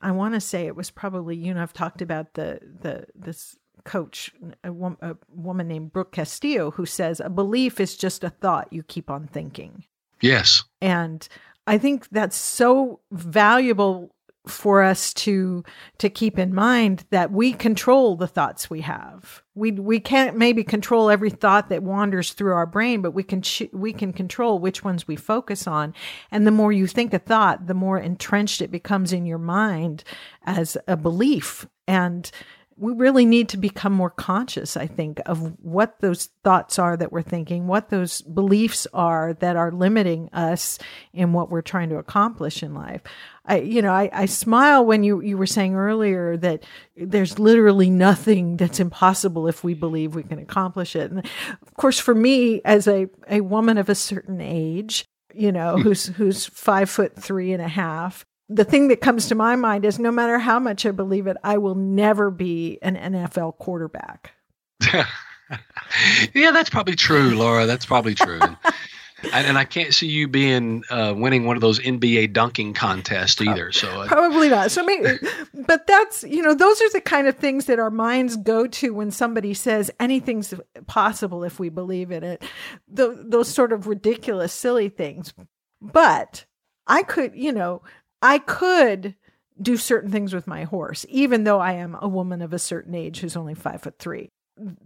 I 0.00 0.12
want 0.12 0.34
to 0.34 0.40
say 0.40 0.66
it 0.66 0.76
was 0.76 0.90
probably 0.90 1.36
you 1.36 1.54
know 1.54 1.62
I've 1.62 1.72
talked 1.72 2.02
about 2.02 2.34
the 2.34 2.60
the 2.80 3.06
this 3.14 3.56
coach, 3.88 4.30
a, 4.62 4.70
a 4.70 5.16
woman 5.34 5.66
named 5.66 5.92
Brooke 5.92 6.12
Castillo, 6.12 6.70
who 6.72 6.84
says 6.84 7.20
a 7.20 7.30
belief 7.30 7.80
is 7.80 7.96
just 7.96 8.22
a 8.22 8.28
thought 8.28 8.70
you 8.70 8.82
keep 8.82 9.10
on 9.10 9.26
thinking. 9.26 9.84
Yes. 10.20 10.62
And 10.82 11.26
I 11.66 11.78
think 11.78 12.06
that's 12.10 12.36
so 12.36 13.00
valuable 13.10 14.14
for 14.46 14.82
us 14.82 15.12
to 15.12 15.64
to 15.98 16.08
keep 16.08 16.38
in 16.38 16.54
mind 16.54 17.04
that 17.10 17.30
we 17.30 17.52
control 17.52 18.16
the 18.16 18.26
thoughts 18.26 18.68
we 18.68 18.82
have. 18.82 19.42
We 19.54 19.72
we 19.72 20.00
can't 20.00 20.36
maybe 20.36 20.64
control 20.64 21.10
every 21.10 21.30
thought 21.30 21.68
that 21.70 21.82
wanders 21.82 22.32
through 22.32 22.52
our 22.52 22.66
brain, 22.66 23.00
but 23.02 23.12
we 23.12 23.22
can 23.22 23.42
ch- 23.42 23.70
we 23.72 23.92
can 23.92 24.12
control 24.12 24.58
which 24.58 24.84
ones 24.84 25.08
we 25.08 25.16
focus 25.16 25.66
on. 25.66 25.94
And 26.30 26.46
the 26.46 26.50
more 26.50 26.72
you 26.72 26.86
think 26.86 27.14
a 27.14 27.18
thought, 27.18 27.66
the 27.66 27.74
more 27.74 27.98
entrenched 27.98 28.60
it 28.60 28.70
becomes 28.70 29.12
in 29.12 29.26
your 29.26 29.38
mind 29.38 30.04
as 30.44 30.76
a 30.86 30.96
belief. 30.96 31.66
And 31.86 32.30
we 32.78 32.92
really 32.92 33.26
need 33.26 33.48
to 33.50 33.56
become 33.56 33.92
more 33.92 34.10
conscious, 34.10 34.76
I 34.76 34.86
think, 34.86 35.20
of 35.26 35.58
what 35.62 36.00
those 36.00 36.26
thoughts 36.44 36.78
are 36.78 36.96
that 36.96 37.10
we're 37.10 37.22
thinking, 37.22 37.66
what 37.66 37.90
those 37.90 38.22
beliefs 38.22 38.86
are 38.94 39.34
that 39.34 39.56
are 39.56 39.72
limiting 39.72 40.28
us 40.32 40.78
in 41.12 41.32
what 41.32 41.50
we're 41.50 41.60
trying 41.60 41.88
to 41.88 41.96
accomplish 41.96 42.62
in 42.62 42.74
life. 42.74 43.02
I, 43.44 43.60
you 43.60 43.82
know, 43.82 43.92
I, 43.92 44.10
I 44.12 44.26
smile 44.26 44.84
when 44.84 45.02
you, 45.02 45.20
you 45.22 45.36
were 45.36 45.46
saying 45.46 45.74
earlier 45.74 46.36
that 46.36 46.64
there's 46.96 47.38
literally 47.38 47.90
nothing 47.90 48.56
that's 48.56 48.80
impossible 48.80 49.48
if 49.48 49.64
we 49.64 49.74
believe 49.74 50.14
we 50.14 50.22
can 50.22 50.38
accomplish 50.38 50.94
it. 50.94 51.10
And 51.10 51.20
of 51.62 51.74
course, 51.76 51.98
for 51.98 52.14
me, 52.14 52.60
as 52.64 52.86
a, 52.86 53.08
a 53.28 53.40
woman 53.40 53.78
of 53.78 53.88
a 53.88 53.94
certain 53.94 54.40
age, 54.40 55.04
you 55.34 55.50
know, 55.50 55.78
who's, 55.78 56.06
who's 56.06 56.46
five 56.46 56.90
foot 56.90 57.16
three 57.16 57.52
and 57.52 57.62
a 57.62 57.68
half, 57.68 58.24
the 58.48 58.64
thing 58.64 58.88
that 58.88 59.00
comes 59.00 59.28
to 59.28 59.34
my 59.34 59.56
mind 59.56 59.84
is 59.84 59.98
no 59.98 60.10
matter 60.10 60.38
how 60.38 60.58
much 60.58 60.86
I 60.86 60.90
believe 60.90 61.26
it, 61.26 61.36
I 61.44 61.58
will 61.58 61.74
never 61.74 62.30
be 62.30 62.78
an 62.82 62.96
NFL 62.96 63.58
quarterback. 63.58 64.32
yeah, 64.92 66.50
that's 66.50 66.70
probably 66.70 66.94
true, 66.94 67.36
Laura. 67.36 67.66
That's 67.66 67.84
probably 67.84 68.14
true. 68.14 68.40
and, 69.32 69.46
and, 69.46 69.58
I 69.58 69.64
can't 69.64 69.92
see 69.92 70.06
you 70.06 70.28
being 70.28 70.84
uh, 70.90 71.12
winning 71.16 71.44
one 71.44 71.56
of 71.56 71.60
those 71.60 71.80
NBA 71.80 72.32
dunking 72.32 72.72
contests 72.72 73.40
either. 73.42 73.72
So 73.72 73.88
uh, 73.88 74.06
probably 74.06 74.48
not. 74.48 74.70
So 74.70 74.84
maybe, 74.84 75.18
but 75.66 75.86
that's 75.86 76.22
you 76.22 76.42
know 76.42 76.54
those 76.54 76.80
are 76.80 76.90
the 76.90 77.00
kind 77.00 77.26
of 77.26 77.36
things 77.36 77.66
that 77.66 77.78
our 77.78 77.90
minds 77.90 78.36
go 78.36 78.66
to 78.66 78.94
when 78.94 79.10
somebody 79.10 79.52
says 79.54 79.90
anything's 80.00 80.54
possible 80.86 81.44
if 81.44 81.58
we 81.58 81.68
believe 81.68 82.10
in 82.10 82.22
it. 82.22 82.42
The, 82.86 83.24
those 83.26 83.48
sort 83.48 83.72
of 83.72 83.86
ridiculous, 83.86 84.52
silly 84.52 84.88
things. 84.88 85.34
But 85.80 86.46
I 86.86 87.02
could, 87.02 87.34
you 87.34 87.52
know, 87.52 87.82
I 88.22 88.38
could 88.38 89.14
do 89.60 89.76
certain 89.76 90.10
things 90.10 90.34
with 90.34 90.46
my 90.46 90.64
horse, 90.64 91.04
even 91.08 91.44
though 91.44 91.60
I 91.60 91.72
am 91.72 91.96
a 92.00 92.08
woman 92.08 92.42
of 92.42 92.52
a 92.52 92.58
certain 92.58 92.94
age 92.94 93.20
who's 93.20 93.36
only 93.36 93.54
five 93.54 93.82
foot 93.82 93.98
three. 93.98 94.30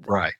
Right. 0.07 0.35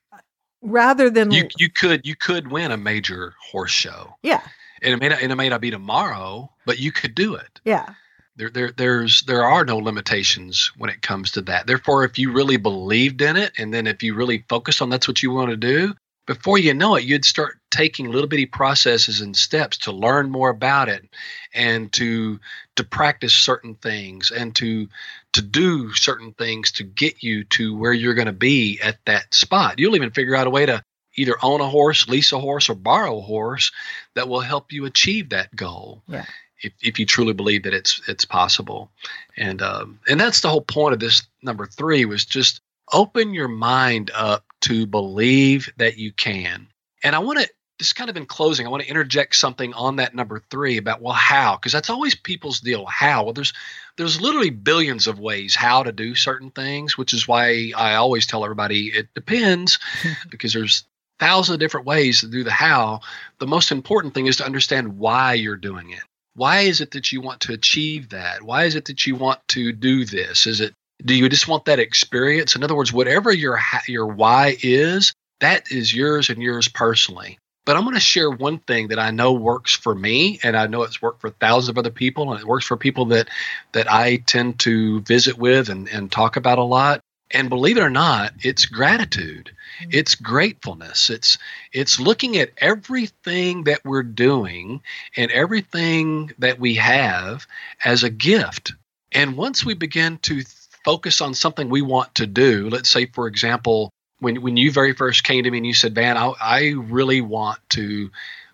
Rather 0.63 1.11
than 1.11 1.31
you, 1.31 1.49
you 1.59 1.69
could 1.71 2.07
you 2.07 2.15
could 2.15 2.51
win 2.51 2.71
a 2.71 2.77
major 2.77 3.35
horse 3.51 3.73
show. 3.73 4.15
Yeah. 4.23 4.43
And 4.83 4.95
it 4.95 5.01
may 5.01 5.09
not 5.09 5.23
and 5.23 5.33
it 5.33 5.37
may 5.37 5.49
not 5.49 5.61
be 5.61 5.71
tomorrow, 5.71 6.51
but 6.67 6.79
you 6.79 6.93
could 6.93 7.15
do 7.15 7.35
it. 7.35 7.61
Yeah. 7.65 7.95
There, 8.37 8.49
there, 8.49 8.73
there's 8.73 9.23
there 9.23 9.45
are 9.45 9.65
no 9.65 9.77
limitations 9.77 10.73
when 10.79 10.89
it 10.89 11.03
comes 11.03 11.31
to 11.33 11.43
that. 11.43 11.67
Therefore, 11.67 12.05
if 12.05 12.19
you 12.19 12.33
really 12.33 12.57
believed 12.57 13.21
in 13.21 13.37
it, 13.37 13.53
and 13.59 13.75
then 13.75 13.87
if 13.87 14.03
you 14.03 14.15
really 14.15 14.45
focus 14.49 14.81
on 14.81 14.89
that's 14.89 15.07
what 15.07 15.23
you 15.23 15.31
want 15.31 15.51
to 15.51 15.57
do, 15.57 15.95
before 16.27 16.59
you 16.59 16.73
know 16.75 16.97
it, 16.97 17.05
you'd 17.05 17.25
start 17.25 17.59
taking 17.71 18.11
little 18.11 18.29
bitty 18.29 18.47
processes 18.47 19.21
and 19.21 19.37
steps 19.37 19.79
to 19.79 19.93
learn 19.93 20.31
more 20.31 20.51
about 20.51 20.89
it 20.89 21.09
and 21.55 21.93
to 21.93 22.39
to 22.77 22.85
practice 22.85 23.33
certain 23.33 23.75
things 23.75 24.31
and 24.31 24.55
to 24.57 24.89
to 25.33 25.43
do 25.43 25.93
certain 25.95 26.33
things 26.35 26.73
to 26.73 26.85
get 26.85 27.23
you 27.23 27.45
to 27.45 27.77
where 27.77 27.93
you're 27.93 28.15
going 28.15 28.27
to 28.27 28.33
be 28.33 28.79
at 28.83 28.99
that 29.07 29.35
spot. 29.35 29.79
You'll 29.79 29.97
even 29.97 30.11
figure 30.11 30.37
out 30.37 30.47
a 30.47 30.51
way 30.51 30.67
to 30.67 30.83
either 31.17 31.37
own 31.43 31.61
a 31.61 31.69
horse, 31.69 32.09
lease 32.09 32.33
a 32.33 32.39
horse, 32.39 32.69
or 32.69 32.75
borrow 32.75 33.19
a 33.19 33.23
horse 33.23 33.73
that 34.15 34.29
will 34.29 34.41
help 34.41 34.73
you 34.73 34.85
achieve 34.85 35.31
that 35.31 35.55
goal. 35.55 36.03
Yeah. 36.07 36.25
If, 36.63 36.73
if 36.81 36.99
you 37.01 37.07
truly 37.07 37.33
believe 37.33 37.65
that 37.65 37.75
it's 37.75 38.01
it's 38.07 38.25
possible, 38.25 38.93
and 39.37 39.61
um, 39.61 39.99
and 40.09 40.21
that's 40.21 40.43
the 40.43 40.49
whole 40.49 40.61
point 40.61 40.95
of 40.95 41.01
this 41.01 41.27
number 41.43 41.67
three 41.67 42.05
was 42.05 42.25
just 42.25 42.61
open 42.93 43.35
your 43.35 43.49
mind 43.49 44.11
up 44.15 44.45
to 44.63 44.87
believe 44.87 45.71
that 45.77 45.99
you 45.99 46.13
can. 46.13 46.69
And 47.03 47.15
I 47.15 47.19
want 47.19 47.41
to 47.41 47.49
just 47.79 47.97
kind 47.97 48.09
of 48.09 48.17
in 48.17 48.27
closing, 48.27 48.67
I 48.67 48.71
want 48.71 48.85
to 48.85 48.89
interject 48.89 49.35
something 49.35 49.75
on 49.75 49.97
that 49.97 50.15
number 50.15 50.43
three 50.51 50.77
about 50.77 51.03
well, 51.03 51.15
how? 51.15 51.57
Because 51.57 51.73
that's 51.73 51.91
always 51.91 52.15
people's 52.15 52.61
deal. 52.61 52.87
How? 52.87 53.25
Well, 53.25 53.33
there's 53.33 53.53
there's 53.97 54.21
literally 54.21 54.51
billions 54.51 55.07
of 55.07 55.19
ways 55.19 55.55
how 55.55 55.83
to 55.83 55.93
do 55.93 56.15
certain 56.15 56.51
things, 56.51 56.97
which 56.97 57.13
is 57.13 57.27
why 57.27 57.73
I 57.77 57.95
always 57.95 58.27
tell 58.27 58.45
everybody 58.45 58.89
it 58.89 59.13
depends, 59.15 59.79
because 60.31 60.53
there's 60.53 60.85
thousands 61.19 61.55
of 61.55 61.61
different 61.61 61.87
ways 61.87 62.21
to 62.21 62.29
do 62.29 62.45
the 62.45 62.53
how. 62.53 63.01
The 63.39 63.47
most 63.47 63.73
important 63.73 64.15
thing 64.15 64.27
is 64.27 64.37
to 64.37 64.47
understand 64.47 64.99
why 64.99 65.35
you're 65.35 65.57
doing 65.57 65.91
it. 65.91 66.03
Why 66.35 66.61
is 66.61 66.81
it 66.81 66.93
that 66.93 67.13
you 67.13 67.21
want 67.21 67.41
to 67.43 67.53
achieve 67.53 68.11
that? 68.11 68.43
Why 68.43 68.65
is 68.65 68.75
it 68.75 68.87
that 68.87 69.07
you 69.07 69.17
want 69.17 69.41
to 69.49 69.73
do 69.73 70.05
this? 70.05 70.47
Is 70.47 70.61
it 70.61 70.75
do 71.05 71.15
you 71.15 71.29
just 71.29 71.49
want 71.49 71.67
that 71.67 71.79
experience? 71.79 72.57
In 72.57 72.65
other 72.65 72.75
words, 72.75 72.93
whatever 72.93 73.33
your 73.33 73.61
your 73.87 74.07
why 74.07 74.57
is, 74.63 75.13
that 75.41 75.71
is 75.71 75.95
yours 75.95 76.31
and 76.31 76.43
yours 76.43 76.69
personally. 76.69 77.39
But 77.65 77.77
I'm 77.77 77.85
going 77.85 77.95
to 77.95 78.01
share 78.01 78.31
one 78.31 78.59
thing 78.59 78.89
that 78.89 78.99
I 78.99 79.13
know 79.13 79.35
works 79.35 79.75
for 79.75 79.95
me, 79.95 80.41
and 80.43 80.57
I 80.57 80.67
know 80.67 80.83
it's 80.83 81.01
worked 81.01 81.21
for 81.21 81.31
thousands 81.31 81.69
of 81.69 81.79
other 81.79 81.91
people, 81.91 82.33
and 82.33 82.41
it 82.41 82.47
works 82.47 82.67
for 82.67 82.77
people 82.77 83.07
that 83.07 83.29
that 83.73 83.91
I 83.91 84.17
tend 84.17 84.61
to 84.61 85.01
visit 85.03 85.39
with 85.39 85.69
and, 85.69 85.89
and 85.89 86.11
talk 86.11 86.37
about 86.37 86.59
a 86.59 86.65
lot. 86.65 87.01
And 87.35 87.49
believe 87.49 87.79
it 87.79 87.83
or 87.83 87.89
not, 87.89 88.35
it's 88.41 88.67
gratitude. 88.67 89.53
Mm-hmm. 89.81 89.91
It's 89.93 90.17
gratefulness. 90.17 91.09
It's 91.09 91.39
it's 91.73 92.01
looking 92.01 92.37
at 92.37 92.51
everything 92.59 93.65
that 93.65 93.85
we're 93.85 94.03
doing 94.03 94.83
and 95.17 95.31
everything 95.31 96.33
that 96.39 96.59
we 96.59 96.75
have 96.75 97.47
as 97.85 98.03
a 98.03 98.11
gift. 98.11 98.73
And 99.13 99.37
once 99.37 99.65
we 99.65 99.75
begin 99.75 100.19
to 100.23 100.43
focus 100.85 101.21
on 101.21 101.35
something 101.35 101.69
we 101.69 101.83
want 101.83 102.15
to 102.17 102.27
do. 102.27 102.69
Let's 102.71 102.89
say, 102.89 103.07
for 103.07 103.27
example, 103.27 103.91
when 104.21 104.43
when 104.43 104.57
you 104.57 104.71
very 104.71 104.95
first 104.95 105.25
came 105.25 105.45
to 105.45 105.51
me 105.51 105.59
and 105.59 105.67
you 105.67 105.75
said, 105.75 105.95
"Man, 105.95 106.17
I, 106.17 106.33
I 106.41 106.75
really 106.77 107.21
want 107.21 107.59
to 107.71 108.11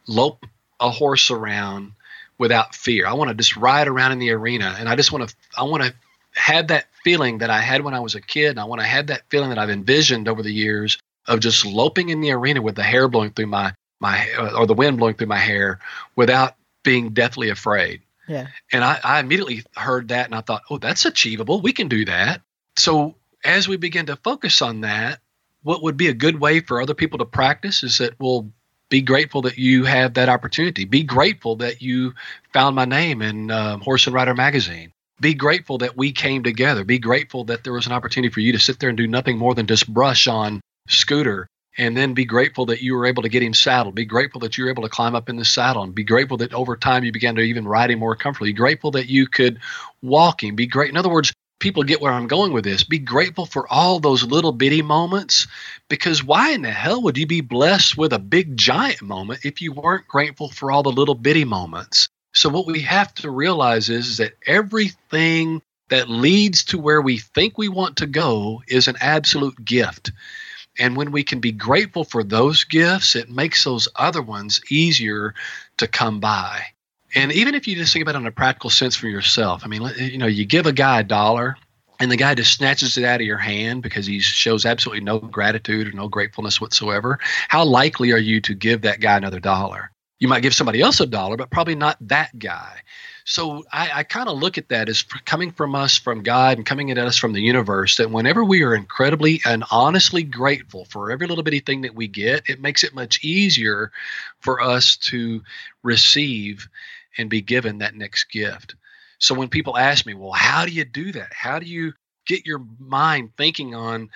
lope 0.07 0.45
a 0.81 0.91
horse 0.91 1.31
around 1.31 1.93
without 2.39 2.75
fear. 2.75 3.07
I 3.07 3.13
want 3.15 3.29
to 3.29 3.35
just 3.35 3.57
ride 3.57 3.89
around 3.89 4.13
in 4.13 4.19
the 4.19 4.31
arena, 4.31 4.77
and 4.79 4.89
I 4.89 4.97
just 4.97 5.13
want 5.13 5.29
to 5.29 5.35
I 5.57 5.65
want 5.65 5.83
to 5.83 5.95
have 6.33 6.69
that 6.69 6.87
feeling 7.05 7.39
that 7.39 7.51
I 7.51 7.61
had 7.61 7.83
when 7.83 7.95
I 7.95 8.01
was 8.01 8.15
a 8.15 8.21
kid, 8.21 8.51
and 8.51 8.61
I 8.61 8.65
want 8.65 8.81
to 8.81 8.87
have 8.87 9.09
that 9.09 9.23
feeling 9.29 9.51
that 9.51 9.59
I've 9.59 9.71
envisioned 9.71 10.29
over 10.29 10.43
the 10.43 10.53
years 10.53 10.99
of 11.27 11.41
just 11.41 11.67
loping 11.67 12.09
in 12.09 12.21
the 12.21 12.33
arena 12.33 12.63
with 12.63 12.75
the 12.75 12.83
hair 12.83 13.09
blowing 13.09 13.31
through 13.31 13.47
my 13.47 13.73
my 14.01 14.27
or 14.57 14.67
the 14.67 14.75
wind 14.75 14.99
blowing 14.99 15.15
through 15.15 15.27
my 15.27 15.39
hair 15.39 15.81
without 16.17 16.55
being 16.83 17.11
deathly 17.11 17.51
afraid. 17.51 18.01
Yeah. 18.29 18.49
And 18.73 18.85
I, 18.85 19.01
I 19.03 19.21
immediately 19.21 19.65
heard 19.75 20.09
that 20.09 20.27
and 20.27 20.35
I 20.35 20.43
thought, 20.43 20.63
oh, 20.71 20.79
that's 20.79 21.07
achievable. 21.07 21.61
We 21.61 21.73
can 21.73 21.89
do 21.89 22.05
that. 22.05 22.43
So 22.77 23.17
as 23.45 23.67
we 23.67 23.77
begin 23.77 24.07
to 24.07 24.17
focus 24.17 24.63
on 24.63 24.83
that, 24.83 25.21
what 25.63 25.83
would 25.83 25.97
be 25.97 26.09
a 26.09 26.15
good 26.15 26.39
way 26.39 26.61
for 26.61 26.81
other 26.81 26.95
people 26.95 27.19
to 27.19 27.25
practice 27.25 27.83
is 27.83 27.99
that 27.99 28.15
we'll 28.21 28.51
be 28.91 29.01
grateful 29.01 29.43
that 29.43 29.59
you 29.59 29.85
have 29.85 30.15
that 30.15 30.29
opportunity. 30.29 30.85
Be 30.85 31.03
grateful 31.03 31.57
that 31.57 31.83
you 31.83 32.15
found 32.53 32.77
my 32.77 32.85
name 32.85 33.23
in 33.23 33.51
uh, 33.51 33.79
Horse 33.79 34.07
and 34.07 34.15
Rider 34.15 34.35
magazine. 34.35 34.93
Be 35.21 35.35
grateful 35.35 35.79
that 35.79 35.97
we 35.97 36.13
came 36.13 36.45
together. 36.45 36.85
Be 36.85 36.99
grateful 36.99 37.45
that 37.45 37.65
there 37.65 37.73
was 37.73 37.87
an 37.87 37.93
opportunity 37.93 38.33
for 38.33 38.41
you 38.41 38.53
to 38.53 38.59
sit 38.59 38.79
there 38.79 38.89
and 38.89 38.97
do 38.97 39.07
nothing 39.07 39.37
more 39.37 39.55
than 39.55 39.67
just 39.67 39.93
brush 39.93 40.29
on 40.29 40.61
Scooter 40.89 41.49
and 41.79 41.97
then 41.97 42.13
be 42.13 42.25
grateful 42.25 42.67
that 42.67 42.83
you 42.83 42.95
were 42.95 43.07
able 43.07 43.23
to 43.23 43.29
get 43.29 43.43
him 43.43 43.55
saddled. 43.55 43.95
Be 43.95 44.05
grateful 44.05 44.41
that 44.41 44.59
you 44.59 44.65
were 44.65 44.71
able 44.71 44.83
to 44.83 44.89
climb 44.89 45.15
up 45.15 45.29
in 45.29 45.37
the 45.37 45.45
saddle, 45.45 45.85
and 45.85 45.95
be 45.95 46.05
grateful 46.05 46.37
that 46.39 46.53
over 46.53 46.77
time 46.77 47.05
you 47.05 47.13
began 47.13 47.37
to 47.37 47.41
even 47.41 47.67
ride 47.67 47.91
him 47.91 48.01
more 48.01 48.17
comfortably. 48.17 48.51
Be 48.51 48.57
grateful 48.57 48.91
that 48.91 49.09
you 49.09 49.29
could 49.29 49.61
walk 50.03 50.43
him. 50.43 50.57
Be 50.57 50.67
great. 50.67 50.91
In 50.91 50.97
other 50.97 51.09
words, 51.09 51.33
people 51.61 51.85
get 51.85 52.01
where 52.01 52.13
I'm 52.13 52.27
going 52.27 52.53
with 52.53 52.65
this. 52.65 52.85
Be 52.85 52.99
grateful 52.99 53.47
for 53.47 53.67
all 53.73 54.01
those 54.01 54.25
little 54.25 54.53
bitty 54.53 54.83
moments, 54.83 55.47
because 55.89 56.23
why 56.25 56.51
in 56.51 56.63
the 56.63 56.71
hell 56.71 57.01
would 57.03 57.17
you 57.17 57.27
be 57.27 57.41
blessed 57.41 57.97
with 57.97 58.13
a 58.13 58.19
big 58.19 58.57
giant 58.57 59.03
moment 59.03 59.45
if 59.45 59.63
you 59.63 59.73
weren't 59.73 60.09
grateful 60.09 60.51
for 60.51 60.73
all 60.73 60.83
the 60.83 60.91
little 60.91 61.15
bitty 61.15 61.45
moments? 61.45 62.09
So 62.35 62.49
what 62.49 62.67
we 62.67 62.81
have 62.81 63.15
to 63.15 63.31
realize 63.31 63.89
is, 63.89 64.09
is 64.09 64.17
that 64.19 64.35
everything 64.47 65.63
that 65.89 66.11
leads 66.11 66.65
to 66.65 66.79
where 66.79 67.01
we 67.01 67.19
think 67.19 67.57
we 67.57 67.69
want 67.69 67.97
to 67.97 68.07
go 68.07 68.63
is 68.69 68.89
an 68.89 68.97
absolute 69.01 69.65
gift 69.65 70.13
And 70.79 70.97
when 70.97 71.11
we 71.11 71.25
can 71.25 71.41
be 71.41 71.53
grateful 71.53 72.05
for 72.05 72.23
those 72.23 72.65
gifts, 72.65 73.17
it 73.17 73.29
makes 73.29 73.65
those 73.65 73.89
other 73.97 74.23
ones 74.23 74.61
easier 74.71 75.35
to 75.79 75.89
come 75.89 76.21
by. 76.21 76.63
And 77.15 77.33
even 77.33 77.55
if 77.55 77.67
you 77.67 77.75
just 77.75 77.93
think 77.93 78.03
about 78.03 78.15
it 78.15 78.19
in 78.19 78.27
a 78.27 78.33
practical 78.33 78.71
sense 78.71 78.95
for 78.95 79.09
yourself, 79.09 79.63
I 79.65 79.69
mean, 79.69 79.83
you 79.97 80.19
know, 80.19 80.27
you 80.27 80.45
give 80.45 80.67
a 80.67 80.73
guy 80.73 81.01
a 81.01 81.05
dollar 81.05 81.57
and 82.01 82.11
the 82.13 82.17
guy 82.17 82.35
just 82.35 82.53
snatches 82.53 82.97
it 82.97 83.05
out 83.05 83.21
of 83.21 83.27
your 83.27 83.39
hand 83.39 83.83
because 83.83 84.07
he 84.07 84.21
shows 84.21 84.65
absolutely 84.65 85.03
no 85.03 85.19
gratitude 85.19 85.89
or 85.89 85.93
no 85.93 86.09
gratefulness 86.09 86.61
whatsoever. 86.61 87.19
How 87.49 87.65
likely 87.65 88.13
are 88.13 88.19
you 88.19 88.41
to 88.43 88.55
give 88.55 88.83
that 88.83 89.01
guy 89.01 89.17
another 89.17 89.41
dollar? 89.41 89.91
You 90.21 90.29
might 90.29 90.43
give 90.43 90.55
somebody 90.55 90.81
else 90.81 91.01
a 91.01 91.07
dollar, 91.07 91.37
but 91.37 91.51
probably 91.51 91.77
not 91.77 91.97
that 92.01 92.39
guy. 92.39 92.83
So 93.29 93.63
I, 93.71 93.91
I 93.97 94.03
kind 94.05 94.27
of 94.27 94.39
look 94.39 94.57
at 94.57 94.71
that 94.71 94.89
as 94.89 95.03
coming 95.03 95.53
from 95.53 95.75
us, 95.75 95.99
from 95.99 96.23
God, 96.23 96.57
and 96.57 96.65
coming 96.65 96.91
at 96.91 96.97
us 96.97 97.19
from 97.19 97.35
the 97.35 97.43
universe. 97.43 97.99
That 97.99 98.11
whenever 98.11 98.43
we 98.43 98.63
are 98.63 98.75
incredibly 98.75 99.43
and 99.45 99.65
honestly 99.71 100.23
grateful 100.23 100.87
for 100.87 101.11
every 101.11 101.27
little 101.27 101.45
bitty 101.45 101.61
thing 101.61 101.83
that 101.83 101.95
we 101.95 102.09
get, 102.09 102.49
it 102.49 102.63
makes 102.63 102.85
it 102.85 102.95
much 102.95 103.23
easier 103.23 103.93
for 104.41 104.63
us 104.63 104.97
to 104.97 105.43
receive 105.83 106.71
and 107.19 107.29
be 107.29 107.43
given 107.43 107.79
that 107.79 107.95
next 107.95 108.31
gift. 108.31 108.77
So 109.19 109.35
when 109.35 109.51
people 109.51 109.77
ask 109.77 110.07
me, 110.07 110.15
well, 110.15 110.33
how 110.33 110.65
do 110.65 110.73
you 110.73 110.87
do 110.87 111.13
that? 111.13 111.31
How 111.35 111.59
do 111.59 111.67
you 111.67 111.93
get 112.27 112.47
your 112.47 112.65
mind 112.79 113.33
thinking 113.37 113.75
on 113.75 114.09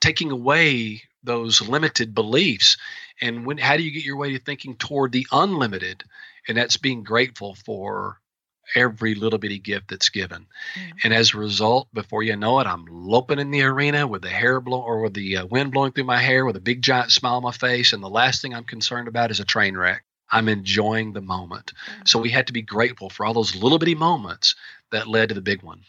taking 0.00 0.32
away 0.32 1.02
those 1.22 1.62
limited 1.62 2.16
beliefs? 2.16 2.78
And 3.20 3.46
when 3.46 3.58
how 3.58 3.76
do 3.76 3.84
you 3.84 3.92
get 3.92 4.04
your 4.04 4.16
way 4.16 4.32
to 4.32 4.40
thinking 4.40 4.74
toward 4.74 5.12
the 5.12 5.28
unlimited? 5.30 6.02
And 6.48 6.58
that's 6.58 6.76
being 6.76 7.04
grateful 7.04 7.54
for 7.54 8.18
every 8.74 9.14
little 9.14 9.38
bitty 9.38 9.58
gift 9.58 9.88
that's 9.88 10.08
given. 10.08 10.46
Mm. 10.74 10.92
And 11.04 11.14
as 11.14 11.32
a 11.34 11.38
result, 11.38 11.88
before 11.92 12.22
you 12.22 12.36
know 12.36 12.60
it, 12.60 12.66
I'm 12.66 12.86
loping 12.86 13.38
in 13.38 13.50
the 13.50 13.62
arena 13.62 14.06
with 14.06 14.22
the 14.22 14.28
hair 14.28 14.60
blow 14.60 14.80
or 14.80 15.00
with 15.00 15.14
the 15.14 15.38
uh, 15.38 15.46
wind 15.46 15.72
blowing 15.72 15.92
through 15.92 16.04
my 16.04 16.18
hair 16.18 16.44
with 16.44 16.56
a 16.56 16.60
big 16.60 16.82
giant 16.82 17.12
smile 17.12 17.36
on 17.36 17.42
my 17.42 17.52
face. 17.52 17.92
And 17.92 18.02
the 18.02 18.08
last 18.08 18.42
thing 18.42 18.54
I'm 18.54 18.64
concerned 18.64 19.08
about 19.08 19.30
is 19.30 19.40
a 19.40 19.44
train 19.44 19.76
wreck. 19.76 20.04
I'm 20.30 20.48
enjoying 20.48 21.12
the 21.12 21.20
moment. 21.20 21.72
Mm. 22.00 22.08
So 22.08 22.18
we 22.18 22.30
had 22.30 22.48
to 22.48 22.52
be 22.52 22.62
grateful 22.62 23.10
for 23.10 23.24
all 23.24 23.34
those 23.34 23.54
little 23.54 23.78
bitty 23.78 23.94
moments 23.94 24.54
that 24.90 25.06
led 25.06 25.28
to 25.28 25.34
the 25.34 25.40
big 25.40 25.62
one. 25.62 25.82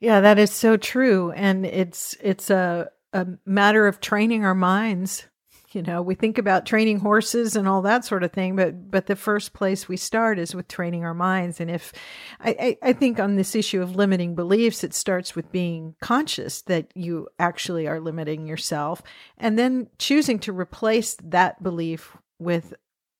Yeah, 0.00 0.20
that 0.20 0.38
is 0.38 0.50
so 0.50 0.76
true. 0.76 1.30
And 1.32 1.64
it's 1.64 2.16
it's 2.20 2.50
a 2.50 2.90
a 3.12 3.26
matter 3.46 3.86
of 3.86 4.00
training 4.00 4.44
our 4.44 4.54
minds 4.54 5.26
you 5.74 5.82
know 5.82 6.02
we 6.02 6.14
think 6.14 6.38
about 6.38 6.66
training 6.66 7.00
horses 7.00 7.56
and 7.56 7.66
all 7.66 7.82
that 7.82 8.04
sort 8.04 8.22
of 8.22 8.32
thing 8.32 8.56
but 8.56 8.90
but 8.90 9.06
the 9.06 9.16
first 9.16 9.52
place 9.52 9.88
we 9.88 9.96
start 9.96 10.38
is 10.38 10.54
with 10.54 10.68
training 10.68 11.04
our 11.04 11.14
minds. 11.14 11.60
And 11.60 11.70
if 11.70 11.92
I, 12.40 12.76
I 12.82 12.92
think 12.92 13.18
on 13.18 13.36
this 13.36 13.54
issue 13.54 13.82
of 13.82 13.96
limiting 13.96 14.34
beliefs 14.34 14.84
it 14.84 14.94
starts 14.94 15.34
with 15.34 15.50
being 15.50 15.94
conscious 16.00 16.62
that 16.62 16.92
you 16.94 17.28
actually 17.38 17.86
are 17.86 18.00
limiting 18.00 18.46
yourself 18.46 19.02
and 19.38 19.58
then 19.58 19.88
choosing 19.98 20.38
to 20.40 20.52
replace 20.52 21.16
that 21.22 21.62
belief 21.62 22.16
with 22.38 22.74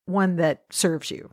one 0.06 0.36
that 0.36 0.64
serves 0.70 1.10
you. 1.10 1.30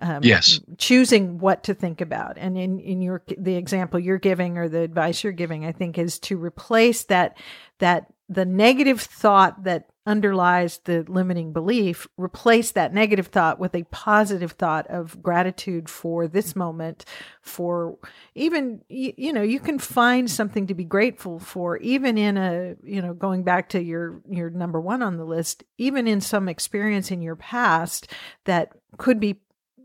Um, 0.00 0.20
yes. 0.22 0.58
choosing 0.78 1.38
what 1.38 1.64
to 1.64 1.74
think 1.74 2.00
about. 2.00 2.38
And 2.38 2.56
in 2.56 2.80
in 2.80 3.02
your 3.02 3.22
the 3.36 3.56
example 3.56 4.00
you're 4.00 4.18
giving 4.18 4.56
or 4.58 4.68
the 4.68 4.80
advice 4.80 5.22
you're 5.22 5.32
giving 5.32 5.64
i 5.66 5.72
think 5.72 5.98
is 5.98 6.18
to 6.20 6.36
replace 6.38 7.04
that 7.04 7.36
that 7.78 8.06
the 8.28 8.46
negative 8.46 9.00
thought 9.00 9.64
that 9.64 9.91
underlies 10.04 10.78
the 10.84 11.04
limiting 11.08 11.52
belief, 11.52 12.08
replace 12.16 12.72
that 12.72 12.92
negative 12.92 13.28
thought 13.28 13.58
with 13.58 13.74
a 13.74 13.84
positive 13.84 14.52
thought 14.52 14.86
of 14.88 15.22
gratitude 15.22 15.88
for 15.88 16.26
this 16.26 16.56
moment, 16.56 17.04
for 17.40 17.96
even, 18.34 18.82
you 18.88 19.32
know, 19.32 19.42
you 19.42 19.60
can 19.60 19.78
find 19.78 20.30
something 20.30 20.66
to 20.66 20.74
be 20.74 20.84
grateful 20.84 21.38
for, 21.38 21.76
even 21.78 22.18
in 22.18 22.36
a, 22.36 22.74
you 22.82 23.00
know, 23.00 23.14
going 23.14 23.44
back 23.44 23.68
to 23.68 23.80
your, 23.80 24.20
your 24.28 24.50
number 24.50 24.80
one 24.80 25.02
on 25.02 25.16
the 25.16 25.24
list, 25.24 25.62
even 25.78 26.08
in 26.08 26.20
some 26.20 26.48
experience 26.48 27.10
in 27.10 27.22
your 27.22 27.36
past 27.36 28.08
that 28.44 28.72
could 28.98 29.20
be 29.20 29.40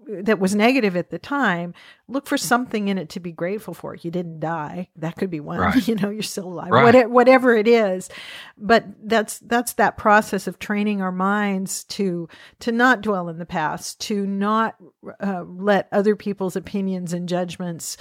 that 0.08 0.39
was 0.39 0.55
negative 0.55 0.95
at 0.95 1.10
the 1.10 1.20
time, 1.20 1.74
look 2.08 2.28
for 2.28 2.38
something 2.38 2.88
in 2.88 2.97
it 2.97 3.10
to 3.10 3.20
be 3.20 3.32
grateful 3.32 3.74
for. 3.74 3.95
You 3.95 4.12
didn't 4.12 4.39
die. 4.39 4.89
That 4.95 5.16
could 5.16 5.30
be 5.30 5.39
one. 5.39 5.60
Right. 5.60 5.76
You 5.88 5.95
know, 5.95 6.10
you're 6.10 6.24
still 6.24 6.47
alive. 6.47 6.70
Right. 6.70 6.84
Whatever, 6.84 7.10
whatever 7.10 7.55
it 7.55 7.68
is. 7.68 8.10
But 8.58 8.86
that's 9.03 9.39
that's 9.39 9.74
that 9.74 9.97
process 9.97 10.47
of 10.47 10.60
training 10.60 11.01
our 11.01 11.12
minds 11.12 11.84
to 11.86 12.28
to 12.60 12.72
not 12.72 13.01
dwell 13.01 13.30
in 13.30 13.38
the 13.38 13.45
past, 13.45 13.99
to 14.01 14.26
not 14.26 14.76
uh, 15.22 15.43
let 15.43 15.88
other 15.91 16.16
people's 16.16 16.55
opinions 16.55 17.14
and 17.14 17.30
judgments 17.30 17.97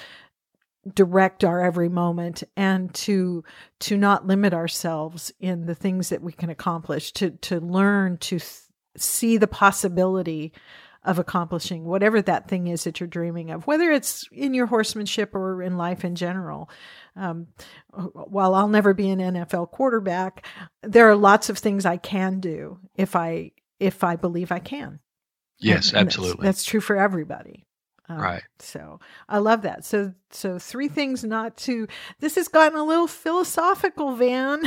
direct 0.95 1.45
our 1.45 1.61
every 1.63 1.89
moment 1.89 2.43
and 2.57 2.95
to 2.95 3.43
to 3.81 3.97
not 3.97 4.27
limit 4.27 4.55
ourselves 4.55 5.33
in 5.41 5.67
the 5.67 5.75
things 5.75 6.11
that 6.11 6.23
we 6.23 6.33
can 6.33 6.51
accomplish 6.51 7.13
to 7.13 7.31
to 7.31 7.61
learn 7.61 8.17
to 8.19 8.39
th- 8.39 8.53
see 8.97 9.37
the 9.37 9.49
possibility 9.49 10.53
of 11.07 11.21
accomplishing 11.21 11.85
whatever 11.85 12.21
that 12.21 12.49
thing 12.49 12.67
is 12.67 12.85
that 12.85 12.99
you're 12.99 13.07
dreaming 13.07 13.51
of, 13.51 13.67
whether 13.67 13.93
it's 13.93 14.29
in 14.33 14.53
your 14.53 14.67
horsemanship 14.67 15.35
or 15.35 15.63
in 15.63 15.79
life 15.79 16.05
in 16.05 16.17
general. 16.17 16.69
Um, 17.15 17.47
while 17.93 18.55
I'll 18.55 18.69
never 18.69 18.93
be 18.93 19.09
an 19.09 19.21
NFL 19.21 19.71
quarterback, 19.71 20.45
there 20.83 21.09
are 21.09 21.17
lots 21.17 21.49
of 21.49 21.59
things 21.59 21.87
I 21.87 21.97
can 21.97 22.41
do 22.41 22.81
if 22.97 23.17
I 23.17 23.53
if 23.79 24.03
I 24.03 24.17
believe 24.17 24.51
I 24.51 24.59
can. 24.59 24.99
Yes, 25.59 25.91
and, 25.91 25.99
and 25.99 26.07
absolutely. 26.09 26.45
That's, 26.45 26.59
that's, 26.59 26.65
true 26.65 26.81
for 26.81 26.97
everybody. 26.97 27.65
Um, 28.09 28.19
right. 28.19 28.43
So 28.59 29.01
I 29.29 29.39
love 29.39 29.63
that. 29.63 29.85
So 29.85 30.13
so 30.31 30.59
three 30.59 30.89
things 30.89 31.23
not 31.23 31.57
to. 31.59 31.87
This 32.19 32.35
has 32.35 32.49
gotten 32.49 32.79
a 32.79 32.85
little 32.85 33.07
philosophical, 33.07 34.17
Van. 34.17 34.63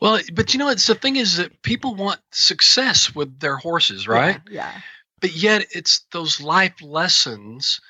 well, 0.00 0.20
but 0.34 0.52
you 0.52 0.58
know, 0.58 0.68
it's 0.68 0.86
the 0.86 0.94
thing 0.96 1.16
is 1.16 1.36
that 1.36 1.62
people 1.62 1.94
want 1.94 2.20
success 2.32 3.14
with 3.14 3.38
their 3.38 3.56
horses, 3.56 4.08
right? 4.08 4.40
Yeah. 4.50 4.72
yeah 4.74 4.80
but 5.20 5.34
yet 5.34 5.66
it's 5.74 6.00
those 6.12 6.40
life 6.40 6.80
lessons 6.82 7.80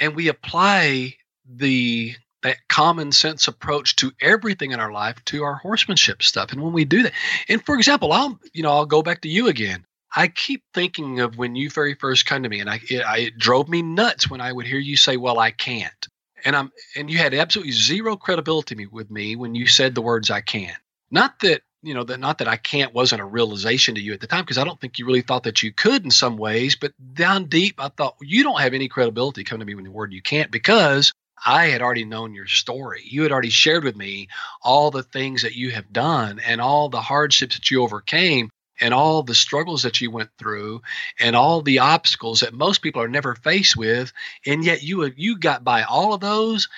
and 0.00 0.14
we 0.14 0.28
apply 0.28 1.14
the 1.46 2.14
that 2.42 2.56
common 2.68 3.10
sense 3.10 3.48
approach 3.48 3.96
to 3.96 4.12
everything 4.20 4.70
in 4.70 4.78
our 4.78 4.92
life 4.92 5.16
to 5.24 5.42
our 5.42 5.56
horsemanship 5.56 6.22
stuff. 6.22 6.52
And 6.52 6.62
when 6.62 6.72
we 6.72 6.84
do 6.84 7.02
that 7.02 7.12
and 7.48 7.64
for 7.64 7.74
example 7.74 8.12
i'll 8.12 8.38
you 8.52 8.62
know 8.62 8.70
i'll 8.70 8.86
go 8.86 9.02
back 9.02 9.20
to 9.22 9.28
you 9.28 9.48
again. 9.48 9.84
I 10.16 10.28
keep 10.28 10.62
thinking 10.72 11.20
of 11.20 11.36
when 11.36 11.54
you 11.54 11.68
very 11.68 11.94
first 11.94 12.26
come 12.26 12.42
to 12.42 12.48
me 12.48 12.60
and 12.60 12.70
i 12.70 12.80
it, 12.88 13.02
I, 13.02 13.18
it 13.18 13.38
drove 13.38 13.68
me 13.68 13.82
nuts 13.82 14.30
when 14.30 14.40
i 14.40 14.52
would 14.52 14.66
hear 14.66 14.78
you 14.78 14.96
say 14.96 15.16
well 15.16 15.38
i 15.38 15.50
can't. 15.50 16.06
And 16.44 16.54
i'm 16.54 16.70
and 16.96 17.10
you 17.10 17.18
had 17.18 17.34
absolutely 17.34 17.72
zero 17.72 18.16
credibility 18.16 18.86
with 18.86 19.10
me 19.10 19.36
when 19.36 19.54
you 19.54 19.66
said 19.66 19.94
the 19.94 20.02
words 20.02 20.30
i 20.30 20.40
can't. 20.40 20.78
Not 21.10 21.40
that 21.40 21.62
you 21.82 21.94
know 21.94 22.04
that 22.04 22.20
not 22.20 22.38
that 22.38 22.48
I 22.48 22.56
can't 22.56 22.94
wasn't 22.94 23.22
a 23.22 23.26
realization 23.26 23.94
to 23.94 24.00
you 24.00 24.12
at 24.12 24.20
the 24.20 24.26
time 24.26 24.42
because 24.42 24.58
I 24.58 24.64
don't 24.64 24.80
think 24.80 24.98
you 24.98 25.06
really 25.06 25.22
thought 25.22 25.44
that 25.44 25.62
you 25.62 25.72
could 25.72 26.04
in 26.04 26.10
some 26.10 26.36
ways, 26.36 26.76
but 26.76 26.92
down 27.14 27.44
deep 27.44 27.76
I 27.78 27.88
thought 27.88 28.16
well, 28.18 28.28
you 28.28 28.42
don't 28.42 28.60
have 28.60 28.74
any 28.74 28.88
credibility 28.88 29.44
coming 29.44 29.60
to 29.60 29.66
me 29.66 29.74
with 29.74 29.84
the 29.84 29.90
word 29.90 30.12
you 30.12 30.22
can't 30.22 30.50
because 30.50 31.12
I 31.44 31.66
had 31.66 31.82
already 31.82 32.04
known 32.04 32.34
your 32.34 32.46
story. 32.46 33.02
You 33.04 33.22
had 33.22 33.32
already 33.32 33.50
shared 33.50 33.84
with 33.84 33.96
me 33.96 34.28
all 34.62 34.90
the 34.90 35.04
things 35.04 35.42
that 35.42 35.54
you 35.54 35.70
have 35.70 35.92
done 35.92 36.40
and 36.44 36.60
all 36.60 36.88
the 36.88 37.00
hardships 37.00 37.56
that 37.56 37.70
you 37.70 37.82
overcame 37.82 38.50
and 38.80 38.94
all 38.94 39.22
the 39.22 39.34
struggles 39.34 39.82
that 39.82 40.00
you 40.00 40.10
went 40.10 40.30
through 40.38 40.82
and 41.18 41.36
all 41.36 41.62
the 41.62 41.80
obstacles 41.80 42.40
that 42.40 42.54
most 42.54 42.82
people 42.82 43.02
are 43.02 43.08
never 43.08 43.34
faced 43.34 43.76
with 43.76 44.12
and 44.46 44.64
yet 44.64 44.82
you 44.82 45.04
you 45.16 45.38
got 45.38 45.64
by 45.64 45.82
all 45.82 46.14
of 46.14 46.20
those 46.20 46.68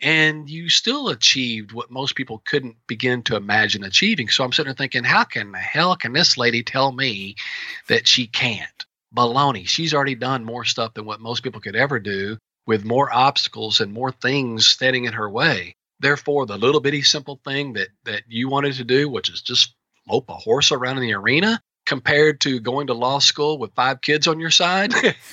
and 0.00 0.48
you 0.48 0.68
still 0.68 1.08
achieved 1.08 1.72
what 1.72 1.90
most 1.90 2.14
people 2.14 2.42
couldn't 2.46 2.76
begin 2.86 3.22
to 3.24 3.36
imagine 3.36 3.84
achieving. 3.84 4.28
So 4.28 4.44
I'm 4.44 4.52
sitting 4.52 4.68
there 4.70 4.74
thinking, 4.74 5.04
how 5.04 5.24
can 5.24 5.52
the 5.52 5.58
hell 5.58 5.96
can 5.96 6.12
this 6.12 6.36
lady 6.36 6.62
tell 6.62 6.92
me 6.92 7.36
that 7.88 8.08
she 8.08 8.26
can't? 8.26 8.86
Baloney. 9.14 9.66
She's 9.66 9.92
already 9.92 10.14
done 10.14 10.44
more 10.44 10.64
stuff 10.64 10.94
than 10.94 11.04
what 11.04 11.20
most 11.20 11.42
people 11.42 11.60
could 11.60 11.76
ever 11.76 11.98
do 11.98 12.38
with 12.66 12.84
more 12.84 13.12
obstacles 13.12 13.80
and 13.80 13.92
more 13.92 14.12
things 14.12 14.66
standing 14.66 15.04
in 15.04 15.12
her 15.12 15.28
way. 15.28 15.74
Therefore, 15.98 16.46
the 16.46 16.56
little 16.56 16.80
bitty 16.80 17.02
simple 17.02 17.40
thing 17.44 17.74
that 17.74 17.88
that 18.04 18.22
you 18.28 18.48
wanted 18.48 18.74
to 18.74 18.84
do, 18.84 19.08
which 19.08 19.28
is 19.28 19.42
just 19.42 19.74
lope 20.08 20.30
a 20.30 20.34
horse 20.34 20.72
around 20.72 20.96
in 20.96 21.02
the 21.02 21.14
arena, 21.14 21.60
compared 21.86 22.40
to 22.42 22.60
going 22.60 22.86
to 22.86 22.94
law 22.94 23.18
school 23.18 23.58
with 23.58 23.74
five 23.74 24.00
kids 24.00 24.28
on 24.28 24.38
your 24.38 24.50
side 24.50 24.94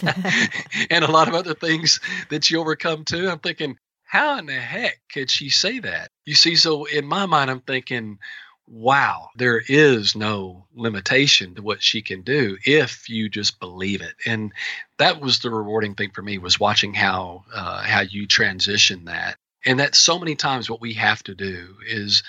and 0.90 1.06
a 1.06 1.12
lot 1.12 1.28
of 1.28 1.36
other 1.36 1.54
things 1.54 2.00
that 2.30 2.50
you 2.50 2.60
overcome 2.60 3.06
too. 3.06 3.30
I'm 3.30 3.40
thinking, 3.40 3.78
how 4.08 4.40
in 4.40 4.46
the 4.46 4.54
heck 4.54 5.00
could 5.12 5.30
she 5.30 5.50
say 5.50 5.80
that? 5.80 6.12
You 6.26 6.34
see, 6.34 6.56
so 6.56 6.86
in 6.86 7.06
my 7.06 7.26
mind, 7.26 7.52
I'm 7.52 7.60
thinking, 7.60 8.20
wow, 8.68 9.30
there 9.36 9.62
is 9.68 10.16
no 10.16 10.66
limitation 10.74 11.56
to 11.56 11.62
what 11.62 11.84
she 11.84 12.02
can 12.02 12.22
do 12.22 12.58
if 12.66 13.10
you 13.10 13.30
just 13.30 13.60
believe 13.60 14.02
it. 14.02 14.16
And 14.26 14.54
that 14.98 15.20
was 15.22 15.40
the 15.40 15.50
rewarding 15.50 15.96
thing 15.96 16.12
for 16.12 16.22
me 16.22 16.38
was 16.38 16.60
watching 16.60 16.94
how 16.94 17.44
uh, 17.54 17.84
how 17.84 18.02
you 18.02 18.28
transition 18.28 19.06
that. 19.06 19.38
And 19.66 19.80
that's 19.80 20.00
so 20.00 20.18
many 20.18 20.36
times 20.36 20.70
what 20.70 20.82
we 20.82 20.94
have 20.94 21.22
to 21.24 21.36
do 21.36 21.76
is 21.86 22.24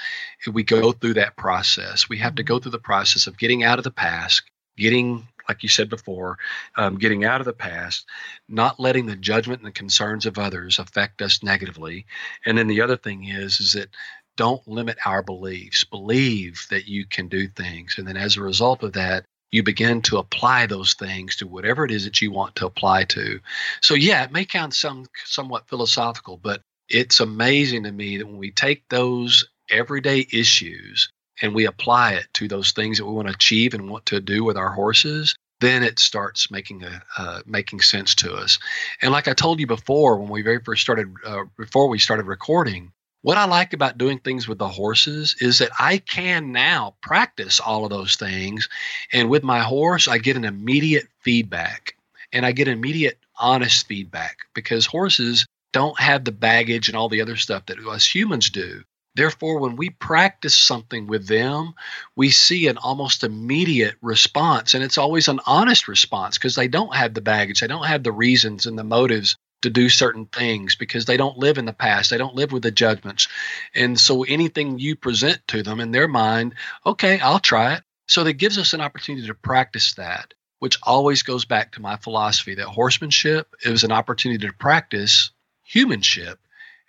we 0.50 0.64
go 0.64 0.90
through 0.92 1.14
that 1.14 1.36
process. 1.36 2.08
We 2.08 2.18
have 2.18 2.34
to 2.36 2.42
go 2.42 2.54
mm-hmm. 2.54 2.62
through 2.64 2.72
the 2.72 2.78
process 2.78 3.28
of 3.28 3.38
getting 3.38 3.62
out 3.62 3.78
of 3.78 3.84
the 3.84 3.92
past, 3.92 4.42
getting 4.76 5.28
like 5.48 5.62
you 5.62 5.68
said 5.68 5.88
before, 5.88 6.38
um, 6.76 6.98
getting 6.98 7.24
out 7.24 7.40
of 7.40 7.46
the 7.46 7.52
past, 7.52 8.06
not 8.48 8.78
letting 8.78 9.06
the 9.06 9.16
judgment 9.16 9.60
and 9.60 9.68
the 9.68 9.72
concerns 9.72 10.26
of 10.26 10.38
others 10.38 10.78
affect 10.78 11.22
us 11.22 11.42
negatively. 11.42 12.06
And 12.44 12.58
then 12.58 12.66
the 12.66 12.82
other 12.82 12.96
thing 12.96 13.24
is, 13.24 13.60
is 13.60 13.72
that 13.72 13.88
don't 14.36 14.66
limit 14.68 14.98
our 15.04 15.22
beliefs. 15.22 15.84
Believe 15.84 16.66
that 16.70 16.86
you 16.86 17.06
can 17.06 17.28
do 17.28 17.48
things. 17.48 17.96
And 17.98 18.06
then 18.06 18.16
as 18.16 18.36
a 18.36 18.42
result 18.42 18.82
of 18.82 18.92
that, 18.92 19.24
you 19.50 19.62
begin 19.62 20.02
to 20.02 20.18
apply 20.18 20.66
those 20.66 20.94
things 20.94 21.36
to 21.36 21.46
whatever 21.46 21.84
it 21.84 21.90
is 21.90 22.04
that 22.04 22.20
you 22.20 22.30
want 22.30 22.54
to 22.56 22.66
apply 22.66 23.04
to. 23.04 23.40
So 23.80 23.94
yeah, 23.94 24.22
it 24.24 24.32
may 24.32 24.46
sound 24.46 24.74
some 24.74 25.06
somewhat 25.24 25.68
philosophical, 25.68 26.36
but 26.36 26.60
it's 26.88 27.20
amazing 27.20 27.84
to 27.84 27.92
me 27.92 28.18
that 28.18 28.26
when 28.26 28.36
we 28.36 28.50
take 28.50 28.86
those 28.88 29.48
everyday 29.70 30.26
issues 30.30 31.08
and 31.42 31.54
we 31.54 31.66
apply 31.66 32.12
it 32.12 32.26
to 32.34 32.48
those 32.48 32.72
things 32.72 32.98
that 32.98 33.06
we 33.06 33.12
want 33.12 33.28
to 33.28 33.34
achieve 33.34 33.74
and 33.74 33.90
want 33.90 34.06
to 34.06 34.20
do 34.20 34.44
with 34.44 34.56
our 34.56 34.70
horses, 34.70 35.36
then 35.60 35.82
it 35.82 35.98
starts 35.98 36.50
making 36.50 36.84
a 36.84 37.02
uh, 37.16 37.40
making 37.46 37.80
sense 37.80 38.14
to 38.16 38.34
us. 38.34 38.58
And 39.02 39.12
like 39.12 39.28
I 39.28 39.34
told 39.34 39.60
you 39.60 39.66
before, 39.66 40.18
when 40.18 40.28
we 40.28 40.42
very 40.42 40.60
first 40.60 40.82
started, 40.82 41.12
uh, 41.24 41.44
before 41.56 41.88
we 41.88 41.98
started 41.98 42.26
recording, 42.26 42.92
what 43.22 43.36
I 43.36 43.46
like 43.46 43.72
about 43.72 43.98
doing 43.98 44.18
things 44.20 44.46
with 44.46 44.58
the 44.58 44.68
horses 44.68 45.34
is 45.40 45.58
that 45.58 45.72
I 45.78 45.98
can 45.98 46.52
now 46.52 46.94
practice 47.02 47.58
all 47.58 47.84
of 47.84 47.90
those 47.90 48.16
things, 48.16 48.68
and 49.12 49.28
with 49.28 49.42
my 49.42 49.60
horse, 49.60 50.06
I 50.06 50.18
get 50.18 50.36
an 50.36 50.44
immediate 50.44 51.08
feedback, 51.20 51.94
and 52.32 52.46
I 52.46 52.52
get 52.52 52.68
immediate 52.68 53.18
honest 53.40 53.86
feedback 53.86 54.38
because 54.54 54.86
horses 54.86 55.46
don't 55.72 55.98
have 55.98 56.24
the 56.24 56.32
baggage 56.32 56.88
and 56.88 56.96
all 56.96 57.08
the 57.08 57.20
other 57.20 57.36
stuff 57.36 57.66
that 57.66 57.78
us 57.78 58.06
humans 58.06 58.50
do. 58.50 58.82
Therefore, 59.18 59.58
when 59.58 59.74
we 59.74 59.90
practice 59.90 60.54
something 60.54 61.08
with 61.08 61.26
them, 61.26 61.74
we 62.14 62.30
see 62.30 62.68
an 62.68 62.78
almost 62.78 63.24
immediate 63.24 63.96
response. 64.00 64.74
And 64.74 64.84
it's 64.84 64.96
always 64.96 65.26
an 65.26 65.40
honest 65.44 65.88
response 65.88 66.38
because 66.38 66.54
they 66.54 66.68
don't 66.68 66.94
have 66.94 67.14
the 67.14 67.20
baggage, 67.20 67.58
they 67.58 67.66
don't 67.66 67.86
have 67.86 68.04
the 68.04 68.12
reasons 68.12 68.64
and 68.64 68.78
the 68.78 68.84
motives 68.84 69.36
to 69.62 69.70
do 69.70 69.88
certain 69.88 70.26
things 70.26 70.76
because 70.76 71.06
they 71.06 71.16
don't 71.16 71.36
live 71.36 71.58
in 71.58 71.64
the 71.64 71.72
past. 71.72 72.10
They 72.10 72.16
don't 72.16 72.36
live 72.36 72.52
with 72.52 72.62
the 72.62 72.70
judgments. 72.70 73.26
And 73.74 73.98
so 73.98 74.22
anything 74.22 74.78
you 74.78 74.94
present 74.94 75.40
to 75.48 75.64
them 75.64 75.80
in 75.80 75.90
their 75.90 76.06
mind, 76.06 76.54
okay, 76.86 77.18
I'll 77.18 77.40
try 77.40 77.74
it. 77.74 77.82
So 78.06 78.22
that 78.22 78.34
gives 78.34 78.56
us 78.56 78.72
an 78.72 78.80
opportunity 78.80 79.26
to 79.26 79.34
practice 79.34 79.94
that, 79.94 80.32
which 80.60 80.78
always 80.84 81.24
goes 81.24 81.44
back 81.44 81.72
to 81.72 81.82
my 81.82 81.96
philosophy 81.96 82.54
that 82.54 82.66
horsemanship 82.66 83.48
is 83.62 83.82
an 83.82 83.90
opportunity 83.90 84.46
to 84.46 84.52
practice 84.52 85.32
humanship 85.64 86.38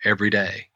every 0.04 0.30
day. 0.30 0.68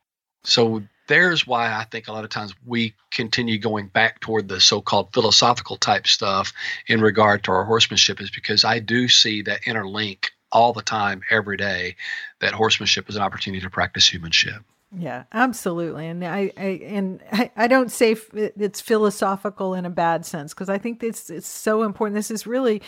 So 0.42 0.82
there's 1.06 1.46
why 1.46 1.72
I 1.72 1.84
think 1.84 2.08
a 2.08 2.12
lot 2.12 2.24
of 2.24 2.30
times 2.30 2.54
we 2.64 2.94
continue 3.10 3.58
going 3.58 3.88
back 3.88 4.20
toward 4.20 4.48
the 4.48 4.60
so-called 4.60 5.12
philosophical 5.12 5.76
type 5.76 6.06
stuff 6.06 6.52
in 6.86 7.00
regard 7.00 7.44
to 7.44 7.52
our 7.52 7.64
horsemanship 7.64 8.20
is 8.20 8.30
because 8.30 8.64
I 8.64 8.78
do 8.78 9.08
see 9.08 9.42
that 9.42 9.62
interlink 9.62 10.26
all 10.52 10.72
the 10.72 10.82
time, 10.82 11.22
every 11.30 11.56
day, 11.56 11.96
that 12.40 12.54
horsemanship 12.54 13.08
is 13.08 13.16
an 13.16 13.22
opportunity 13.22 13.60
to 13.60 13.70
practice 13.70 14.06
humanship. 14.06 14.62
Yeah, 14.96 15.24
absolutely, 15.32 16.06
and 16.06 16.24
I, 16.24 16.52
I 16.56 16.80
and 16.84 17.20
I, 17.32 17.50
I 17.56 17.66
don't 17.66 17.90
say 17.90 18.14
it's 18.34 18.80
philosophical 18.80 19.74
in 19.74 19.84
a 19.84 19.90
bad 19.90 20.24
sense 20.24 20.54
because 20.54 20.68
I 20.68 20.78
think 20.78 21.00
this 21.00 21.30
it's 21.30 21.48
so 21.48 21.82
important. 21.82 22.14
This 22.14 22.30
is 22.30 22.46
really 22.46 22.80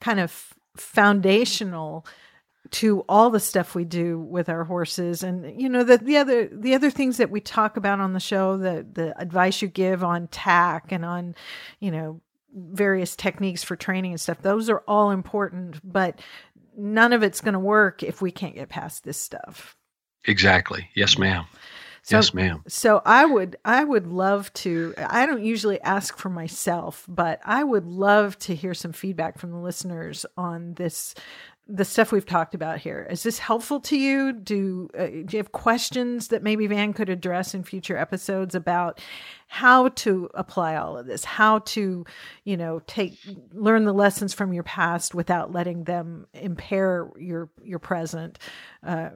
kind 0.00 0.18
of 0.18 0.54
foundational 0.76 2.06
to 2.72 3.04
all 3.08 3.30
the 3.30 3.40
stuff 3.40 3.74
we 3.74 3.84
do 3.84 4.18
with 4.18 4.48
our 4.48 4.64
horses. 4.64 5.22
And 5.22 5.60
you 5.60 5.68
know 5.68 5.84
the 5.84 5.98
the 5.98 6.16
other 6.16 6.48
the 6.48 6.74
other 6.74 6.90
things 6.90 7.18
that 7.18 7.30
we 7.30 7.40
talk 7.40 7.76
about 7.76 8.00
on 8.00 8.12
the 8.12 8.20
show 8.20 8.56
the 8.56 8.86
the 8.90 9.18
advice 9.20 9.62
you 9.62 9.68
give 9.68 10.02
on 10.02 10.26
tack 10.28 10.90
and 10.90 11.04
on 11.04 11.34
you 11.80 11.90
know 11.90 12.20
various 12.54 13.16
techniques 13.16 13.62
for 13.62 13.76
training 13.76 14.12
and 14.12 14.20
stuff 14.20 14.42
those 14.42 14.68
are 14.68 14.82
all 14.86 15.10
important 15.10 15.80
but 15.90 16.20
none 16.76 17.14
of 17.14 17.22
it's 17.22 17.40
going 17.40 17.54
to 17.54 17.58
work 17.58 18.02
if 18.02 18.20
we 18.20 18.30
can't 18.30 18.54
get 18.54 18.68
past 18.68 19.04
this 19.04 19.18
stuff. 19.18 19.76
Exactly. 20.24 20.88
Yes 20.94 21.18
ma'am. 21.18 21.44
So, 22.04 22.16
yes 22.16 22.34
ma'am. 22.34 22.64
so 22.66 23.00
i 23.06 23.24
would 23.24 23.54
i 23.64 23.84
would 23.84 24.08
love 24.08 24.52
to 24.54 24.92
i 24.98 25.24
don't 25.24 25.44
usually 25.44 25.80
ask 25.82 26.16
for 26.18 26.30
myself 26.30 27.06
but 27.08 27.40
i 27.44 27.62
would 27.62 27.86
love 27.86 28.36
to 28.40 28.56
hear 28.56 28.74
some 28.74 28.90
feedback 28.90 29.38
from 29.38 29.52
the 29.52 29.58
listeners 29.58 30.26
on 30.36 30.74
this 30.74 31.14
the 31.74 31.86
stuff 31.86 32.12
we've 32.12 32.26
talked 32.26 32.54
about 32.54 32.78
here. 32.78 33.06
Is 33.10 33.22
this 33.22 33.38
helpful 33.38 33.80
to 33.80 33.96
you? 33.96 34.34
Do, 34.34 34.90
uh, 34.96 35.06
do 35.06 35.26
you 35.30 35.38
have 35.38 35.52
questions 35.52 36.28
that 36.28 36.42
maybe 36.42 36.66
Van 36.66 36.92
could 36.92 37.08
address 37.08 37.54
in 37.54 37.64
future 37.64 37.96
episodes 37.96 38.54
about 38.54 39.00
how 39.52 39.88
to 39.88 40.30
apply 40.32 40.76
all 40.76 40.96
of 40.96 41.04
this, 41.04 41.26
how 41.26 41.58
to, 41.58 42.06
you 42.44 42.56
know, 42.56 42.80
take 42.86 43.18
learn 43.52 43.84
the 43.84 43.92
lessons 43.92 44.32
from 44.32 44.54
your 44.54 44.62
past 44.62 45.14
without 45.14 45.52
letting 45.52 45.84
them 45.84 46.26
impair 46.32 47.10
your 47.18 47.50
your 47.62 47.78
present, 47.78 48.38
uh, 48.82 49.10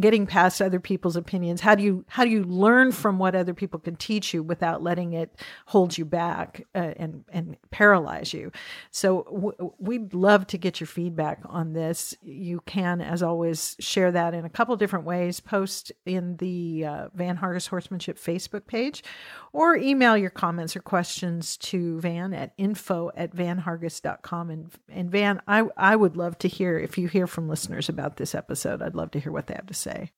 getting 0.00 0.26
past 0.26 0.62
other 0.62 0.80
people's 0.80 1.14
opinions. 1.14 1.60
How 1.60 1.74
do 1.74 1.82
you 1.82 2.06
how 2.08 2.24
do 2.24 2.30
you 2.30 2.42
learn 2.42 2.90
from 2.90 3.18
what 3.18 3.34
other 3.34 3.52
people 3.52 3.78
can 3.78 3.96
teach 3.96 4.32
you 4.32 4.42
without 4.42 4.82
letting 4.82 5.12
it 5.12 5.38
hold 5.66 5.98
you 5.98 6.06
back 6.06 6.64
uh, 6.74 6.94
and 6.96 7.24
and 7.30 7.58
paralyze 7.70 8.32
you? 8.32 8.50
So 8.92 9.24
w- 9.24 9.74
we'd 9.78 10.14
love 10.14 10.46
to 10.46 10.56
get 10.56 10.80
your 10.80 10.86
feedback 10.86 11.42
on 11.44 11.74
this. 11.74 12.14
You 12.22 12.62
can, 12.64 13.02
as 13.02 13.22
always, 13.22 13.76
share 13.78 14.10
that 14.10 14.32
in 14.32 14.46
a 14.46 14.50
couple 14.50 14.74
different 14.76 15.04
ways. 15.04 15.38
Post 15.38 15.92
in 16.06 16.38
the 16.38 16.86
uh, 16.86 17.08
Van 17.12 17.36
Hargis 17.36 17.68
Horsemanship 17.68 18.16
Facebook 18.16 18.66
page, 18.66 19.04
or 19.52 19.81
email 19.82 20.16
your 20.16 20.30
comments 20.30 20.76
or 20.76 20.80
questions 20.80 21.56
to 21.58 22.00
Van 22.00 22.32
at 22.32 22.52
info 22.56 23.10
at 23.16 23.34
vanhargis.com. 23.34 24.50
And, 24.50 24.70
and 24.88 25.10
Van, 25.10 25.40
I, 25.46 25.64
I 25.76 25.96
would 25.96 26.16
love 26.16 26.38
to 26.38 26.48
hear 26.48 26.78
if 26.78 26.96
you 26.98 27.08
hear 27.08 27.26
from 27.26 27.48
listeners 27.48 27.88
about 27.88 28.16
this 28.16 28.34
episode. 28.34 28.82
I'd 28.82 28.94
love 28.94 29.10
to 29.12 29.20
hear 29.20 29.32
what 29.32 29.46
they 29.46 29.54
have 29.54 29.66
to 29.66 29.74
say. 29.74 30.10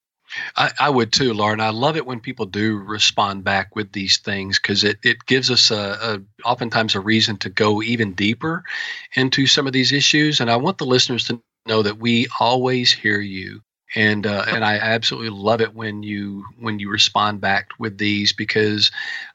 I, 0.57 0.71
I 0.81 0.91
would 0.91 1.13
too, 1.13 1.35
Laura. 1.35 1.61
I 1.61 1.71
love 1.71 1.97
it 1.97 2.07
when 2.07 2.21
people 2.21 2.47
do 2.47 2.79
respond 2.79 3.45
back 3.45 3.77
with 3.77 3.93
these 3.93 4.19
things 4.19 4.59
because 4.59 4.83
it, 4.83 4.99
it 5.03 5.27
gives 5.27 5.51
us 5.51 5.71
a, 5.71 5.77
a 6.45 6.49
oftentimes 6.49 6.95
a 6.95 7.01
reason 7.01 7.37
to 7.39 7.51
go 7.51 7.83
even 7.83 8.15
deeper 8.15 8.65
into 9.15 9.47
some 9.47 9.67
of 9.67 9.73
these 9.73 9.93
issues. 9.93 10.41
And 10.41 10.51
I 10.51 10.57
want 10.57 10.79
the 10.79 10.87
listeners 10.87 11.25
to 11.27 11.43
know 11.67 11.83
that 11.83 11.99
we 11.99 12.27
always 12.41 12.93
hear 12.93 13.21
you 13.21 13.61
and 13.95 14.27
uh, 14.27 14.45
and 14.49 14.65
I 14.65 14.77
absolutely 14.77 15.31
love 15.31 15.61
it 15.61 15.75
when 15.75 16.03
you 16.03 16.45
when 16.59 16.79
you 16.79 16.91
respond 16.91 17.41
back 17.41 17.71
with 17.79 17.99
these 17.99 18.33
because 18.33 18.91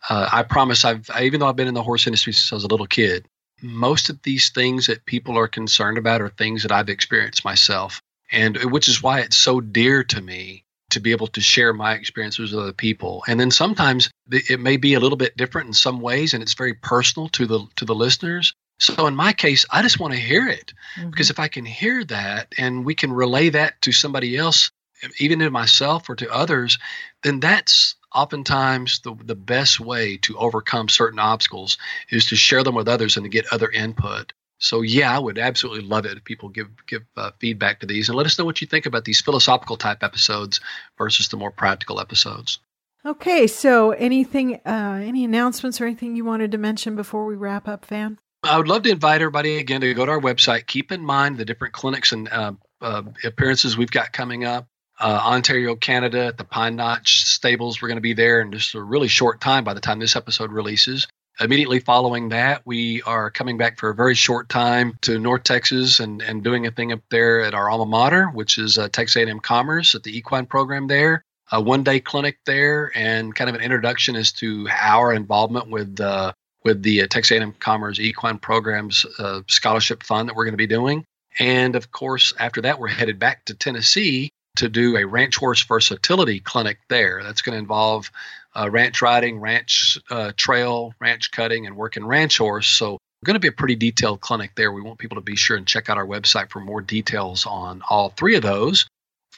uh, 0.09 0.29
I 0.31 0.43
promise 0.43 0.85
I've 0.85 1.09
I, 1.13 1.23
even 1.23 1.39
though 1.39 1.47
I've 1.47 1.55
been 1.55 1.67
in 1.67 1.73
the 1.73 1.83
horse 1.83 2.07
industry 2.07 2.33
since 2.33 2.51
I 2.51 2.55
was 2.55 2.63
a 2.63 2.67
little 2.67 2.87
kid, 2.87 3.25
most 3.61 4.09
of 4.09 4.21
these 4.23 4.49
things 4.49 4.87
that 4.87 5.05
people 5.05 5.37
are 5.37 5.47
concerned 5.47 5.97
about 5.97 6.21
are 6.21 6.29
things 6.29 6.63
that 6.63 6.71
I've 6.71 6.89
experienced 6.89 7.45
myself, 7.45 8.01
and 8.31 8.57
which 8.71 8.87
is 8.87 9.01
why 9.01 9.19
it's 9.21 9.37
so 9.37 9.61
dear 9.61 10.03
to 10.05 10.21
me 10.21 10.65
to 10.89 10.99
be 10.99 11.11
able 11.11 11.27
to 11.27 11.41
share 11.41 11.71
my 11.71 11.93
experiences 11.93 12.51
with 12.51 12.61
other 12.61 12.73
people. 12.73 13.23
And 13.27 13.39
then 13.39 13.51
sometimes 13.51 14.09
it 14.31 14.59
may 14.59 14.77
be 14.77 14.95
a 14.95 14.99
little 14.99 15.17
bit 15.17 15.37
different 15.37 15.67
in 15.67 15.73
some 15.73 16.01
ways, 16.01 16.33
and 16.33 16.41
it's 16.41 16.55
very 16.55 16.73
personal 16.73 17.29
to 17.29 17.45
the 17.45 17.65
to 17.75 17.85
the 17.85 17.95
listeners. 17.95 18.53
So 18.79 19.07
in 19.07 19.15
my 19.15 19.33
case, 19.33 19.65
I 19.69 19.81
just 19.81 19.99
want 19.99 20.13
to 20.13 20.19
hear 20.19 20.47
it 20.47 20.73
mm-hmm. 20.97 21.09
because 21.09 21.29
if 21.29 21.39
I 21.39 21.47
can 21.47 21.65
hear 21.65 22.03
that 22.05 22.53
and 22.57 22.85
we 22.85 22.95
can 22.95 23.11
relay 23.11 23.49
that 23.49 23.81
to 23.81 23.91
somebody 23.91 24.37
else, 24.37 24.71
even 25.19 25.39
to 25.39 25.49
myself 25.49 26.09
or 26.09 26.15
to 26.15 26.33
others, 26.33 26.77
then 27.23 27.39
that's 27.39 27.95
oftentimes 28.13 28.99
the, 28.99 29.15
the 29.23 29.35
best 29.35 29.79
way 29.79 30.17
to 30.17 30.37
overcome 30.37 30.89
certain 30.89 31.19
obstacles 31.19 31.77
is 32.09 32.27
to 32.27 32.35
share 32.35 32.63
them 32.63 32.75
with 32.75 32.87
others 32.87 33.17
and 33.17 33.25
to 33.25 33.29
get 33.29 33.51
other 33.51 33.69
input. 33.69 34.33
So 34.59 34.81
yeah, 34.81 35.15
I 35.15 35.19
would 35.19 35.37
absolutely 35.37 35.87
love 35.87 36.05
it 36.05 36.17
if 36.17 36.23
people 36.23 36.49
give 36.49 36.67
give 36.85 37.03
uh, 37.15 37.31
feedback 37.39 37.79
to 37.79 37.85
these 37.85 38.09
and 38.09 38.17
let 38.17 38.25
us 38.25 38.37
know 38.37 38.45
what 38.45 38.59
you 38.59 38.67
think 38.67 38.85
about 38.85 39.05
these 39.05 39.21
philosophical 39.21 39.77
type 39.77 40.03
episodes 40.03 40.59
versus 40.97 41.29
the 41.29 41.37
more 41.37 41.51
practical 41.51 41.99
episodes. 42.01 42.59
Okay, 43.05 43.47
so 43.47 43.91
anything, 43.91 44.55
uh, 44.65 44.99
any 45.01 45.23
announcements 45.23 45.79
or 45.79 45.85
anything 45.85 46.17
you 46.17 46.25
wanted 46.25 46.51
to 46.51 46.57
mention 46.57 46.97
before 46.97 47.25
we 47.25 47.35
wrap 47.35 47.65
up, 47.65 47.85
Van? 47.85 48.19
I 48.43 48.57
would 48.57 48.67
love 48.67 48.83
to 48.83 48.89
invite 48.89 49.21
everybody 49.21 49.57
again 49.57 49.81
to 49.81 49.93
go 49.93 50.05
to 50.05 50.11
our 50.13 50.21
website. 50.21 50.65
Keep 50.65 50.91
in 50.91 51.03
mind 51.03 51.37
the 51.37 51.45
different 51.45 51.73
clinics 51.73 52.13
and 52.13 52.29
uh, 52.29 52.53
uh, 52.81 53.03
appearances 53.23 53.77
we've 53.77 53.91
got 53.91 54.13
coming 54.13 54.45
up. 54.45 54.67
Uh, 54.99 55.21
Ontario, 55.23 55.75
Canada, 55.75 56.25
at 56.27 56.37
the 56.37 56.43
Pine 56.43 56.75
Notch 56.75 57.25
Stables. 57.25 57.81
We're 57.81 57.87
going 57.87 57.97
to 57.97 58.01
be 58.01 58.13
there 58.13 58.41
in 58.41 58.51
just 58.51 58.75
a 58.75 58.81
really 58.81 59.07
short 59.07 59.39
time 59.39 59.63
by 59.63 59.73
the 59.73 59.79
time 59.79 59.99
this 59.99 60.15
episode 60.15 60.51
releases. 60.51 61.07
Immediately 61.39 61.79
following 61.79 62.29
that, 62.29 62.63
we 62.65 63.01
are 63.03 63.31
coming 63.31 63.57
back 63.57 63.79
for 63.79 63.89
a 63.89 63.95
very 63.95 64.15
short 64.15 64.49
time 64.49 64.97
to 65.01 65.17
North 65.19 65.43
Texas 65.43 66.01
and, 66.01 66.21
and 66.21 66.43
doing 66.43 66.67
a 66.67 66.71
thing 66.71 66.91
up 66.91 66.99
there 67.09 67.41
at 67.41 67.53
our 67.53 67.69
alma 67.69 67.85
mater, 67.85 68.27
which 68.27 68.57
is 68.57 68.77
uh, 68.77 68.89
Texas 68.89 69.15
A&M 69.15 69.39
Commerce 69.39 69.95
at 69.95 70.03
the 70.03 70.17
equine 70.17 70.45
program 70.45 70.87
there. 70.87 71.23
A 71.51 71.61
one-day 71.61 72.01
clinic 72.01 72.37
there, 72.45 72.91
and 72.93 73.33
kind 73.33 73.49
of 73.49 73.55
an 73.55 73.61
introduction 73.61 74.15
as 74.15 74.31
to 74.33 74.67
our 74.69 75.13
involvement 75.13 75.69
with 75.69 75.99
uh, 75.99 76.33
with 76.63 76.83
the 76.83 77.03
uh, 77.03 77.07
Texas 77.07 77.37
A&M 77.37 77.53
Commerce 77.59 77.99
Equine 77.99 78.39
Programs 78.39 79.05
uh, 79.17 79.41
Scholarship 79.47 80.03
Fund 80.03 80.27
that 80.29 80.35
we're 80.35 80.45
going 80.45 80.53
to 80.53 80.57
be 80.57 80.67
doing. 80.67 81.05
And 81.37 81.75
of 81.75 81.91
course, 81.91 82.33
after 82.39 82.61
that, 82.61 82.79
we're 82.79 82.87
headed 82.87 83.19
back 83.19 83.45
to 83.45 83.53
Tennessee 83.53 84.29
to 84.57 84.67
do 84.67 84.97
a 84.97 85.05
ranch 85.05 85.37
horse 85.37 85.63
versatility 85.63 86.39
clinic 86.39 86.79
there. 86.89 87.23
That's 87.23 87.41
going 87.41 87.53
to 87.53 87.59
involve 87.59 88.11
uh, 88.55 88.69
ranch 88.69 89.01
riding, 89.01 89.39
ranch 89.39 89.97
uh, 90.09 90.31
trail, 90.35 90.93
ranch 90.99 91.31
cutting, 91.31 91.65
and 91.65 91.75
working 91.75 92.05
ranch 92.05 92.37
horse. 92.37 92.67
So 92.67 92.97
going 93.25 93.35
to 93.35 93.39
be 93.39 93.47
a 93.47 93.53
pretty 93.53 93.75
detailed 93.75 94.21
clinic 94.21 94.51
there. 94.55 94.71
We 94.71 94.81
want 94.81 94.99
people 94.99 95.15
to 95.15 95.21
be 95.21 95.35
sure 95.35 95.57
and 95.57 95.67
check 95.67 95.89
out 95.89 95.97
our 95.97 96.05
website 96.05 96.49
for 96.49 96.59
more 96.59 96.81
details 96.81 97.45
on 97.45 97.81
all 97.89 98.09
three 98.09 98.35
of 98.35 98.41
those. 98.41 98.87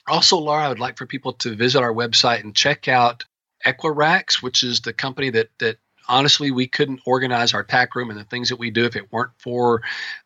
Also, 0.08 0.38
Laura, 0.38 0.66
I 0.66 0.70
would 0.70 0.80
like 0.80 0.98
for 0.98 1.06
people 1.06 1.34
to 1.34 1.56
visit 1.56 1.82
our 1.82 1.94
website 1.94 2.42
and 2.42 2.56
check 2.56 2.88
out 2.88 3.26
Equirax, 3.66 4.42
which 4.42 4.64
is 4.64 4.82
the 4.82 4.94
company 4.94 5.30
that 5.32 5.50
that 5.60 5.78
honestly 6.12 6.52
we 6.52 6.68
couldn't 6.68 7.02
organize 7.06 7.54
our 7.54 7.64
tack 7.64 7.96
room 7.96 8.10
and 8.10 8.20
the 8.20 8.26
things 8.26 8.50
that 8.50 8.60
we 8.60 8.70
do 8.70 8.86
if 8.86 8.96
it 8.96 9.12
weren't 9.12 9.32
for 9.40 9.82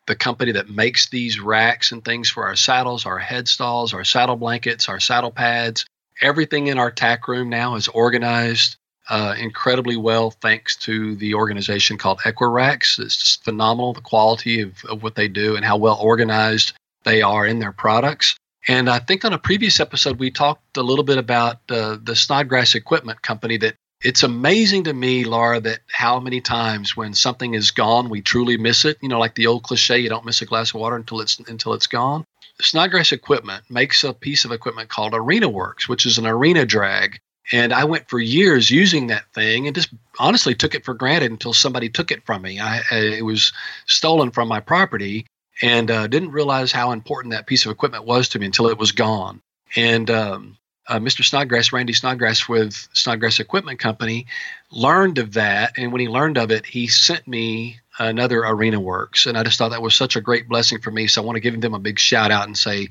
the 0.06 0.16
company 0.16 0.52
that 0.52 0.68
makes 0.68 1.08
these 1.08 1.40
racks 1.40 1.92
and 1.92 2.04
things 2.04 2.28
for 2.28 2.44
our 2.44 2.56
saddles, 2.56 3.06
our 3.06 3.20
headstalls, 3.20 3.94
our 3.94 4.04
saddle 4.04 4.36
blankets, 4.36 4.88
our 4.88 5.00
saddle 5.00 5.30
pads. 5.30 5.86
Everything 6.20 6.66
in 6.66 6.78
our 6.78 6.90
tack 6.90 7.28
room 7.28 7.48
now 7.48 7.76
is 7.76 7.88
organized 7.88 8.76
uh, 9.08 9.36
incredibly 9.38 9.96
well 9.96 10.30
thanks 10.30 10.76
to 10.76 11.14
the 11.16 11.34
organization 11.34 11.96
called 11.96 12.18
Equirax. 12.20 12.98
It's 12.98 13.16
just 13.16 13.44
phenomenal 13.44 13.92
the 13.92 14.00
quality 14.00 14.62
of, 14.62 14.84
of 14.86 15.02
what 15.02 15.14
they 15.14 15.28
do 15.28 15.54
and 15.54 15.64
how 15.64 15.76
well 15.76 15.98
organized 16.00 16.72
they 17.04 17.22
are 17.22 17.46
in 17.46 17.60
their 17.60 17.72
products. 17.72 18.34
And 18.68 18.90
I 18.90 18.98
think 18.98 19.24
on 19.24 19.32
a 19.32 19.38
previous 19.38 19.78
episode, 19.78 20.18
we 20.18 20.32
talked 20.32 20.76
a 20.76 20.82
little 20.82 21.04
bit 21.04 21.18
about 21.18 21.58
uh, 21.70 21.98
the 22.02 22.16
Snodgrass 22.16 22.74
Equipment 22.74 23.22
Company 23.22 23.58
that 23.58 23.76
it's 24.06 24.22
amazing 24.22 24.84
to 24.84 24.92
me, 24.94 25.24
Laura, 25.24 25.60
that 25.60 25.80
how 25.90 26.20
many 26.20 26.40
times 26.40 26.96
when 26.96 27.14
something 27.14 27.54
is 27.54 27.70
gone, 27.70 28.08
we 28.08 28.22
truly 28.22 28.56
miss 28.56 28.84
it. 28.84 28.98
You 29.00 29.08
know, 29.08 29.18
like 29.18 29.34
the 29.34 29.48
old 29.48 29.64
cliche, 29.64 29.98
you 29.98 30.08
don't 30.08 30.24
miss 30.24 30.42
a 30.42 30.46
glass 30.46 30.70
of 30.70 30.80
water 30.80 30.96
until 30.96 31.20
it's 31.20 31.38
until 31.40 31.72
it's 31.74 31.86
gone. 31.86 32.24
Snodgrass 32.60 33.12
Equipment 33.12 33.64
makes 33.68 34.04
a 34.04 34.14
piece 34.14 34.44
of 34.44 34.52
equipment 34.52 34.88
called 34.88 35.12
Arena 35.14 35.48
Works, 35.48 35.88
which 35.88 36.06
is 36.06 36.18
an 36.18 36.26
arena 36.26 36.64
drag 36.64 37.18
and 37.52 37.72
I 37.72 37.84
went 37.84 38.08
for 38.08 38.18
years 38.18 38.70
using 38.70 39.08
that 39.08 39.32
thing 39.32 39.66
and 39.66 39.74
just 39.74 39.90
honestly 40.18 40.54
took 40.54 40.74
it 40.74 40.84
for 40.84 40.94
granted 40.94 41.30
until 41.30 41.52
somebody 41.52 41.88
took 41.88 42.10
it 42.10 42.24
from 42.24 42.42
me. 42.42 42.58
I, 42.58 42.82
I 42.90 42.96
it 42.96 43.24
was 43.24 43.52
stolen 43.86 44.30
from 44.30 44.48
my 44.48 44.60
property 44.60 45.26
and 45.62 45.90
uh, 45.90 46.06
didn't 46.06 46.32
realize 46.32 46.72
how 46.72 46.92
important 46.92 47.32
that 47.32 47.46
piece 47.46 47.64
of 47.64 47.72
equipment 47.72 48.04
was 48.04 48.28
to 48.30 48.38
me 48.38 48.46
until 48.46 48.68
it 48.68 48.78
was 48.78 48.92
gone. 48.92 49.40
And 49.74 50.10
um, 50.10 50.58
uh, 50.88 50.98
Mr. 50.98 51.24
Snodgrass, 51.24 51.72
Randy 51.72 51.92
Snodgrass 51.92 52.48
with 52.48 52.88
Snodgrass 52.92 53.40
Equipment 53.40 53.78
Company, 53.78 54.26
learned 54.70 55.18
of 55.18 55.32
that. 55.34 55.72
And 55.76 55.92
when 55.92 56.00
he 56.00 56.08
learned 56.08 56.38
of 56.38 56.50
it, 56.50 56.66
he 56.66 56.86
sent 56.86 57.26
me 57.26 57.80
another 57.98 58.40
Arena 58.44 58.80
Works. 58.80 59.26
And 59.26 59.36
I 59.36 59.42
just 59.42 59.58
thought 59.58 59.70
that 59.70 59.82
was 59.82 59.94
such 59.94 60.16
a 60.16 60.20
great 60.20 60.48
blessing 60.48 60.80
for 60.80 60.90
me. 60.90 61.06
So 61.06 61.22
I 61.22 61.24
want 61.24 61.36
to 61.36 61.40
give 61.40 61.60
them 61.60 61.74
a 61.74 61.78
big 61.78 61.98
shout 61.98 62.30
out 62.30 62.46
and 62.46 62.56
say 62.56 62.88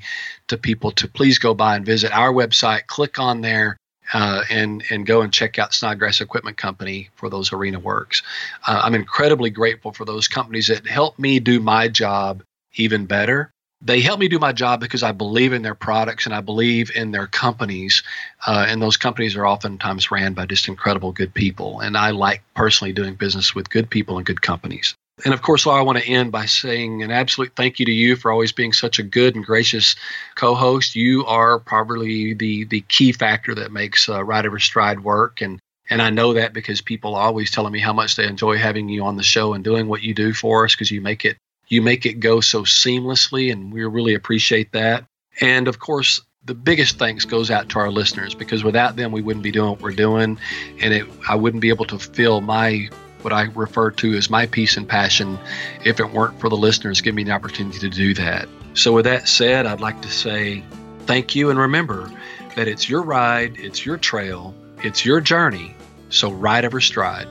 to 0.48 0.58
people 0.58 0.90
to 0.92 1.08
please 1.08 1.38
go 1.38 1.54
by 1.54 1.76
and 1.76 1.86
visit 1.86 2.12
our 2.12 2.32
website, 2.32 2.86
click 2.86 3.18
on 3.18 3.40
there 3.40 3.76
uh, 4.12 4.42
and 4.50 4.84
and 4.90 5.06
go 5.06 5.22
and 5.22 5.32
check 5.32 5.58
out 5.58 5.74
Snodgrass 5.74 6.20
Equipment 6.20 6.56
Company 6.56 7.10
for 7.16 7.28
those 7.28 7.52
arena 7.52 7.78
works. 7.78 8.22
Uh, 8.66 8.80
I'm 8.84 8.94
incredibly 8.94 9.50
grateful 9.50 9.92
for 9.92 10.04
those 10.04 10.28
companies 10.28 10.68
that 10.68 10.86
help 10.86 11.18
me 11.18 11.40
do 11.40 11.60
my 11.60 11.88
job 11.88 12.42
even 12.74 13.06
better. 13.06 13.50
They 13.86 14.00
help 14.00 14.18
me 14.18 14.26
do 14.26 14.40
my 14.40 14.52
job 14.52 14.80
because 14.80 15.04
I 15.04 15.12
believe 15.12 15.52
in 15.52 15.62
their 15.62 15.76
products 15.76 16.26
and 16.26 16.34
I 16.34 16.40
believe 16.40 16.90
in 16.96 17.12
their 17.12 17.28
companies. 17.28 18.02
Uh, 18.44 18.66
and 18.68 18.82
those 18.82 18.96
companies 18.96 19.36
are 19.36 19.46
oftentimes 19.46 20.10
ran 20.10 20.34
by 20.34 20.46
just 20.46 20.66
incredible 20.66 21.12
good 21.12 21.32
people. 21.32 21.78
And 21.78 21.96
I 21.96 22.10
like 22.10 22.42
personally 22.54 22.92
doing 22.92 23.14
business 23.14 23.54
with 23.54 23.70
good 23.70 23.88
people 23.88 24.16
and 24.16 24.26
good 24.26 24.42
companies. 24.42 24.96
And 25.24 25.32
of 25.32 25.42
course, 25.42 25.68
I 25.68 25.80
want 25.82 25.98
to 25.98 26.06
end 26.06 26.32
by 26.32 26.46
saying 26.46 27.04
an 27.04 27.12
absolute 27.12 27.52
thank 27.54 27.78
you 27.78 27.86
to 27.86 27.92
you 27.92 28.16
for 28.16 28.32
always 28.32 28.50
being 28.50 28.72
such 28.72 28.98
a 28.98 29.04
good 29.04 29.36
and 29.36 29.44
gracious 29.44 29.94
co-host. 30.34 30.96
You 30.96 31.24
are 31.26 31.58
probably 31.60 32.34
the 32.34 32.64
the 32.64 32.82
key 32.82 33.12
factor 33.12 33.54
that 33.54 33.72
makes 33.72 34.08
uh, 34.08 34.22
Ride 34.22 34.44
Every 34.44 34.60
Stride 34.60 35.04
work, 35.04 35.40
and 35.40 35.58
and 35.88 36.02
I 36.02 36.10
know 36.10 36.34
that 36.34 36.52
because 36.52 36.82
people 36.82 37.14
are 37.14 37.26
always 37.26 37.50
telling 37.50 37.72
me 37.72 37.78
how 37.78 37.94
much 37.94 38.16
they 38.16 38.26
enjoy 38.26 38.58
having 38.58 38.90
you 38.90 39.04
on 39.04 39.16
the 39.16 39.22
show 39.22 39.54
and 39.54 39.64
doing 39.64 39.88
what 39.88 40.02
you 40.02 40.12
do 40.12 40.34
for 40.34 40.64
us 40.64 40.74
because 40.74 40.90
you 40.90 41.00
make 41.00 41.24
it 41.24 41.38
you 41.68 41.82
make 41.82 42.06
it 42.06 42.14
go 42.14 42.40
so 42.40 42.62
seamlessly, 42.62 43.52
and 43.52 43.72
we 43.72 43.84
really 43.84 44.14
appreciate 44.14 44.72
that. 44.72 45.04
And 45.40 45.68
of 45.68 45.78
course, 45.78 46.20
the 46.44 46.54
biggest 46.54 46.98
thanks 46.98 47.24
goes 47.24 47.50
out 47.50 47.68
to 47.70 47.78
our 47.78 47.90
listeners 47.90 48.34
because 48.34 48.62
without 48.62 48.96
them, 48.96 49.10
we 49.10 49.20
wouldn't 49.20 49.42
be 49.42 49.50
doing 49.50 49.70
what 49.70 49.80
we're 49.80 49.92
doing, 49.92 50.38
and 50.80 50.94
it, 50.94 51.06
I 51.28 51.34
wouldn't 51.34 51.60
be 51.60 51.68
able 51.68 51.86
to 51.86 51.98
fill 51.98 52.40
my 52.40 52.88
what 53.22 53.32
I 53.32 53.44
refer 53.54 53.90
to 53.90 54.14
as 54.14 54.30
my 54.30 54.46
peace 54.46 54.76
and 54.76 54.88
passion 54.88 55.36
if 55.84 55.98
it 55.98 56.12
weren't 56.12 56.38
for 56.38 56.48
the 56.48 56.56
listeners 56.56 57.00
giving 57.00 57.16
me 57.16 57.24
the 57.24 57.32
opportunity 57.32 57.80
to 57.80 57.88
do 57.88 58.14
that. 58.14 58.48
So, 58.74 58.92
with 58.92 59.04
that 59.06 59.28
said, 59.28 59.66
I'd 59.66 59.80
like 59.80 60.00
to 60.02 60.08
say 60.08 60.62
thank 61.06 61.34
you 61.34 61.50
and 61.50 61.58
remember 61.58 62.10
that 62.54 62.68
it's 62.68 62.88
your 62.88 63.02
ride, 63.02 63.56
it's 63.58 63.84
your 63.84 63.96
trail, 63.96 64.54
it's 64.84 65.04
your 65.04 65.20
journey. 65.20 65.74
So, 66.10 66.30
ride 66.30 66.64
every 66.64 66.82
stride. 66.82 67.26